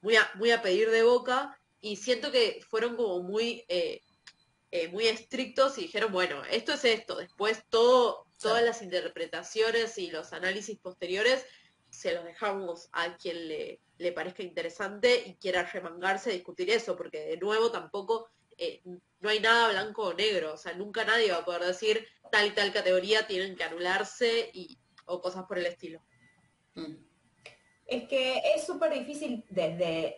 muy 0.01 0.15
a, 0.15 0.31
muy 0.35 0.51
a 0.51 0.61
pedir 0.61 0.89
de 0.89 1.03
boca 1.03 1.59
y 1.81 1.97
siento 1.97 2.31
que 2.31 2.61
fueron 2.69 2.95
como 2.95 3.21
muy, 3.23 3.65
eh, 3.67 4.01
eh, 4.71 4.87
muy 4.87 5.07
estrictos 5.07 5.77
y 5.77 5.81
dijeron, 5.81 6.13
bueno, 6.13 6.43
esto 6.45 6.71
es 6.73 6.85
esto, 6.85 7.17
después 7.17 7.63
todo, 7.69 8.25
todas 8.39 8.63
las 8.63 8.81
interpretaciones 8.81 9.97
y 9.97 10.09
los 10.09 10.31
análisis 10.31 10.79
posteriores 10.79 11.45
se 11.89 12.13
los 12.13 12.23
dejamos 12.23 12.87
a 12.93 13.17
quien 13.17 13.49
le, 13.49 13.81
le 13.97 14.11
parezca 14.13 14.43
interesante 14.43 15.23
y 15.25 15.35
quiera 15.35 15.63
remangarse 15.63 16.29
a 16.29 16.33
discutir 16.33 16.69
eso, 16.69 16.95
porque 16.95 17.19
de 17.19 17.37
nuevo 17.37 17.69
tampoco 17.69 18.29
eh, 18.57 18.81
no 19.19 19.29
hay 19.29 19.39
nada 19.39 19.69
blanco 19.69 20.03
o 20.03 20.13
negro, 20.13 20.53
o 20.53 20.57
sea, 20.57 20.73
nunca 20.73 21.03
nadie 21.03 21.31
va 21.31 21.39
a 21.39 21.45
poder 21.45 21.63
decir 21.63 22.07
tal 22.31 22.47
y 22.47 22.51
tal 22.51 22.73
categoría 22.73 23.27
tienen 23.27 23.55
que 23.55 23.63
anularse 23.63 24.49
y, 24.53 24.77
o 25.05 25.21
cosas 25.21 25.45
por 25.45 25.57
el 25.57 25.65
estilo. 25.65 26.01
Mm. 26.75 26.95
Es 27.85 28.07
que 28.07 28.41
es 28.55 28.65
súper 28.65 28.93
difícil 28.93 29.45
desde, 29.49 30.17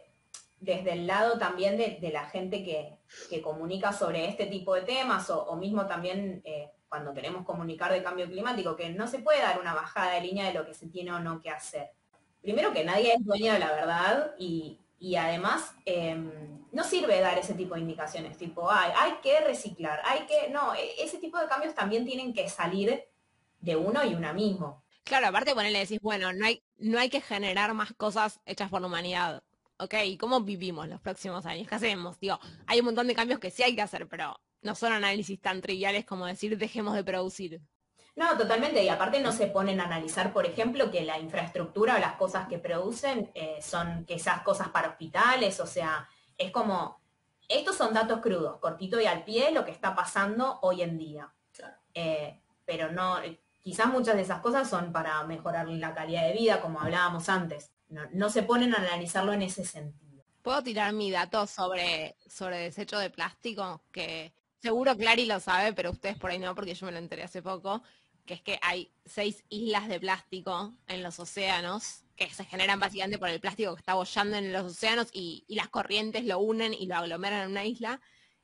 desde 0.59 0.93
el 0.93 1.07
lado 1.07 1.37
también 1.37 1.77
de, 1.77 2.09
la 2.11 2.25
gente 2.25 2.63
que, 2.63 2.97
comunica 3.41 3.93
sobre 3.93 4.27
este 4.27 4.47
tipo 4.47 4.73
de 4.73 4.81
temas 4.81 5.29
o, 5.29 5.55
mismo 5.55 5.85
también 5.85 6.41
eh, 6.43 6.71
cuando 6.87 7.13
queremos 7.13 7.45
comunicar 7.45 7.91
de 7.91 8.03
cambio 8.03 8.27
climático, 8.27 8.75
que 8.75 8.89
no 8.89 9.07
se 9.07 9.19
puede 9.19 9.41
dar 9.41 9.59
una 9.59 9.73
bajada 9.73 10.15
de 10.15 10.21
línea 10.21 10.47
de 10.47 10.53
lo 10.53 10.65
que 10.65 10.73
se 10.73 10.87
tiene 10.87 11.11
o 11.11 11.19
no 11.19 11.39
que 11.39 11.51
hacer. 11.51 11.91
Primero 12.41 12.73
que 12.73 12.83
nadie 12.83 13.13
es 13.13 13.23
dueño 13.23 13.53
de 13.53 13.59
la 13.59 13.71
verdad 13.71 14.35
y, 14.39 14.79
además 15.15 15.73
em, 15.85 16.29
no 16.71 16.83
sirve 16.83 17.21
dar 17.21 17.37
ese 17.37 17.53
tipo 17.53 17.75
de 17.75 17.81
indicaciones, 17.81 18.37
tipo, 18.37 18.69
hay, 18.69 18.91
hay 18.95 19.13
que 19.23 19.39
reciclar, 19.41 20.01
hay 20.03 20.25
que, 20.25 20.49
no, 20.49 20.75
e, 20.75 21.01
ese 21.03 21.17
tipo 21.19 21.39
de 21.39 21.47
cambios 21.47 21.73
también 21.73 22.05
tienen 22.05 22.33
que 22.33 22.49
salir 22.49 23.03
de 23.61 23.75
uno 23.75 24.03
y 24.03 24.13
una 24.13 24.33
mismo. 24.33 24.83
Claro, 25.03 25.27
aparte 25.27 25.55
ponerle 25.55 25.79
decís, 25.79 25.99
bueno, 26.01 26.33
no 26.33 26.45
hay, 26.45 26.63
no 26.77 26.99
hay 26.99 27.09
que 27.09 27.21
generar 27.21 27.73
más 27.73 27.93
cosas 27.93 28.39
hechas 28.45 28.69
por 28.69 28.81
la 28.81 28.87
humanidad. 28.87 29.43
Ok, 29.77 29.95
¿y 30.05 30.17
cómo 30.17 30.41
vivimos 30.41 30.87
los 30.89 30.99
próximos 30.99 31.45
años? 31.45 31.67
¿Qué 31.67 31.75
hacemos? 31.75 32.19
Digo, 32.19 32.37
hay 32.67 32.79
un 32.79 32.85
montón 32.85 33.07
de 33.07 33.15
cambios 33.15 33.39
que 33.39 33.49
sí 33.49 33.63
hay 33.63 33.75
que 33.75 33.81
hacer, 33.81 34.07
pero 34.07 34.39
no 34.61 34.75
son 34.75 34.91
análisis 34.91 35.39
tan 35.39 35.61
triviales 35.61 36.05
como 36.05 36.25
decir 36.25 36.57
dejemos 36.57 36.93
de 36.95 37.03
producir. 37.03 37.61
No, 38.19 38.35
totalmente. 38.37 38.83
Y 38.83 38.89
aparte 38.89 39.21
no 39.21 39.31
se 39.31 39.47
ponen 39.47 39.79
a 39.79 39.85
analizar, 39.85 40.33
por 40.33 40.45
ejemplo, 40.45 40.91
que 40.91 41.05
la 41.05 41.17
infraestructura 41.17 41.95
o 41.95 41.99
las 41.99 42.17
cosas 42.17 42.49
que 42.49 42.59
producen 42.59 43.31
eh, 43.33 43.59
son 43.61 44.03
esas 44.09 44.41
cosas 44.41 44.67
para 44.67 44.89
hospitales, 44.89 45.57
o 45.61 45.65
sea, 45.65 46.05
es 46.37 46.51
como, 46.51 46.99
estos 47.47 47.77
son 47.77 47.93
datos 47.93 48.19
crudos, 48.19 48.57
cortito 48.59 48.99
y 48.99 49.05
al 49.05 49.23
pie, 49.23 49.53
lo 49.53 49.63
que 49.63 49.71
está 49.71 49.95
pasando 49.95 50.59
hoy 50.63 50.81
en 50.81 50.97
día. 50.97 51.33
Eh, 51.93 52.37
pero 52.65 52.91
no, 52.91 53.19
quizás 53.61 53.87
muchas 53.87 54.17
de 54.17 54.23
esas 54.23 54.41
cosas 54.41 54.69
son 54.69 54.91
para 54.91 55.23
mejorar 55.23 55.69
la 55.69 55.93
calidad 55.93 56.27
de 56.27 56.33
vida, 56.33 56.59
como 56.59 56.81
hablábamos 56.81 57.29
antes. 57.29 57.71
No, 57.87 58.29
se 58.29 58.43
ponen 58.43 58.75
a 58.75 58.79
analizarlo 58.79 59.31
en 59.31 59.43
ese 59.43 59.63
sentido. 59.63 60.25
¿Puedo 60.41 60.61
tirar 60.61 60.91
mi 60.91 61.09
dato 61.09 61.47
sobre, 61.47 62.17
sobre 62.27 62.57
desecho 62.57 62.99
de 62.99 63.11
plástico? 63.11 63.81
Que 63.93 64.33
seguro 64.61 64.95
Clary 64.97 65.25
lo 65.25 65.39
sabe, 65.39 65.71
pero 65.71 65.91
ustedes 65.91 66.17
por 66.17 66.31
ahí 66.31 66.37
no, 66.37 66.53
porque 66.53 66.75
yo 66.75 66.85
me 66.85 66.91
lo 66.91 66.97
enteré 66.97 67.23
hace 67.23 67.41
poco, 67.41 67.81
que 68.29 68.35
es 68.35 68.41
que 68.43 68.59
hay 68.61 68.91
seis 69.05 69.43
islas 69.49 69.87
de 69.87 69.99
plástico 69.99 70.75
en 70.87 71.01
los 71.01 71.17
océanos 71.17 72.03
que 72.15 72.29
se 72.29 72.45
generan 72.45 72.79
básicamente 72.79 73.17
por 73.17 73.27
el 73.27 73.39
plástico 73.39 73.73
que 73.73 73.79
está 73.79 73.95
bollando 73.95 74.37
en 74.37 74.53
los 74.53 74.65
océanos 74.65 75.07
y, 75.13 75.45
las 75.47 75.69
corrientes 75.69 76.23
lo 76.25 76.37
unen 76.37 76.75
y 76.75 76.85
lo 76.85 76.97
aglomeran 76.97 77.45
en 77.45 77.49
una 77.49 77.65
isla 77.65 77.99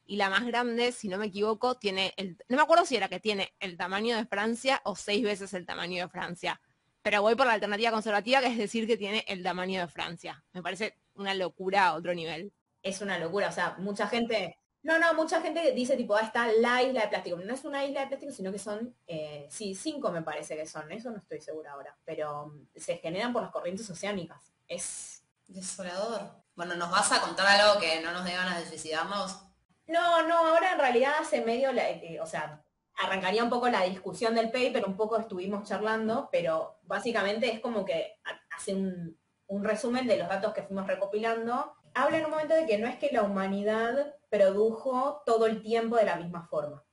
y 0.07 0.15
la 0.15 0.31
más 0.31 0.43
grande, 0.43 0.91
si 0.91 1.07
no 1.07 1.19
me 1.19 1.27
equivoco, 1.27 1.75
tiene 1.75 2.15
el, 2.17 2.35
no 2.49 2.57
me 2.57 2.63
acuerdo 2.63 2.83
si 2.83 2.95
era 2.95 3.09
que 3.09 3.19
tiene 3.19 3.53
el 3.59 3.77
tamaño 3.77 4.17
de 4.17 4.25
Francia 4.25 4.81
o 4.85 4.95
seis 4.95 5.23
veces 5.23 5.53
el 5.53 5.67
tamaño 5.67 6.01
de 6.01 6.09
Francia, 6.09 6.59
pero 7.03 7.21
voy 7.21 7.35
por 7.35 7.45
la 7.45 7.53
alternativa 7.53 7.91
conservativa, 7.91 8.41
que 8.41 8.47
es 8.47 8.57
decir 8.57 8.87
que 8.87 8.97
tiene 8.97 9.23
el 9.27 9.43
tamaño 9.43 9.81
de 9.81 9.87
Francia. 9.87 10.43
Me 10.51 10.63
parece 10.63 10.97
una 11.13 11.35
locura 11.35 11.85
a 11.85 11.93
otro 11.93 12.15
nivel. 12.15 12.51
Es 12.81 13.01
una 13.01 13.19
locura, 13.19 13.49
o 13.49 13.51
sea, 13.51 13.75
mucha 13.77 14.07
gente, 14.07 14.57
no, 14.85 14.99
no, 14.99 15.15
mucha 15.15 15.41
gente 15.41 15.71
dice 15.71 15.97
tipo, 15.97 16.15
ah, 16.15 16.21
está 16.21 16.45
la 16.47 16.83
isla 16.83 17.01
de 17.01 17.07
plástico. 17.07 17.37
No 17.37 17.55
es 17.55 17.65
una 17.65 17.83
isla 17.83 18.01
de 18.01 18.07
plástico, 18.07 18.31
sino 18.31 18.51
que 18.51 18.59
son, 18.59 18.95
eh, 19.07 19.47
sí, 19.49 19.73
cinco 19.73 20.11
me 20.11 20.21
parece 20.21 20.55
que 20.55 20.67
son, 20.67 20.91
eso 20.91 21.09
no 21.09 21.17
estoy 21.17 21.41
segura 21.41 21.71
ahora, 21.71 21.97
pero 22.05 22.45
mm, 22.45 22.67
se 22.75 22.97
generan 22.97 23.33
por 23.33 23.41
las 23.41 23.51
corrientes 23.51 23.89
oceánicas. 23.89 24.53
Es 24.67 25.23
desolador. 25.47 26.21
Bueno, 26.55 26.75
¿nos 26.75 26.91
vas 26.91 27.11
a 27.11 27.19
contar 27.19 27.47
algo 27.47 27.81
que 27.81 27.99
no 28.01 28.11
nos 28.11 28.25
dé 28.25 28.33
ganas 28.33 28.59
de 28.59 28.67
suicidarnos? 28.67 29.41
No, 29.87 30.27
no, 30.27 30.37
ahora 30.37 30.73
en 30.73 30.79
realidad 30.79 31.13
hace 31.19 31.41
medio, 31.41 31.71
eh, 31.71 32.19
o 32.21 32.27
sea, 32.27 32.63
arrancaría 32.97 33.43
un 33.43 33.49
poco 33.49 33.67
la 33.67 33.81
discusión 33.85 34.35
del 34.35 34.51
paper, 34.51 34.85
un 34.85 34.95
poco 34.95 35.17
estuvimos 35.17 35.67
charlando, 35.67 36.29
pero 36.31 36.77
básicamente 36.83 37.51
es 37.51 37.59
como 37.59 37.85
que 37.85 38.19
hace 38.55 38.75
un, 38.75 39.17
resumen 39.63 40.05
de 40.05 40.17
los 40.17 40.29
datos 40.29 40.53
que 40.53 40.61
fuimos 40.61 40.85
recopilando. 40.85 41.73
Habla 41.95 42.17
en 42.17 42.25
un 42.25 42.31
momento 42.31 42.53
de 42.53 42.67
que 42.67 42.77
no 42.77 42.87
es 42.87 42.97
que 42.97 43.09
la 43.11 43.23
humanidad 43.23 44.13
produjo 44.35 45.21
todo 45.25 45.45
el 45.45 45.61
tiempo 45.61 45.95
de 45.95 46.05
la 46.05 46.17
misma 46.17 46.47
forma. 46.47 46.83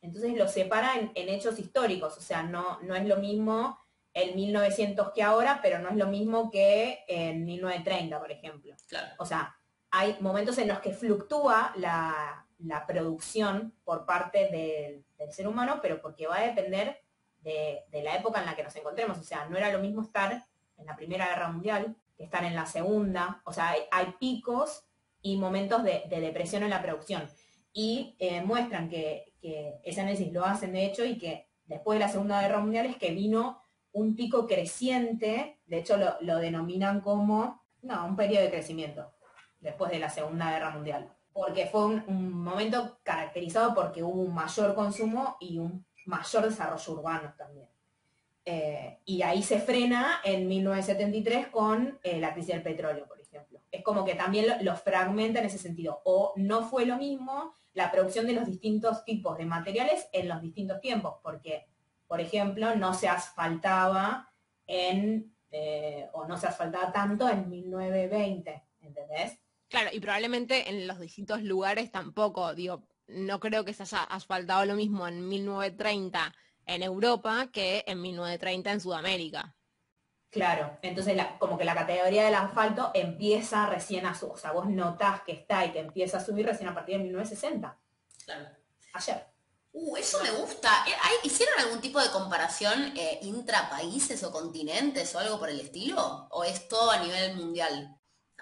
Entonces 0.00 0.36
lo 0.36 0.48
separa 0.48 0.94
en, 0.96 1.28
hechos 1.28 1.58
históricos, 1.58 2.18
o 2.18 2.20
sea, 2.20 2.42
no, 2.42 2.80
no 2.82 2.96
es 2.96 3.06
lo 3.06 3.16
mismo 3.18 3.78
en 4.14 4.34
1900 4.34 5.12
que 5.12 5.22
ahora, 5.22 5.60
pero 5.62 5.78
no 5.78 5.88
es 5.90 5.96
lo 5.96 6.06
mismo 6.06 6.50
que 6.50 7.04
en 7.06 7.44
1930, 7.44 8.18
por 8.18 8.32
ejemplo. 8.32 8.74
O 9.18 9.24
sea, 9.24 9.56
hay 9.90 10.16
momentos 10.20 10.58
en 10.58 10.68
los 10.68 10.80
que 10.80 10.92
fluctúa 10.92 11.72
la, 11.76 12.46
producción 12.86 13.74
por 13.84 14.06
parte 14.06 14.48
del, 14.48 15.04
ser 15.32 15.46
humano, 15.46 15.78
pero 15.80 16.00
porque 16.00 16.26
va 16.26 16.38
a 16.38 16.46
depender 16.46 17.00
de, 17.40 17.84
la 17.92 18.16
época 18.16 18.40
en 18.40 18.46
la 18.46 18.56
que 18.56 18.64
nos 18.64 18.74
encontremos. 18.76 19.18
O 19.18 19.22
sea, 19.22 19.46
no 19.48 19.56
era 19.56 19.72
lo 19.72 19.78
mismo 19.78 20.02
estar 20.02 20.46
en 20.76 20.86
la 20.86 20.96
Primera 20.96 21.28
Guerra 21.28 21.50
Mundial 21.50 21.96
que 22.16 22.24
estar 22.24 22.44
en 22.44 22.54
la 22.54 22.66
Segunda. 22.66 23.40
O 23.44 23.52
sea, 23.52 23.74
hay, 23.90 24.14
picos 24.18 24.84
y 25.22 25.36
momentos 25.36 25.82
de, 25.84 26.04
depresión 26.08 26.62
en 26.62 26.70
la 26.70 26.82
producción. 26.82 27.28
Y 27.72 28.16
eh, 28.18 28.42
muestran 28.42 28.88
que, 28.88 29.32
ese 29.42 30.00
análisis 30.00 30.32
lo 30.32 30.44
hacen 30.44 30.72
de 30.72 30.84
hecho 30.84 31.04
y 31.04 31.18
que 31.18 31.48
después 31.64 31.98
de 31.98 32.04
la 32.04 32.12
Segunda 32.12 32.40
Guerra 32.42 32.60
Mundial 32.60 32.86
es 32.86 32.96
que 32.96 33.10
vino 33.10 33.60
un 33.90 34.14
pico 34.14 34.46
creciente, 34.46 35.58
de 35.66 35.78
hecho 35.78 35.96
lo, 35.96 36.14
lo 36.20 36.36
denominan 36.36 37.00
como, 37.00 37.60
no, 37.82 38.06
un 38.06 38.14
periodo 38.14 38.44
de 38.44 38.50
crecimiento 38.50 39.12
después 39.62 39.90
de 39.90 39.98
la 39.98 40.10
Segunda 40.10 40.50
Guerra 40.50 40.70
Mundial, 40.70 41.08
porque 41.32 41.66
fue 41.66 41.86
un, 41.86 42.32
momento 42.32 42.98
caracterizado 43.02 43.74
porque 43.74 44.02
hubo 44.02 44.20
un 44.20 44.34
mayor 44.34 44.74
consumo 44.74 45.36
y 45.40 45.58
un 45.58 45.86
mayor 46.04 46.44
desarrollo 46.44 46.92
urbano 46.92 47.32
también. 47.38 47.68
Eh, 48.44 48.98
y 49.04 49.22
ahí 49.22 49.42
se 49.42 49.60
frena 49.60 50.20
en 50.24 50.48
1973 50.48 51.46
con 51.46 51.98
eh, 52.02 52.20
la 52.20 52.34
crisis 52.34 52.54
del 52.54 52.62
petróleo. 52.62 53.06
Es 53.72 53.82
como 53.82 54.04
que 54.04 54.14
también 54.14 54.46
lo, 54.60 54.76
fragmenta 54.76 55.40
en 55.40 55.46
ese 55.46 55.58
sentido. 55.58 56.00
O 56.04 56.32
no 56.36 56.62
fue 56.62 56.86
lo 56.86 56.96
mismo 56.96 57.56
la 57.72 57.90
producción 57.90 58.26
de 58.26 58.34
los 58.34 58.46
distintos 58.46 59.04
tipos 59.04 59.36
de 59.38 59.46
materiales 59.46 60.06
en 60.12 60.28
los 60.28 60.40
distintos 60.40 60.80
tiempos, 60.80 61.16
porque, 61.22 61.66
por 62.06 62.20
ejemplo, 62.20 62.76
no 62.76 62.94
se 62.94 63.08
asfaltaba 63.08 64.30
en, 64.66 65.34
eh, 65.50 66.08
o 66.12 66.26
no 66.26 66.36
se 66.36 66.46
asfaltaba 66.46 66.92
tanto 66.92 67.28
en 67.28 67.48
1920, 67.48 68.62
¿entendés? 68.82 69.38
Claro, 69.68 69.90
y 69.90 70.00
probablemente 70.00 70.68
en 70.68 70.86
los 70.86 71.00
distintos 71.00 71.42
lugares 71.42 71.90
tampoco, 71.90 72.54
digo, 72.54 72.86
no 73.08 73.40
creo 73.40 73.64
que 73.64 73.72
se 73.72 73.84
haya 73.84 74.02
asfaltado 74.02 74.66
lo 74.66 74.74
mismo 74.74 75.08
en 75.08 75.26
1930 75.26 76.34
en 76.66 76.82
Europa 76.82 77.48
que 77.52 77.84
en 77.86 78.00
1930 78.00 78.72
en 78.72 78.80
Sudamérica. 78.80 79.54
Claro, 80.32 80.78
entonces 80.80 81.14
como 81.38 81.58
que 81.58 81.64
la 81.64 81.74
categoría 81.74 82.24
del 82.24 82.34
asfalto 82.34 82.90
empieza 82.94 83.66
recién 83.66 84.06
a 84.06 84.14
subir, 84.14 84.32
o 84.32 84.36
sea, 84.38 84.52
vos 84.52 84.66
notás 84.66 85.20
que 85.24 85.32
está 85.32 85.66
y 85.66 85.72
que 85.72 85.80
empieza 85.80 86.16
a 86.16 86.24
subir 86.24 86.46
recién 86.46 86.70
a 86.70 86.74
partir 86.74 86.96
de 86.96 87.04
1960. 87.04 87.78
Claro. 88.24 88.48
Ayer. 88.94 89.26
Uh, 89.74 89.96
eso 89.98 90.22
me 90.22 90.30
gusta. 90.30 90.70
Eh, 90.86 90.92
¿Hicieron 91.24 91.60
algún 91.60 91.82
tipo 91.82 92.00
de 92.00 92.10
comparación 92.10 92.94
eh, 92.96 93.18
intrapaíses 93.22 94.24
o 94.24 94.32
continentes 94.32 95.14
o 95.14 95.18
algo 95.18 95.38
por 95.38 95.50
el 95.50 95.60
estilo? 95.60 96.28
¿O 96.30 96.44
es 96.44 96.66
todo 96.66 96.90
a 96.90 97.00
nivel 97.00 97.36
mundial? 97.36 97.94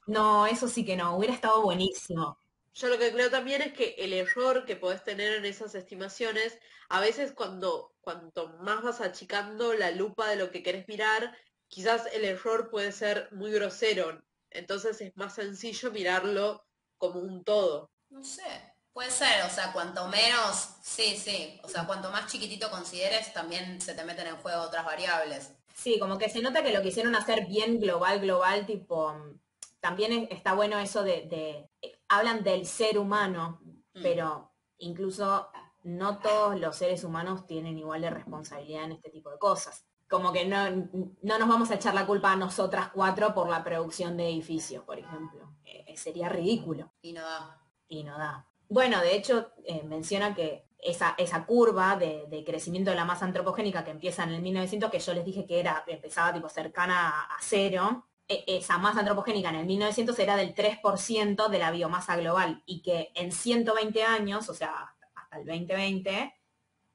No, 0.06 0.46
eso 0.46 0.68
sí 0.68 0.84
que 0.84 0.96
no, 0.96 1.16
hubiera 1.16 1.34
estado 1.34 1.62
buenísimo. 1.62 2.38
Yo 2.72 2.86
lo 2.86 2.98
que 2.98 3.12
creo 3.12 3.30
también 3.30 3.62
es 3.62 3.72
que 3.72 3.96
el 3.98 4.12
error 4.12 4.64
que 4.64 4.76
podés 4.76 5.02
tener 5.02 5.32
en 5.32 5.44
esas 5.44 5.74
estimaciones, 5.74 6.56
a 6.88 7.00
veces 7.00 7.32
cuando 7.32 7.94
cuanto 8.00 8.48
más 8.60 8.82
vas 8.82 9.00
achicando 9.00 9.74
la 9.74 9.90
lupa 9.90 10.28
de 10.28 10.36
lo 10.36 10.50
que 10.52 10.62
querés 10.62 10.86
mirar, 10.86 11.36
quizás 11.70 12.06
el 12.12 12.24
error 12.26 12.68
puede 12.68 12.92
ser 12.92 13.28
muy 13.32 13.50
grosero. 13.50 14.20
Entonces 14.50 15.00
es 15.00 15.16
más 15.16 15.34
sencillo 15.34 15.90
mirarlo 15.90 16.66
como 16.98 17.20
un 17.20 17.44
todo. 17.44 17.90
No 18.10 18.22
sé, 18.22 18.74
puede 18.92 19.10
ser, 19.10 19.44
o 19.46 19.48
sea, 19.48 19.72
cuanto 19.72 20.06
menos, 20.08 20.74
sí, 20.82 21.16
sí, 21.16 21.58
o 21.62 21.68
sea, 21.68 21.86
cuanto 21.86 22.10
más 22.10 22.30
chiquitito 22.30 22.68
consideres, 22.70 23.32
también 23.32 23.80
se 23.80 23.94
te 23.94 24.04
meten 24.04 24.26
en 24.26 24.36
juego 24.36 24.62
otras 24.62 24.84
variables. 24.84 25.52
Sí, 25.72 25.98
como 25.98 26.18
que 26.18 26.28
se 26.28 26.42
nota 26.42 26.62
que 26.62 26.72
lo 26.72 26.82
quisieron 26.82 27.14
hacer 27.14 27.46
bien 27.46 27.80
global, 27.80 28.20
global, 28.20 28.66
tipo, 28.66 29.14
también 29.78 30.28
está 30.30 30.54
bueno 30.54 30.78
eso 30.78 31.04
de, 31.04 31.70
hablan 32.08 32.42
del 32.42 32.66
ser 32.66 32.98
humano, 32.98 33.60
mm. 33.62 34.02
pero 34.02 34.52
incluso 34.78 35.48
no 35.84 36.18
todos 36.18 36.58
los 36.58 36.76
seres 36.76 37.04
humanos 37.04 37.46
tienen 37.46 37.78
igual 37.78 38.02
de 38.02 38.10
responsabilidad 38.10 38.84
en 38.84 38.92
este 38.92 39.10
tipo 39.10 39.30
de 39.30 39.38
cosas. 39.38 39.86
Como 40.10 40.32
que 40.32 40.44
no, 40.44 40.68
no 41.22 41.38
nos 41.38 41.48
vamos 41.48 41.70
a 41.70 41.76
echar 41.76 41.94
la 41.94 42.04
culpa 42.04 42.32
a 42.32 42.36
nosotras 42.36 42.90
cuatro 42.92 43.32
por 43.32 43.48
la 43.48 43.62
producción 43.62 44.16
de 44.16 44.28
edificios, 44.28 44.84
por 44.84 44.98
ejemplo. 44.98 45.54
Eh, 45.64 45.96
sería 45.96 46.28
ridículo. 46.28 46.92
Y 47.00 47.12
no 47.12 47.22
da. 47.22 47.62
Y 47.88 48.02
no 48.02 48.18
da. 48.18 48.46
Bueno, 48.68 49.00
de 49.00 49.14
hecho, 49.14 49.52
eh, 49.64 49.82
menciona 49.84 50.34
que 50.34 50.66
esa, 50.78 51.14
esa 51.18 51.44
curva 51.46 51.96
de, 51.96 52.42
crecimiento 52.44 52.90
de 52.90 52.96
la 52.96 53.04
masa 53.04 53.24
antropogénica 53.24 53.84
que 53.84 53.90
empieza 53.90 54.24
en 54.24 54.30
el 54.30 54.42
1900, 54.42 54.90
que 54.90 54.98
yo 54.98 55.14
les 55.14 55.24
dije 55.24 55.46
que 55.46 55.60
era, 55.60 55.84
empezaba 55.86 56.32
tipo 56.32 56.48
cercana 56.48 57.26
a, 57.26 57.36
cero, 57.40 58.06
e, 58.28 58.44
esa 58.46 58.78
masa 58.78 59.00
antropogénica 59.00 59.50
en 59.50 59.56
el 59.56 59.66
1900 59.66 60.18
era 60.18 60.36
del 60.36 60.54
3% 60.54 61.48
de 61.48 61.58
la 61.58 61.70
biomasa 61.70 62.16
global 62.16 62.62
y 62.66 62.82
que 62.82 63.12
en 63.14 63.32
120 63.32 64.02
años, 64.02 64.48
o 64.48 64.54
sea, 64.54 64.94
hasta 65.14 65.38
el 65.38 65.46
2020, 65.46 66.34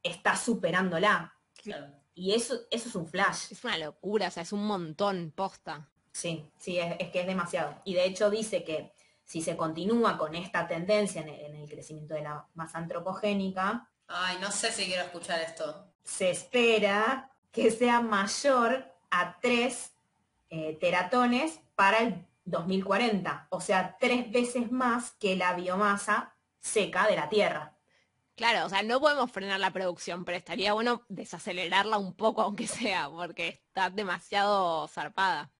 está 0.03 0.36
superándola. 0.36 1.34
Y 2.16 2.34
eso, 2.34 2.55
eso 2.72 2.89
es 2.89 2.95
un 2.95 3.07
flash. 3.07 3.51
Es 3.51 3.63
una 3.63 3.78
locura, 3.78 4.30
o 4.30 4.32
sea, 4.32 4.43
es 4.43 4.53
un 4.53 4.66
montón, 4.66 5.32
posta. 5.36 5.88
Sí, 6.11 6.49
sí, 6.57 6.80
es, 6.80 7.09
que 7.11 7.22
es 7.22 7.28
demasiado. 7.28 7.76
Y 7.84 7.93
de 7.93 8.05
hecho 8.05 8.30
dice 8.30 8.63
que 8.63 8.93
si 9.26 9.41
se 9.41 9.57
continúa 9.57 10.18
con 10.18 10.34
esta 10.34 10.68
tendencia 10.68 11.22
en 11.22 11.55
el, 11.55 11.70
crecimiento 11.70 12.13
de 12.13 12.22
la 12.22 12.47
masa 12.53 12.78
antropogénica. 12.78 13.89
Ay, 14.07 14.38
no 14.39 14.51
sé 14.51 14.72
si 14.72 14.86
quiero 14.86 15.03
escuchar 15.03 15.41
esto. 15.41 15.91
Se 16.03 16.30
espera 16.30 17.32
que 17.51 17.70
sea 17.70 17.99
mayor 18.01 18.86
a 19.09 19.38
3 19.41 19.91
eh, 20.51 20.78
teratones 20.80 21.59
para 21.76 21.99
el 21.99 22.26
2040, 22.45 23.47
o 23.49 23.59
sea, 23.59 23.97
tres 23.99 24.32
veces 24.32 24.72
más 24.72 25.11
que 25.13 25.36
la 25.36 25.53
biomasa 25.53 26.36
seca 26.59 27.07
de 27.07 27.16
la 27.16 27.28
Tierra. 27.28 27.74
Claro, 28.36 28.66
o 28.66 28.70
sea, 28.70 28.84
no 28.84 29.00
podemos 29.00 29.32
frenar 29.32 29.62
la 29.62 29.72
producción, 29.72 30.26
pero 30.26 30.38
estaría 30.38 30.74
bueno 30.74 31.06
desacelerarla 31.08 31.98
un 31.98 32.16
poco, 32.16 32.42
aunque 32.42 32.68
sea, 32.68 33.10
porque 33.10 33.48
está 33.48 33.90
demasiado 33.90 34.88
zarpada. 34.90 35.52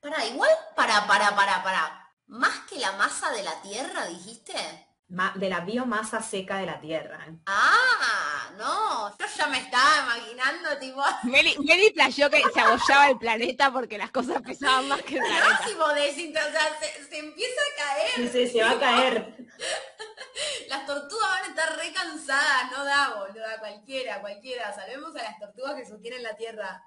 Para, 0.00 0.24
igual, 0.26 0.50
para, 0.74 1.06
para, 1.06 1.34
para, 1.34 1.62
para. 1.62 2.02
Más 2.26 2.60
que 2.68 2.78
la 2.78 2.92
masa 2.92 3.30
de 3.32 3.42
la 3.42 3.60
tierra, 3.62 4.06
dijiste. 4.06 4.54
de 5.36 5.48
la 5.48 5.60
biomasa 5.60 6.20
seca 6.22 6.58
de 6.58 6.66
la 6.66 6.80
tierra. 6.80 7.24
Ah, 7.46 8.50
no, 8.56 9.16
yo 9.16 9.26
ya 9.36 9.46
me 9.46 9.58
estaba 9.58 10.16
imaginando, 10.16 10.78
tipo. 10.78 11.02
Meli, 11.24 11.56
Meli 11.58 11.90
playó 11.90 12.28
que 12.30 12.42
se 12.52 12.60
abollaba 12.60 13.10
el 13.10 13.18
planeta 13.18 13.72
porque 13.72 13.98
las 13.98 14.10
cosas 14.10 14.42
pesaban 14.42 14.88
más 14.88 15.02
que 15.02 15.18
el 15.18 15.20
planeta. 15.24 15.60
No, 15.78 15.94
de, 15.94 16.10
o 16.10 16.52
sea, 16.52 16.78
se, 17.08 17.18
empieza 17.18 17.60
a 17.60 17.84
caer. 17.84 18.32
Sí, 18.32 18.46
sí, 18.46 18.48
se 18.48 18.64
va 18.64 18.70
a 18.70 18.80
caer. 18.80 19.36
las 20.68 20.86
tortugas 20.86 21.28
van 21.30 21.44
a 21.44 21.48
estar 21.48 21.76
re 21.76 21.92
cansadas, 21.92 22.70
no 22.72 22.84
da, 22.84 23.14
boludo, 23.16 23.44
cualquiera, 23.58 24.20
cualquiera. 24.20 24.72
Salvemos 24.74 25.14
a 25.16 25.22
las 25.22 25.38
tortugas 25.38 25.74
que 25.74 25.86
sostienen 25.86 26.22
la 26.22 26.36
tierra. 26.36 26.84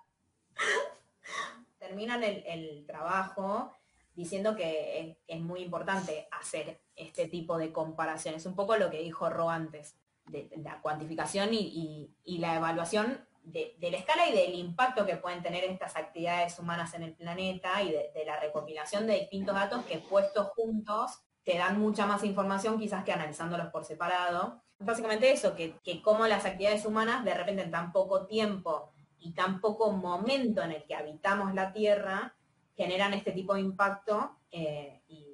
Terminan 1.78 2.24
el, 2.24 2.86
trabajo 2.86 3.74
diciendo 4.14 4.56
que 4.56 5.18
es, 5.28 5.40
muy 5.40 5.62
importante 5.62 6.28
hacer 6.32 6.82
este 6.96 7.28
tipo 7.28 7.58
de 7.58 7.72
comparaciones. 7.72 8.46
Un 8.46 8.56
poco 8.56 8.76
lo 8.76 8.90
que 8.90 9.00
dijo 9.00 9.30
Ro 9.30 9.50
antes, 9.50 9.96
de, 10.26 10.50
la 10.58 10.82
cuantificación 10.82 11.50
y, 11.54 12.14
la 12.26 12.56
evaluación 12.56 13.26
de, 13.44 13.76
la 13.80 13.98
escala 13.98 14.28
y 14.28 14.34
del 14.34 14.56
impacto 14.56 15.06
que 15.06 15.16
pueden 15.16 15.42
tener 15.42 15.64
estas 15.64 15.96
actividades 15.96 16.60
humanas 16.60 16.94
en 16.94 17.04
el 17.04 17.14
planeta 17.14 17.82
y 17.82 17.92
de, 17.92 18.26
la 18.26 18.40
recopilación 18.40 19.08
de 19.08 19.22
distintos 19.22 19.56
datos 19.56 19.86
que 19.86 20.00
puestos 20.00 20.50
juntos 20.50 21.22
te 21.44 21.58
dan 21.58 21.80
mucha 21.80 22.06
más 22.06 22.24
información 22.24 22.80
quizás 22.80 23.04
que 23.04 23.14
analizándolos 23.14 23.68
por 23.68 23.86
separado. 23.86 24.62
Básicamente 24.80 25.32
eso, 25.32 25.56
que, 25.56 25.76
que 25.84 26.02
como 26.02 26.28
las 26.28 26.46
actividades 26.46 26.86
humanas 26.86 27.26
de 27.26 27.34
repente 27.34 27.64
en 27.64 27.72
tan 27.72 27.92
poco 27.92 28.26
tiempo 28.26 28.92
y 29.20 29.34
tan 29.34 29.60
poco 29.60 29.92
momento 29.92 30.62
en 30.64 30.72
el 30.72 30.84
que 30.86 30.96
habitamos 30.96 31.54
la 31.54 31.74
Tierra, 31.74 32.36
generan 32.76 33.14
este 33.14 33.34
tipo 33.34 33.54
de 33.56 33.62
impacto 33.62 34.38
eh, 34.52 35.02
y, 35.08 35.26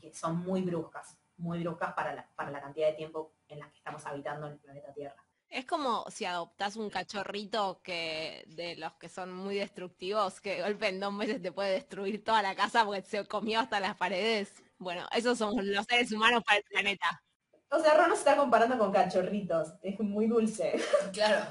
que 0.00 0.14
son 0.14 0.38
muy 0.38 0.62
bruscas, 0.62 1.18
muy 1.36 1.62
bruscas 1.62 1.92
para 1.92 2.14
la, 2.14 2.26
para 2.34 2.50
la 2.50 2.60
cantidad 2.60 2.88
de 2.88 2.94
tiempo 2.94 3.34
en 3.46 3.60
la 3.60 3.70
que 3.70 3.76
estamos 3.76 4.04
habitando 4.06 4.46
en 4.46 4.54
el 4.54 4.58
planeta 4.58 4.92
Tierra. 4.92 5.22
Es 5.48 5.66
como 5.66 6.06
si 6.10 6.24
adoptás 6.24 6.76
un 6.76 6.88
cachorrito 6.88 7.80
que 7.82 8.42
de 8.48 8.74
los 8.76 8.94
que 8.94 9.10
son 9.10 9.32
muy 9.32 9.56
destructivos, 9.56 10.40
que 10.40 10.62
golpe 10.62 10.88
en 10.88 10.98
dos 10.98 11.12
meses 11.12 11.42
te 11.42 11.52
puede 11.52 11.72
destruir 11.72 12.24
toda 12.24 12.42
la 12.42 12.54
casa 12.54 12.86
porque 12.86 13.02
se 13.02 13.26
comió 13.26 13.60
hasta 13.60 13.78
las 13.78 13.94
paredes. 13.96 14.50
Bueno, 14.82 15.06
esos 15.12 15.38
son 15.38 15.54
los 15.72 15.86
seres 15.86 16.10
humanos 16.12 16.42
para 16.44 16.58
el 16.58 16.64
planeta. 16.64 17.22
O 17.70 17.80
sea, 17.80 17.94
Ron 17.94 18.10
se 18.10 18.16
está 18.16 18.36
comparando 18.36 18.76
con 18.78 18.92
cachorritos. 18.92 19.68
Es 19.82 19.98
muy 20.00 20.26
dulce. 20.26 20.80
Claro. 21.12 21.46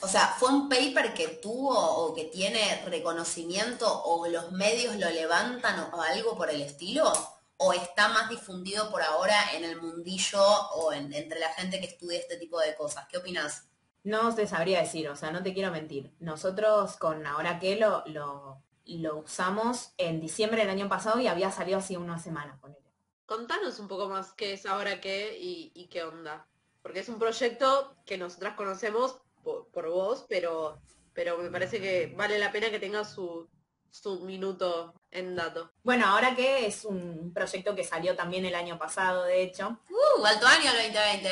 O 0.00 0.08
sea, 0.08 0.34
¿fue 0.36 0.48
un 0.48 0.68
paper 0.68 1.14
que 1.14 1.28
tuvo 1.28 1.78
o 1.78 2.12
que 2.12 2.24
tiene 2.24 2.82
reconocimiento 2.86 4.02
o 4.04 4.26
los 4.26 4.50
medios 4.50 4.96
lo 4.96 5.08
levantan 5.10 5.92
o 5.92 6.02
algo 6.02 6.36
por 6.36 6.50
el 6.50 6.60
estilo? 6.60 7.12
¿O 7.56 7.72
está 7.72 8.08
más 8.08 8.28
difundido 8.28 8.90
por 8.90 9.00
ahora 9.00 9.36
en 9.54 9.64
el 9.64 9.80
mundillo 9.80 10.42
o 10.74 10.92
entre 10.92 11.38
la 11.38 11.50
gente 11.50 11.78
que 11.78 11.86
estudia 11.86 12.18
este 12.18 12.36
tipo 12.36 12.58
de 12.58 12.74
cosas? 12.74 13.06
¿Qué 13.08 13.18
opinas? 13.18 13.68
No 14.02 14.34
te 14.34 14.48
sabría 14.48 14.80
decir, 14.80 15.08
o 15.08 15.14
sea, 15.14 15.30
no 15.30 15.42
te 15.42 15.54
quiero 15.54 15.70
mentir. 15.70 16.12
Nosotros 16.18 16.96
con 16.96 17.24
Ahora 17.24 17.60
qué 17.60 17.76
lo, 17.76 18.02
lo, 18.06 18.60
usamos 18.86 19.92
en 19.98 20.20
diciembre 20.20 20.62
del 20.62 20.70
año 20.70 20.88
pasado 20.88 21.20
y 21.20 21.26
había 21.26 21.50
salido 21.50 21.78
así 21.78 21.96
una 21.96 22.18
semana 22.18 22.58
con 22.60 22.72
él. 22.72 22.78
Contanos 23.26 23.78
un 23.78 23.88
poco 23.88 24.08
más 24.08 24.32
qué 24.32 24.52
es 24.52 24.66
Ahora 24.66 25.00
qué 25.00 25.38
y, 25.40 25.72
y 25.74 25.88
qué 25.88 26.02
onda. 26.02 26.46
Porque 26.82 27.00
es 27.00 27.08
un 27.08 27.18
proyecto 27.18 27.96
que 28.04 28.18
nosotras 28.18 28.54
conocemos 28.56 29.22
por, 29.42 29.88
vos, 29.88 30.24
pero, 30.28 30.80
pero 31.12 31.38
me 31.38 31.50
parece 31.50 31.80
que 31.80 32.12
vale 32.16 32.38
la 32.38 32.50
pena 32.50 32.70
que 32.70 32.78
tenga 32.78 33.04
su, 33.04 33.48
su 33.90 34.20
minuto 34.20 34.94
en 35.10 35.36
dato. 35.36 35.70
Bueno, 35.82 36.06
ahora 36.06 36.34
que 36.34 36.66
es 36.66 36.84
un 36.84 37.32
proyecto 37.32 37.74
que 37.74 37.84
salió 37.84 38.16
también 38.16 38.44
el 38.44 38.54
año 38.54 38.78
pasado, 38.78 39.24
de 39.24 39.42
hecho. 39.42 39.78
¡Uh! 39.88 40.24
Alto 40.24 40.46
año 40.46 40.70
el 40.70 40.92
2020. 40.92 41.28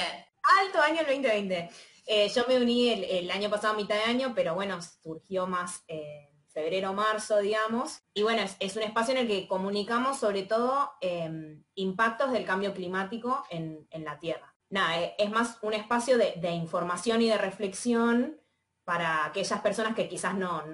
Alto 0.61 0.81
año 0.81 1.01
el 1.01 1.07
2020. 1.07 1.71
Eh, 2.07 2.29
yo 2.29 2.45
me 2.49 2.57
uní 2.57 2.91
el, 2.91 3.31
año 3.31 3.49
pasado 3.49 3.75
a 3.75 3.77
mitad 3.77 3.97
de 3.97 4.05
año, 4.05 4.33
pero 4.35 4.55
bueno, 4.55 4.81
surgió 4.83 5.47
más 5.47 5.85
eh, 5.87 6.32
febrero, 6.53 6.93
marzo, 6.93 7.39
digamos. 7.39 8.03
Y 8.15 8.23
bueno, 8.23 8.43
es, 8.59 8.77
un 8.77 8.83
espacio 8.83 9.15
en 9.15 9.21
el 9.21 9.27
que 9.27 9.49
comunicamos 9.49 10.19
sobre 10.19 10.43
todo 10.43 10.93
em, 11.01 11.65
impactos 11.75 12.33
del 12.33 12.45
cambio 12.45 12.75
climático 12.75 13.45
en, 13.51 13.87
la 14.05 14.19
Tierra 14.19 14.53
nada, 14.73 15.01
eh, 15.01 15.15
es 15.19 15.31
más 15.31 15.59
un 15.63 15.75
espacio 15.75 16.17
de, 16.19 16.51
información 16.51 17.21
y 17.23 17.29
de 17.29 17.39
reflexión 17.39 18.41
para 18.85 19.27
aquellas 19.27 19.61
personas 19.61 19.95
que 19.95 20.09
quizás 20.09 20.35
no, 20.35 20.65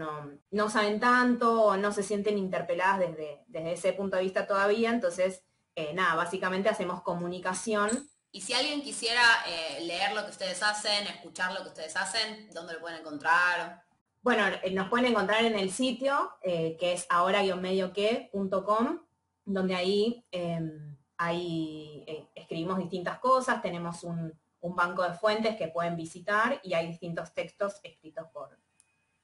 no, 0.51 0.71
saben 0.71 0.99
tanto 0.99 1.63
o 1.63 1.77
no 1.77 1.93
se 1.93 2.03
sienten 2.03 2.39
interpeladas 2.39 3.01
desde, 3.01 3.43
desde 3.49 3.73
ese 3.73 3.93
punto 3.93 4.17
de 4.17 4.23
vista 4.23 4.47
todavía. 4.47 4.91
Entonces, 4.91 5.43
eh, 5.75 5.93
nada, 5.95 6.15
básicamente 6.15 6.69
hacemos 6.69 7.03
comunicación. 7.03 8.09
Y 8.31 8.41
si 8.41 8.55
alguien 8.55 8.83
quisiera 8.83 9.23
eh, 9.47 9.81
leer 9.83 10.13
lo 10.13 10.25
que 10.25 10.31
ustedes 10.31 10.63
hacen, 10.63 11.07
escuchar 11.07 11.53
lo 11.53 11.63
que 11.63 11.69
ustedes 11.69 11.97
hacen, 11.97 12.49
¿dónde 12.53 12.75
lo 12.75 12.81
pueden 12.81 13.01
encontrar? 13.01 13.83
Bueno, 14.23 14.45
nos 14.73 14.89
pueden 14.89 15.07
encontrar 15.07 15.45
en 15.45 15.59
el 15.59 15.71
sitio, 15.71 16.33
que 16.43 16.93
es 16.93 17.07
ahora-que.com, 17.09 18.99
donde 19.45 19.75
ahí 19.75 20.25
em, 20.31 20.97
eh, 21.21 22.29
escribimos 22.35 22.79
distintas 22.79 23.19
cosas, 23.19 23.61
tenemos 23.61 24.05
un, 24.05 24.39
banco 24.61 25.03
de 25.03 25.15
fuentes 25.15 25.57
que 25.57 25.69
pueden 25.69 25.97
visitar 25.97 26.61
y 26.63 26.75
hay 26.75 26.89
distintos 26.89 27.33
textos 27.33 27.81
escritos 27.83 28.27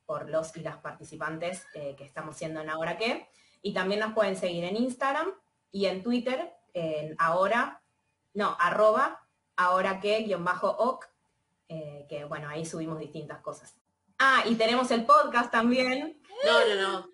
por, 0.06 0.28
los 0.28 0.56
y 0.56 0.60
las 0.60 0.78
participantes 0.78 1.66
eh, 1.74 1.94
que 1.96 2.04
estamos 2.04 2.36
siendo 2.36 2.60
en 2.60 2.70
Ahora 2.70 2.96
qué. 2.96 3.28
Y 3.62 3.72
también 3.72 4.00
nos 4.00 4.14
pueden 4.14 4.36
seguir 4.36 4.64
en 4.64 4.76
Instagram 4.76 5.28
y 5.70 5.86
en 5.86 6.02
Twitter, 6.02 6.52
en 6.72 7.14
ahora, 7.18 7.82
no, 8.32 8.56
arroba, 8.58 9.26
ahora 9.56 10.00
que, 10.00 10.22
guion 10.22 10.44
bajo, 10.44 10.70
oc, 10.70 11.08
eh, 11.68 12.06
que 12.08 12.24
bueno, 12.24 12.48
ahí 12.48 12.64
subimos 12.64 12.98
distintas 12.98 13.40
cosas. 13.40 13.76
Ah, 14.18 14.42
y 14.46 14.54
tenemos 14.54 14.90
el 14.90 15.04
podcast 15.04 15.50
también. 15.50 16.20
No, 16.44 16.66
no, 16.66 16.74
no. 16.82 17.08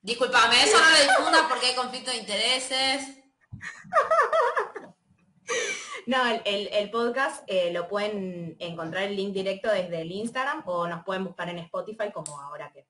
Disculpame, 0.00 0.62
eso 0.64 0.78
no 0.78 0.90
lo 0.90 1.12
difunda 1.12 1.48
porque 1.48 1.66
hay 1.66 1.74
conflicto 1.74 2.10
de 2.10 2.16
intereses. 2.18 3.18
No, 6.06 6.18
el, 6.44 6.90
podcast 6.90 7.44
eh, 7.46 7.72
lo 7.72 7.86
pueden 7.86 8.56
encontrar 8.58 9.04
el 9.04 9.16
link 9.16 9.32
directo 9.32 9.70
desde 9.70 10.00
el 10.00 10.10
Instagram 10.10 10.62
o 10.66 10.88
nos 10.88 11.04
pueden 11.04 11.24
buscar 11.24 11.48
en 11.48 11.58
Spotify 11.58 12.10
como 12.12 12.40
ahora 12.40 12.72
que. 12.72 12.86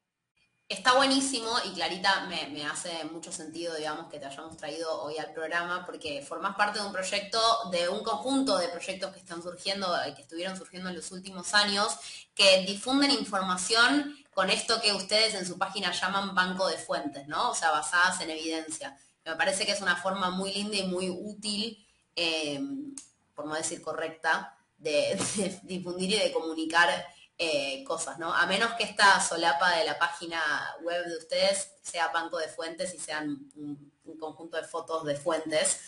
Está 0.72 0.94
buenísimo 0.94 1.54
y 1.66 1.74
Clarita 1.74 2.26
me, 2.28 2.64
hace 2.64 3.04
mucho 3.04 3.30
sentido, 3.30 3.74
digamos, 3.74 4.10
que 4.10 4.18
te 4.18 4.24
hayamos 4.24 4.56
traído 4.56 5.02
hoy 5.02 5.18
al 5.18 5.30
programa 5.34 5.84
porque 5.84 6.22
formas 6.22 6.56
parte 6.56 6.78
de 6.78 6.86
un 6.86 6.92
proyecto, 6.92 7.38
de 7.70 7.90
un 7.90 8.02
conjunto 8.02 8.56
de 8.56 8.68
proyectos 8.68 9.12
que 9.12 9.18
están 9.18 9.42
surgiendo, 9.42 9.94
que 10.16 10.22
estuvieron 10.22 10.56
surgiendo 10.56 10.88
en 10.88 10.96
los 10.96 11.12
últimos 11.12 11.52
años, 11.52 11.98
que 12.34 12.64
difunden 12.64 13.10
información 13.10 14.16
con 14.32 14.48
esto 14.48 14.80
que 14.80 14.94
ustedes 14.94 15.34
en 15.34 15.44
su 15.44 15.58
página 15.58 15.92
llaman 15.92 16.34
banco 16.34 16.66
de 16.66 16.78
fuentes, 16.78 17.28
¿no? 17.28 17.50
O 17.50 17.54
sea, 17.54 17.70
basadas 17.70 18.22
en 18.22 18.30
evidencia. 18.30 18.98
Me 19.26 19.36
parece 19.36 19.66
que 19.66 19.72
es 19.72 19.82
una 19.82 19.96
forma 19.96 20.30
muy 20.30 20.54
linda 20.54 20.78
y 20.78 20.86
muy 20.86 21.10
útil, 21.10 21.86
eh, 22.16 22.58
por 23.34 23.44
no 23.44 23.54
decir 23.54 23.82
correcta, 23.82 24.56
de, 24.78 25.20
difundir 25.64 26.12
y 26.12 26.18
de 26.18 26.32
comunicar 26.32 26.88
eh, 27.44 27.82
cosas, 27.82 28.20
¿no? 28.20 28.32
A 28.32 28.46
menos 28.46 28.72
que 28.74 28.84
esta 28.84 29.20
solapa 29.20 29.76
de 29.76 29.84
la 29.84 29.98
página 29.98 30.40
web 30.82 31.04
de 31.04 31.16
ustedes 31.16 31.72
sea 31.82 32.06
banco 32.06 32.38
de 32.38 32.46
fuentes 32.46 32.94
y 32.94 33.00
sean 33.00 33.50
un, 33.56 33.90
conjunto 34.20 34.56
de 34.56 34.62
fotos 34.62 35.04
de 35.04 35.16
fuentes, 35.16 35.80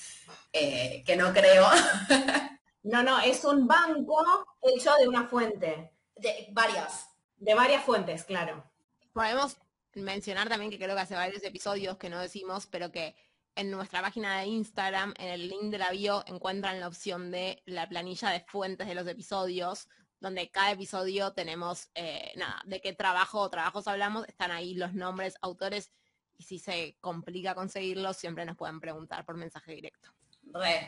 eh, 0.53 1.05
que 1.07 1.15
no 1.15 1.33
creo. 1.33 1.65
no, 2.83 3.05
no, 3.05 3.21
es 3.21 3.45
un 3.45 3.69
banco 3.69 4.25
hecho 4.63 4.93
de 4.99 5.07
una 5.07 5.29
fuente. 5.29 5.93
De 6.17 6.49
varias. 6.51 7.07
De 7.37 7.55
varias 7.55 7.85
fuentes, 7.85 8.25
claro. 8.25 8.65
Podemos 9.13 9.57
mencionar 9.95 10.49
también 10.49 10.73
que 10.73 10.79
creo 10.79 10.97
que 10.97 11.03
hace 11.03 11.15
varios 11.15 11.45
episodios 11.45 11.99
que 11.99 12.11
no 12.11 12.19
decimos, 12.19 12.67
pero 12.67 12.91
que 12.91 13.15
en 13.55 13.71
nuestra 13.71 14.03
página 14.03 14.41
de 14.41 14.47
Instagram, 14.47 15.15
en 15.19 15.29
el 15.29 15.49
link 15.49 15.71
de 15.71 15.79
la 15.79 15.93
bio, 15.93 16.25
encuentran 16.27 16.81
la 16.81 16.89
opción 16.89 17.31
de 17.31 17.63
la 17.67 17.89
planilla 17.89 18.31
de 18.31 18.41
fuentes 18.41 18.89
de 18.89 18.97
los 18.97 19.07
episodios, 19.07 19.89
donde 20.25 20.51
cada 20.51 20.72
episodio 20.72 21.33
tenemos, 21.33 21.91
eh, 21.95 22.33
nada, 22.37 22.61
de 22.64 22.81
qué 22.81 22.93
trabajo 22.93 23.41
o 23.41 23.51
trabajos 23.51 23.87
hablamos, 23.87 24.27
están 24.27 24.51
ahí 24.51 24.75
los 24.75 24.95
nombres, 24.95 25.35
autores, 25.41 25.93
y 26.37 26.43
si 26.43 26.59
se 26.59 26.97
complica 27.01 27.55
conseguirlos, 27.55 28.16
siempre 28.16 28.45
nos 28.45 28.57
pueden 28.57 28.81
preguntar 28.81 29.25
por 29.25 29.37
mensaje 29.37 29.72
directo. 29.72 30.09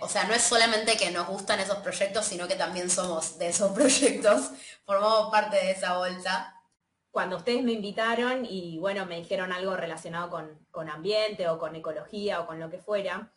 o 0.01 0.09
sea, 0.09 0.25
no 0.25 0.35
es 0.35 0.43
solamente 0.43 0.97
que 0.97 1.11
nos 1.11 1.27
gustan 1.29 1.61
esos 1.61 1.79
proyectos, 1.79 2.27
sino 2.27 2.49
que 2.49 2.57
también 2.57 2.91
somos 2.91 3.39
de 3.39 3.49
esos 3.49 3.71
proyectos, 3.79 4.51
formamos 4.85 5.31
parte 5.31 5.57
de 5.57 5.71
esa 5.71 5.99
bolsa 5.99 6.53
cuando 7.17 7.39
ustedes 7.39 7.65
me 7.65 7.73
invitaron 7.73 8.45
y 8.45 8.77
bueno, 8.79 9.07
me 9.07 9.17
dijeron 9.17 9.51
algo 9.51 9.75
relacionado 9.75 10.29
con, 10.29 10.91
ambiente 10.91 11.49
o 11.49 11.59
con 11.59 11.75
ecología 11.75 12.43
o 12.43 12.47
con 12.47 12.61
lo 12.61 12.69
que 12.69 12.77
fuera, 12.77 13.33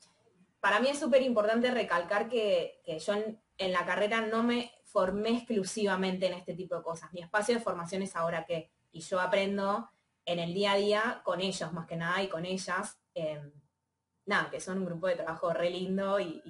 para 0.60 0.82
mí 0.82 0.89
es 0.89 1.00
súper 1.00 1.22
importante 1.22 1.72
recalcar 1.72 2.28
que, 2.28 2.82
yo 2.86 3.14
en, 3.14 3.72
la 3.72 3.86
carrera 3.86 4.20
no 4.20 4.43
me 4.43 4.74
formé 4.92 5.38
exclusivamente 5.38 6.28
en 6.28 6.34
este 6.34 6.56
tipo 6.56 6.76
de 6.76 6.84
cosas. 6.84 7.14
Mi 7.14 7.22
espacio 7.22 7.56
de 7.56 7.62
formación 7.62 8.02
es 8.02 8.16
ahora 8.16 8.46
que, 8.46 8.72
y 8.92 9.02
yo 9.02 9.20
aprendo 9.20 9.90
en 10.26 10.40
el 10.40 10.54
día 10.54 10.74
a 10.74 10.78
día 10.78 11.22
con 11.24 11.42
ellos 11.42 11.72
más 11.74 11.88
que 11.88 11.96
nada 11.96 12.22
y 12.24 12.28
con 12.28 12.46
ellas, 12.46 13.00
em, 13.14 13.52
nada, 14.26 14.50
que 14.50 14.60
son 14.60 14.80
un 14.80 14.86
grupo 14.86 15.08
de 15.08 15.16
trabajo 15.16 15.54
re 15.54 15.70
lindo 15.70 16.20
y, 16.20 16.42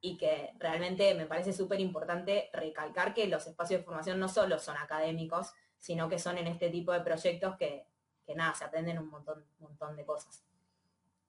y 0.00 0.16
que 0.16 0.52
realmente 0.58 1.14
me 1.14 1.26
parece 1.26 1.52
súper 1.52 1.80
importante 1.80 2.50
recalcar 2.52 3.14
que 3.14 3.26
los 3.26 3.46
espacios 3.46 3.80
de 3.80 3.84
formación 3.84 4.20
no 4.20 4.28
solo 4.28 4.58
son 4.58 4.76
académicos, 4.76 5.52
sino 5.78 6.08
que 6.08 6.18
son 6.18 6.38
en 6.38 6.46
este 6.46 6.70
tipo 6.70 6.92
de 6.92 7.00
proyectos 7.00 7.56
que, 7.56 7.86
nada, 8.34 8.54
se 8.54 8.64
aprenden 8.64 8.98
un 8.98 9.08
montón, 9.08 9.44
montón 9.58 9.96
de 9.96 10.04
cosas. 10.04 10.44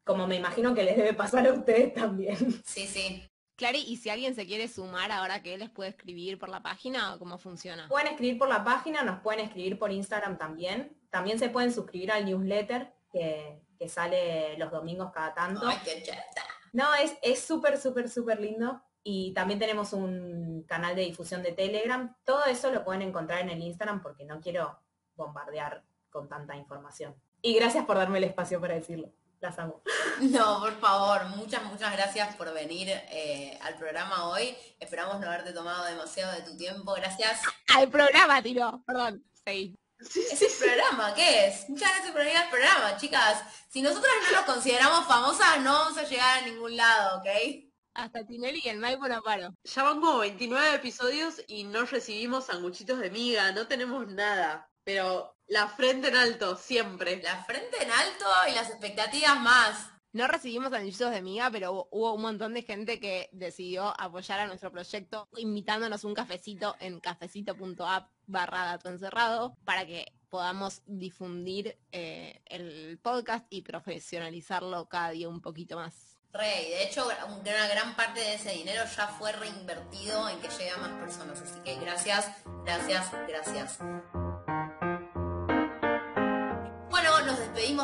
Como 0.04 0.28
me 0.28 0.36
imagino 0.36 0.76
que 0.76 0.84
les 0.84 0.98
debe 0.98 1.14
pasar 1.14 1.48
a 1.48 1.54
ustedes 1.54 1.94
también. 1.94 2.38
Sí, 2.64 2.86
sí. 2.86 3.30
Clary, 3.56 3.80
¿y 3.88 3.98
si 3.98 4.10
alguien 4.10 4.36
se 4.36 4.46
quiere 4.46 4.68
sumar 4.68 5.12
ahora 5.12 5.42
que 5.42 5.58
les 5.58 5.70
puede 5.70 5.92
escribir 5.92 6.38
por 6.38 6.50
la 6.50 6.62
página 6.62 7.14
o 7.14 7.20
cómo 7.20 7.38
funciona? 7.38 7.88
Pueden 7.88 8.08
escribir 8.08 8.38
por 8.38 8.50
la 8.50 8.64
página, 8.64 9.02
nos 9.04 9.22
pueden 9.22 9.46
escribir 9.46 9.80
por 9.80 9.92
Instagram 9.92 10.38
también. 10.38 10.98
También 11.10 11.40
se 11.40 11.50
pueden 11.50 11.72
suscribir 11.72 12.12
al 12.12 12.26
newsletter 12.26 12.94
que, 13.12 13.62
sale 13.88 14.58
los 14.58 14.72
domingos 14.72 15.12
cada 15.14 15.34
tanto. 15.36 15.68
Ay, 15.68 15.78
qué 15.86 16.04
no, 16.74 16.88
es 17.22 17.40
súper, 17.40 17.78
súper, 17.78 18.10
súper 18.10 18.42
lindo 18.42 18.82
y 19.08 19.34
también 19.34 19.60
tenemos 19.60 19.94
un 19.94 20.64
canal 20.68 20.96
de 20.96 21.04
difusión 21.04 21.44
de 21.44 21.52
Telegram. 21.52 22.18
Todo 22.26 22.44
eso 22.46 22.72
lo 22.72 22.84
pueden 22.84 23.04
encontrar 23.04 23.40
en 23.40 23.50
el 23.50 23.62
Instagram 23.62 24.02
porque 24.02 24.26
no 24.26 24.42
quiero 24.42 24.80
bombardear 25.16 25.86
con 26.10 26.28
tanta 26.28 26.56
información. 26.58 27.16
Y 27.42 27.54
gracias 27.54 27.86
por 27.86 27.98
darme 27.98 28.18
el 28.18 28.24
espacio 28.24 28.60
para 28.60 28.74
decirlo. 28.74 29.14
Las 29.40 29.60
amo. 29.60 29.82
No, 30.22 30.62
por 30.62 30.80
favor, 30.80 31.26
muchas, 31.36 31.64
muchas 31.64 31.92
gracias 31.92 32.36
por 32.36 32.54
venir 32.54 32.90
eh, 32.90 33.60
al 33.62 33.76
programa 33.76 34.30
hoy. 34.30 34.56
Esperamos 34.80 35.20
no 35.20 35.28
haberte 35.28 35.52
tomado 35.52 35.84
demasiado 35.86 36.32
de 36.34 36.42
tu 36.42 36.56
tiempo. 36.58 36.94
Gracias. 36.94 37.42
Al 37.76 37.90
programa, 37.90 38.42
tiro. 38.42 38.82
Perdón. 38.86 39.24
Sí. 39.46 39.78
¿Es 40.00 40.62
programa? 40.62 41.14
¿Qué 41.14 41.48
es? 41.48 41.70
Muchas 41.70 41.90
gracias 41.90 42.12
por 42.12 42.22
venir 42.22 42.38
al 42.38 42.50
programa, 42.50 42.98
chicas. 42.98 43.44
Si 43.70 43.82
nosotras 43.82 44.14
no 44.24 44.38
nos 44.38 44.46
consideramos 44.46 45.06
famosas, 45.06 45.60
no 45.62 45.74
vamos 45.74 45.98
a 45.98 46.04
llegar 46.04 46.44
a 46.44 46.46
ningún 46.46 46.76
lado, 46.76 47.20
¿ok? 47.20 47.28
Hasta 47.94 48.26
Tinelli 48.26 48.62
y 48.64 48.70
el 48.70 48.78
Maipo 48.78 49.08
no 49.08 49.22
paro. 49.22 49.56
Ya 49.64 49.84
van 49.84 50.02
como 50.02 50.20
29 50.20 50.76
episodios 50.76 51.42
y 51.48 51.64
no 51.64 51.86
recibimos 51.86 52.46
sanguchitos 52.46 53.00
de 53.00 53.10
miga, 53.10 53.52
no 53.54 53.68
tenemos 53.68 54.08
nada. 54.08 54.70
Pero 54.84 55.35
la 55.48 55.68
frente 55.68 56.08
en 56.08 56.16
alto, 56.16 56.56
siempre. 56.56 57.22
La 57.22 57.44
frente 57.44 57.84
en 57.84 57.92
alto 57.92 58.26
y 58.50 58.56
las 58.56 58.70
expectativas 58.70 59.40
más. 59.40 59.90
No 60.12 60.28
recibimos 60.28 60.72
sanguchitos 60.72 61.12
de 61.12 61.22
miga, 61.22 61.50
pero 61.52 61.90
hubo 61.92 62.14
un 62.14 62.22
montón 62.22 62.54
de 62.54 62.62
gente 62.62 63.02
que 63.02 63.30
decidió 63.34 63.94
apoyar 64.00 64.40
a 64.40 64.48
nuestro 64.48 64.72
proyecto 64.72 65.28
invitándonos 65.36 66.06
un 66.06 66.14
cafecito 66.14 66.76
en 66.80 67.02
cafecito.app 67.02 68.10
barra 68.26 68.66
dato 68.66 68.90
encerrado 68.90 69.58
para 69.66 69.86
que 69.86 70.14
podamos 70.30 70.82
difundir 70.86 71.78
eh, 71.92 72.42
el 72.46 72.98
podcast 73.02 73.46
y 73.50 73.62
profesionalizarlo 73.62 74.88
cada 74.88 75.10
día 75.10 75.28
un 75.28 75.42
poquito 75.42 75.76
más. 75.76 76.18
Rey, 76.32 76.70
de 76.70 76.84
hecho, 76.84 77.08
una 77.28 77.68
gran 77.68 77.96
parte 77.96 78.20
de 78.20 78.36
ese 78.36 78.52
dinero 78.52 78.84
ya 78.96 79.08
fue 79.08 79.32
reinvertido 79.32 80.28
en 80.30 80.40
que 80.40 80.50
llegue 80.50 80.72
a 80.72 80.78
más 80.78 80.92
personas. 80.94 81.42
Así 81.42 81.60
que 81.62 81.76
gracias, 81.76 82.32
gracias, 82.66 83.12
gracias. 83.28 83.80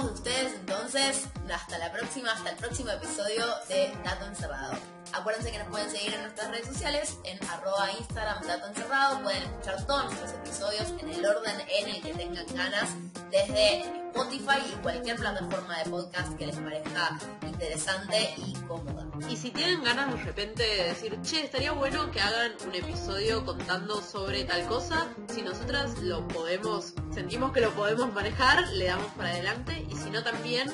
De 0.04 0.14
ustedes 0.14 0.54
entonces. 0.56 1.28
Hasta 1.54 1.78
la 1.78 1.92
próxima, 1.92 2.32
hasta 2.32 2.52
el 2.52 2.58
próximo 2.58 2.92
episodio 2.92 3.44
de 3.68 3.92
Dato 4.04 4.26
Encerrado. 4.26 5.01
Acuérdense 5.14 5.52
que 5.52 5.60
nos 5.60 5.68
pueden 5.68 5.90
seguir 5.90 6.14
en 6.14 6.22
nuestras 6.22 6.52
redes 6.52 6.68
sociales, 6.68 7.18
en 7.26 7.38
arroba 7.50 7.92
Instagram 8.00 8.48
Dato 8.48 8.68
Encerrado. 8.68 9.22
Pueden 9.22 9.44
escuchar 9.44 9.86
todos 9.86 10.06
nuestros 10.06 10.32
episodios 10.34 10.94
en 11.00 11.10
el 11.10 11.26
orden 11.26 11.56
en 11.68 11.90
el 11.90 12.02
que 12.02 12.14
tengan 12.14 12.46
ganas, 12.56 12.90
desde 13.30 13.82
Spotify 14.12 14.62
y 14.72 14.76
cualquier 14.82 15.18
plataforma 15.18 15.78
de 15.80 15.90
podcast 15.90 16.38
que 16.38 16.48
les 16.48 16.56
parezca 16.56 17.20
interesante 17.44 18.36
y 18.38 18.54
cómoda. 18.68 19.06
Y 19.30 19.38
si 19.38 19.52
tienen 19.52 19.84
ganas 19.84 20.14
de 20.14 20.24
repente 20.24 20.64
de 20.64 20.84
decir, 20.86 21.20
che, 21.22 21.44
estaría 21.44 21.72
bueno 21.74 22.10
que 22.12 22.22
hagan 22.22 22.54
un 22.66 22.76
episodio 22.76 23.46
contando 23.46 24.02
sobre 24.02 24.44
tal 24.46 24.66
cosa, 24.68 25.08
si 25.34 25.42
nosotras 25.42 26.00
lo 26.00 26.28
podemos, 26.28 26.94
sentimos 27.14 27.52
que 27.52 27.62
lo 27.62 27.72
podemos 27.72 28.12
manejar, 28.14 28.68
le 28.70 28.86
damos 28.86 29.12
para 29.14 29.30
adelante 29.30 29.86
y 29.90 29.96
si 29.96 30.10
no 30.10 30.24
también 30.24 30.70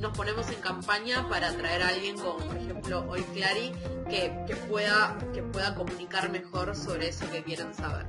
nos 0.00 0.16
ponemos 0.16 0.48
en 0.50 0.60
campaña 0.62 1.28
para 1.28 1.54
traer 1.54 1.82
a 1.82 1.88
alguien 1.88 2.16
como 2.16 2.38
por 2.38 2.56
ejemplo 2.56 3.04
hoy 3.08 3.22
Clary 3.34 3.72
que, 4.08 4.56
pueda, 4.68 5.16
que 5.34 5.42
pueda 5.42 5.74
comunicar 5.74 6.30
mejor 6.30 6.74
sobre 6.74 7.08
eso 7.08 7.30
que 7.30 7.44
quieren 7.44 7.74
saber. 7.74 8.06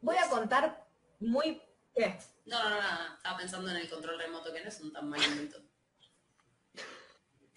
Voy 0.00 0.16
a 0.16 0.28
contar 0.28 0.84
muy... 1.20 1.62
¿Qué? 1.94 2.18
No, 2.44 2.62
no, 2.62 2.70
no, 2.70 3.14
estaba 3.16 3.38
pensando 3.38 3.70
en 3.70 3.76
el 3.76 3.88
control 3.88 4.18
remoto, 4.18 4.52
que 4.52 4.62
no 4.62 4.68
es 4.68 4.80
un 4.80 4.92
tan 4.92 5.08
mal 5.08 5.22
invento. 5.22 5.67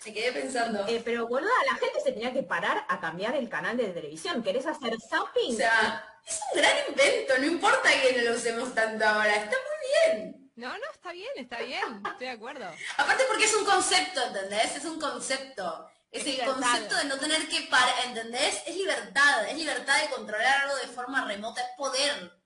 Se 0.02 0.12
quedé 0.12 0.32
pensando. 0.32 0.86
Eh, 0.88 1.02
pero 1.06 1.28
boluda, 1.28 1.52
la 1.72 1.76
gente 1.76 2.02
se 2.04 2.12
tenía 2.12 2.34
que 2.34 2.41
parar 2.41 2.86
a 2.89 2.99
cambiar 2.99 3.36
el 3.36 3.47
canal 3.47 3.78
de 3.78 3.89
televisión. 3.89 4.41
¿Querés 4.41 4.66
hacer 4.66 4.95
zapping? 4.99 5.54
O 5.54 5.58
sea, 5.58 6.18
es 6.26 6.39
un 6.52 6.60
gran 6.60 6.76
invento, 6.89 7.38
no 7.38 7.45
importa 7.45 7.89
que 8.02 8.18
no 8.18 8.32
lo 8.32 8.36
usemos 8.36 8.74
tanto 8.74 9.06
ahora, 9.06 9.36
está 9.36 9.56
muy 9.56 10.18
bien. 10.18 10.52
No, 10.56 10.70
no, 10.70 10.91
está 10.91 11.12
bien, 11.12 11.30
está 11.36 11.60
bien, 11.60 12.02
estoy 12.06 12.28
de 12.28 12.34
acuerdo. 12.34 12.66
Aparte 12.97 13.24
porque 13.28 13.45
es 13.45 13.56
un 13.56 13.66
concepto, 13.66 14.24
¿entendés? 14.26 14.76
Es 14.76 14.86
un 14.86 14.99
concepto. 14.99 15.88
Es, 16.12 16.26
el 16.26 16.45
concepto 16.45 16.97
de 16.97 17.06
no 17.06 17.18
tener 17.18 17.47
que 17.47 17.62
parar, 17.70 17.95
¿entendés? 18.06 18.64
Es 18.66 18.76
libertad, 18.76 19.47
es 19.49 19.58
libertad 19.58 20.02
de 20.02 20.10
controlar 20.10 20.64
algo 20.64 20.76
de 20.78 20.88
forma 20.88 21.26
remota, 21.26 21.62
es 21.62 21.70
poder. 21.78 22.41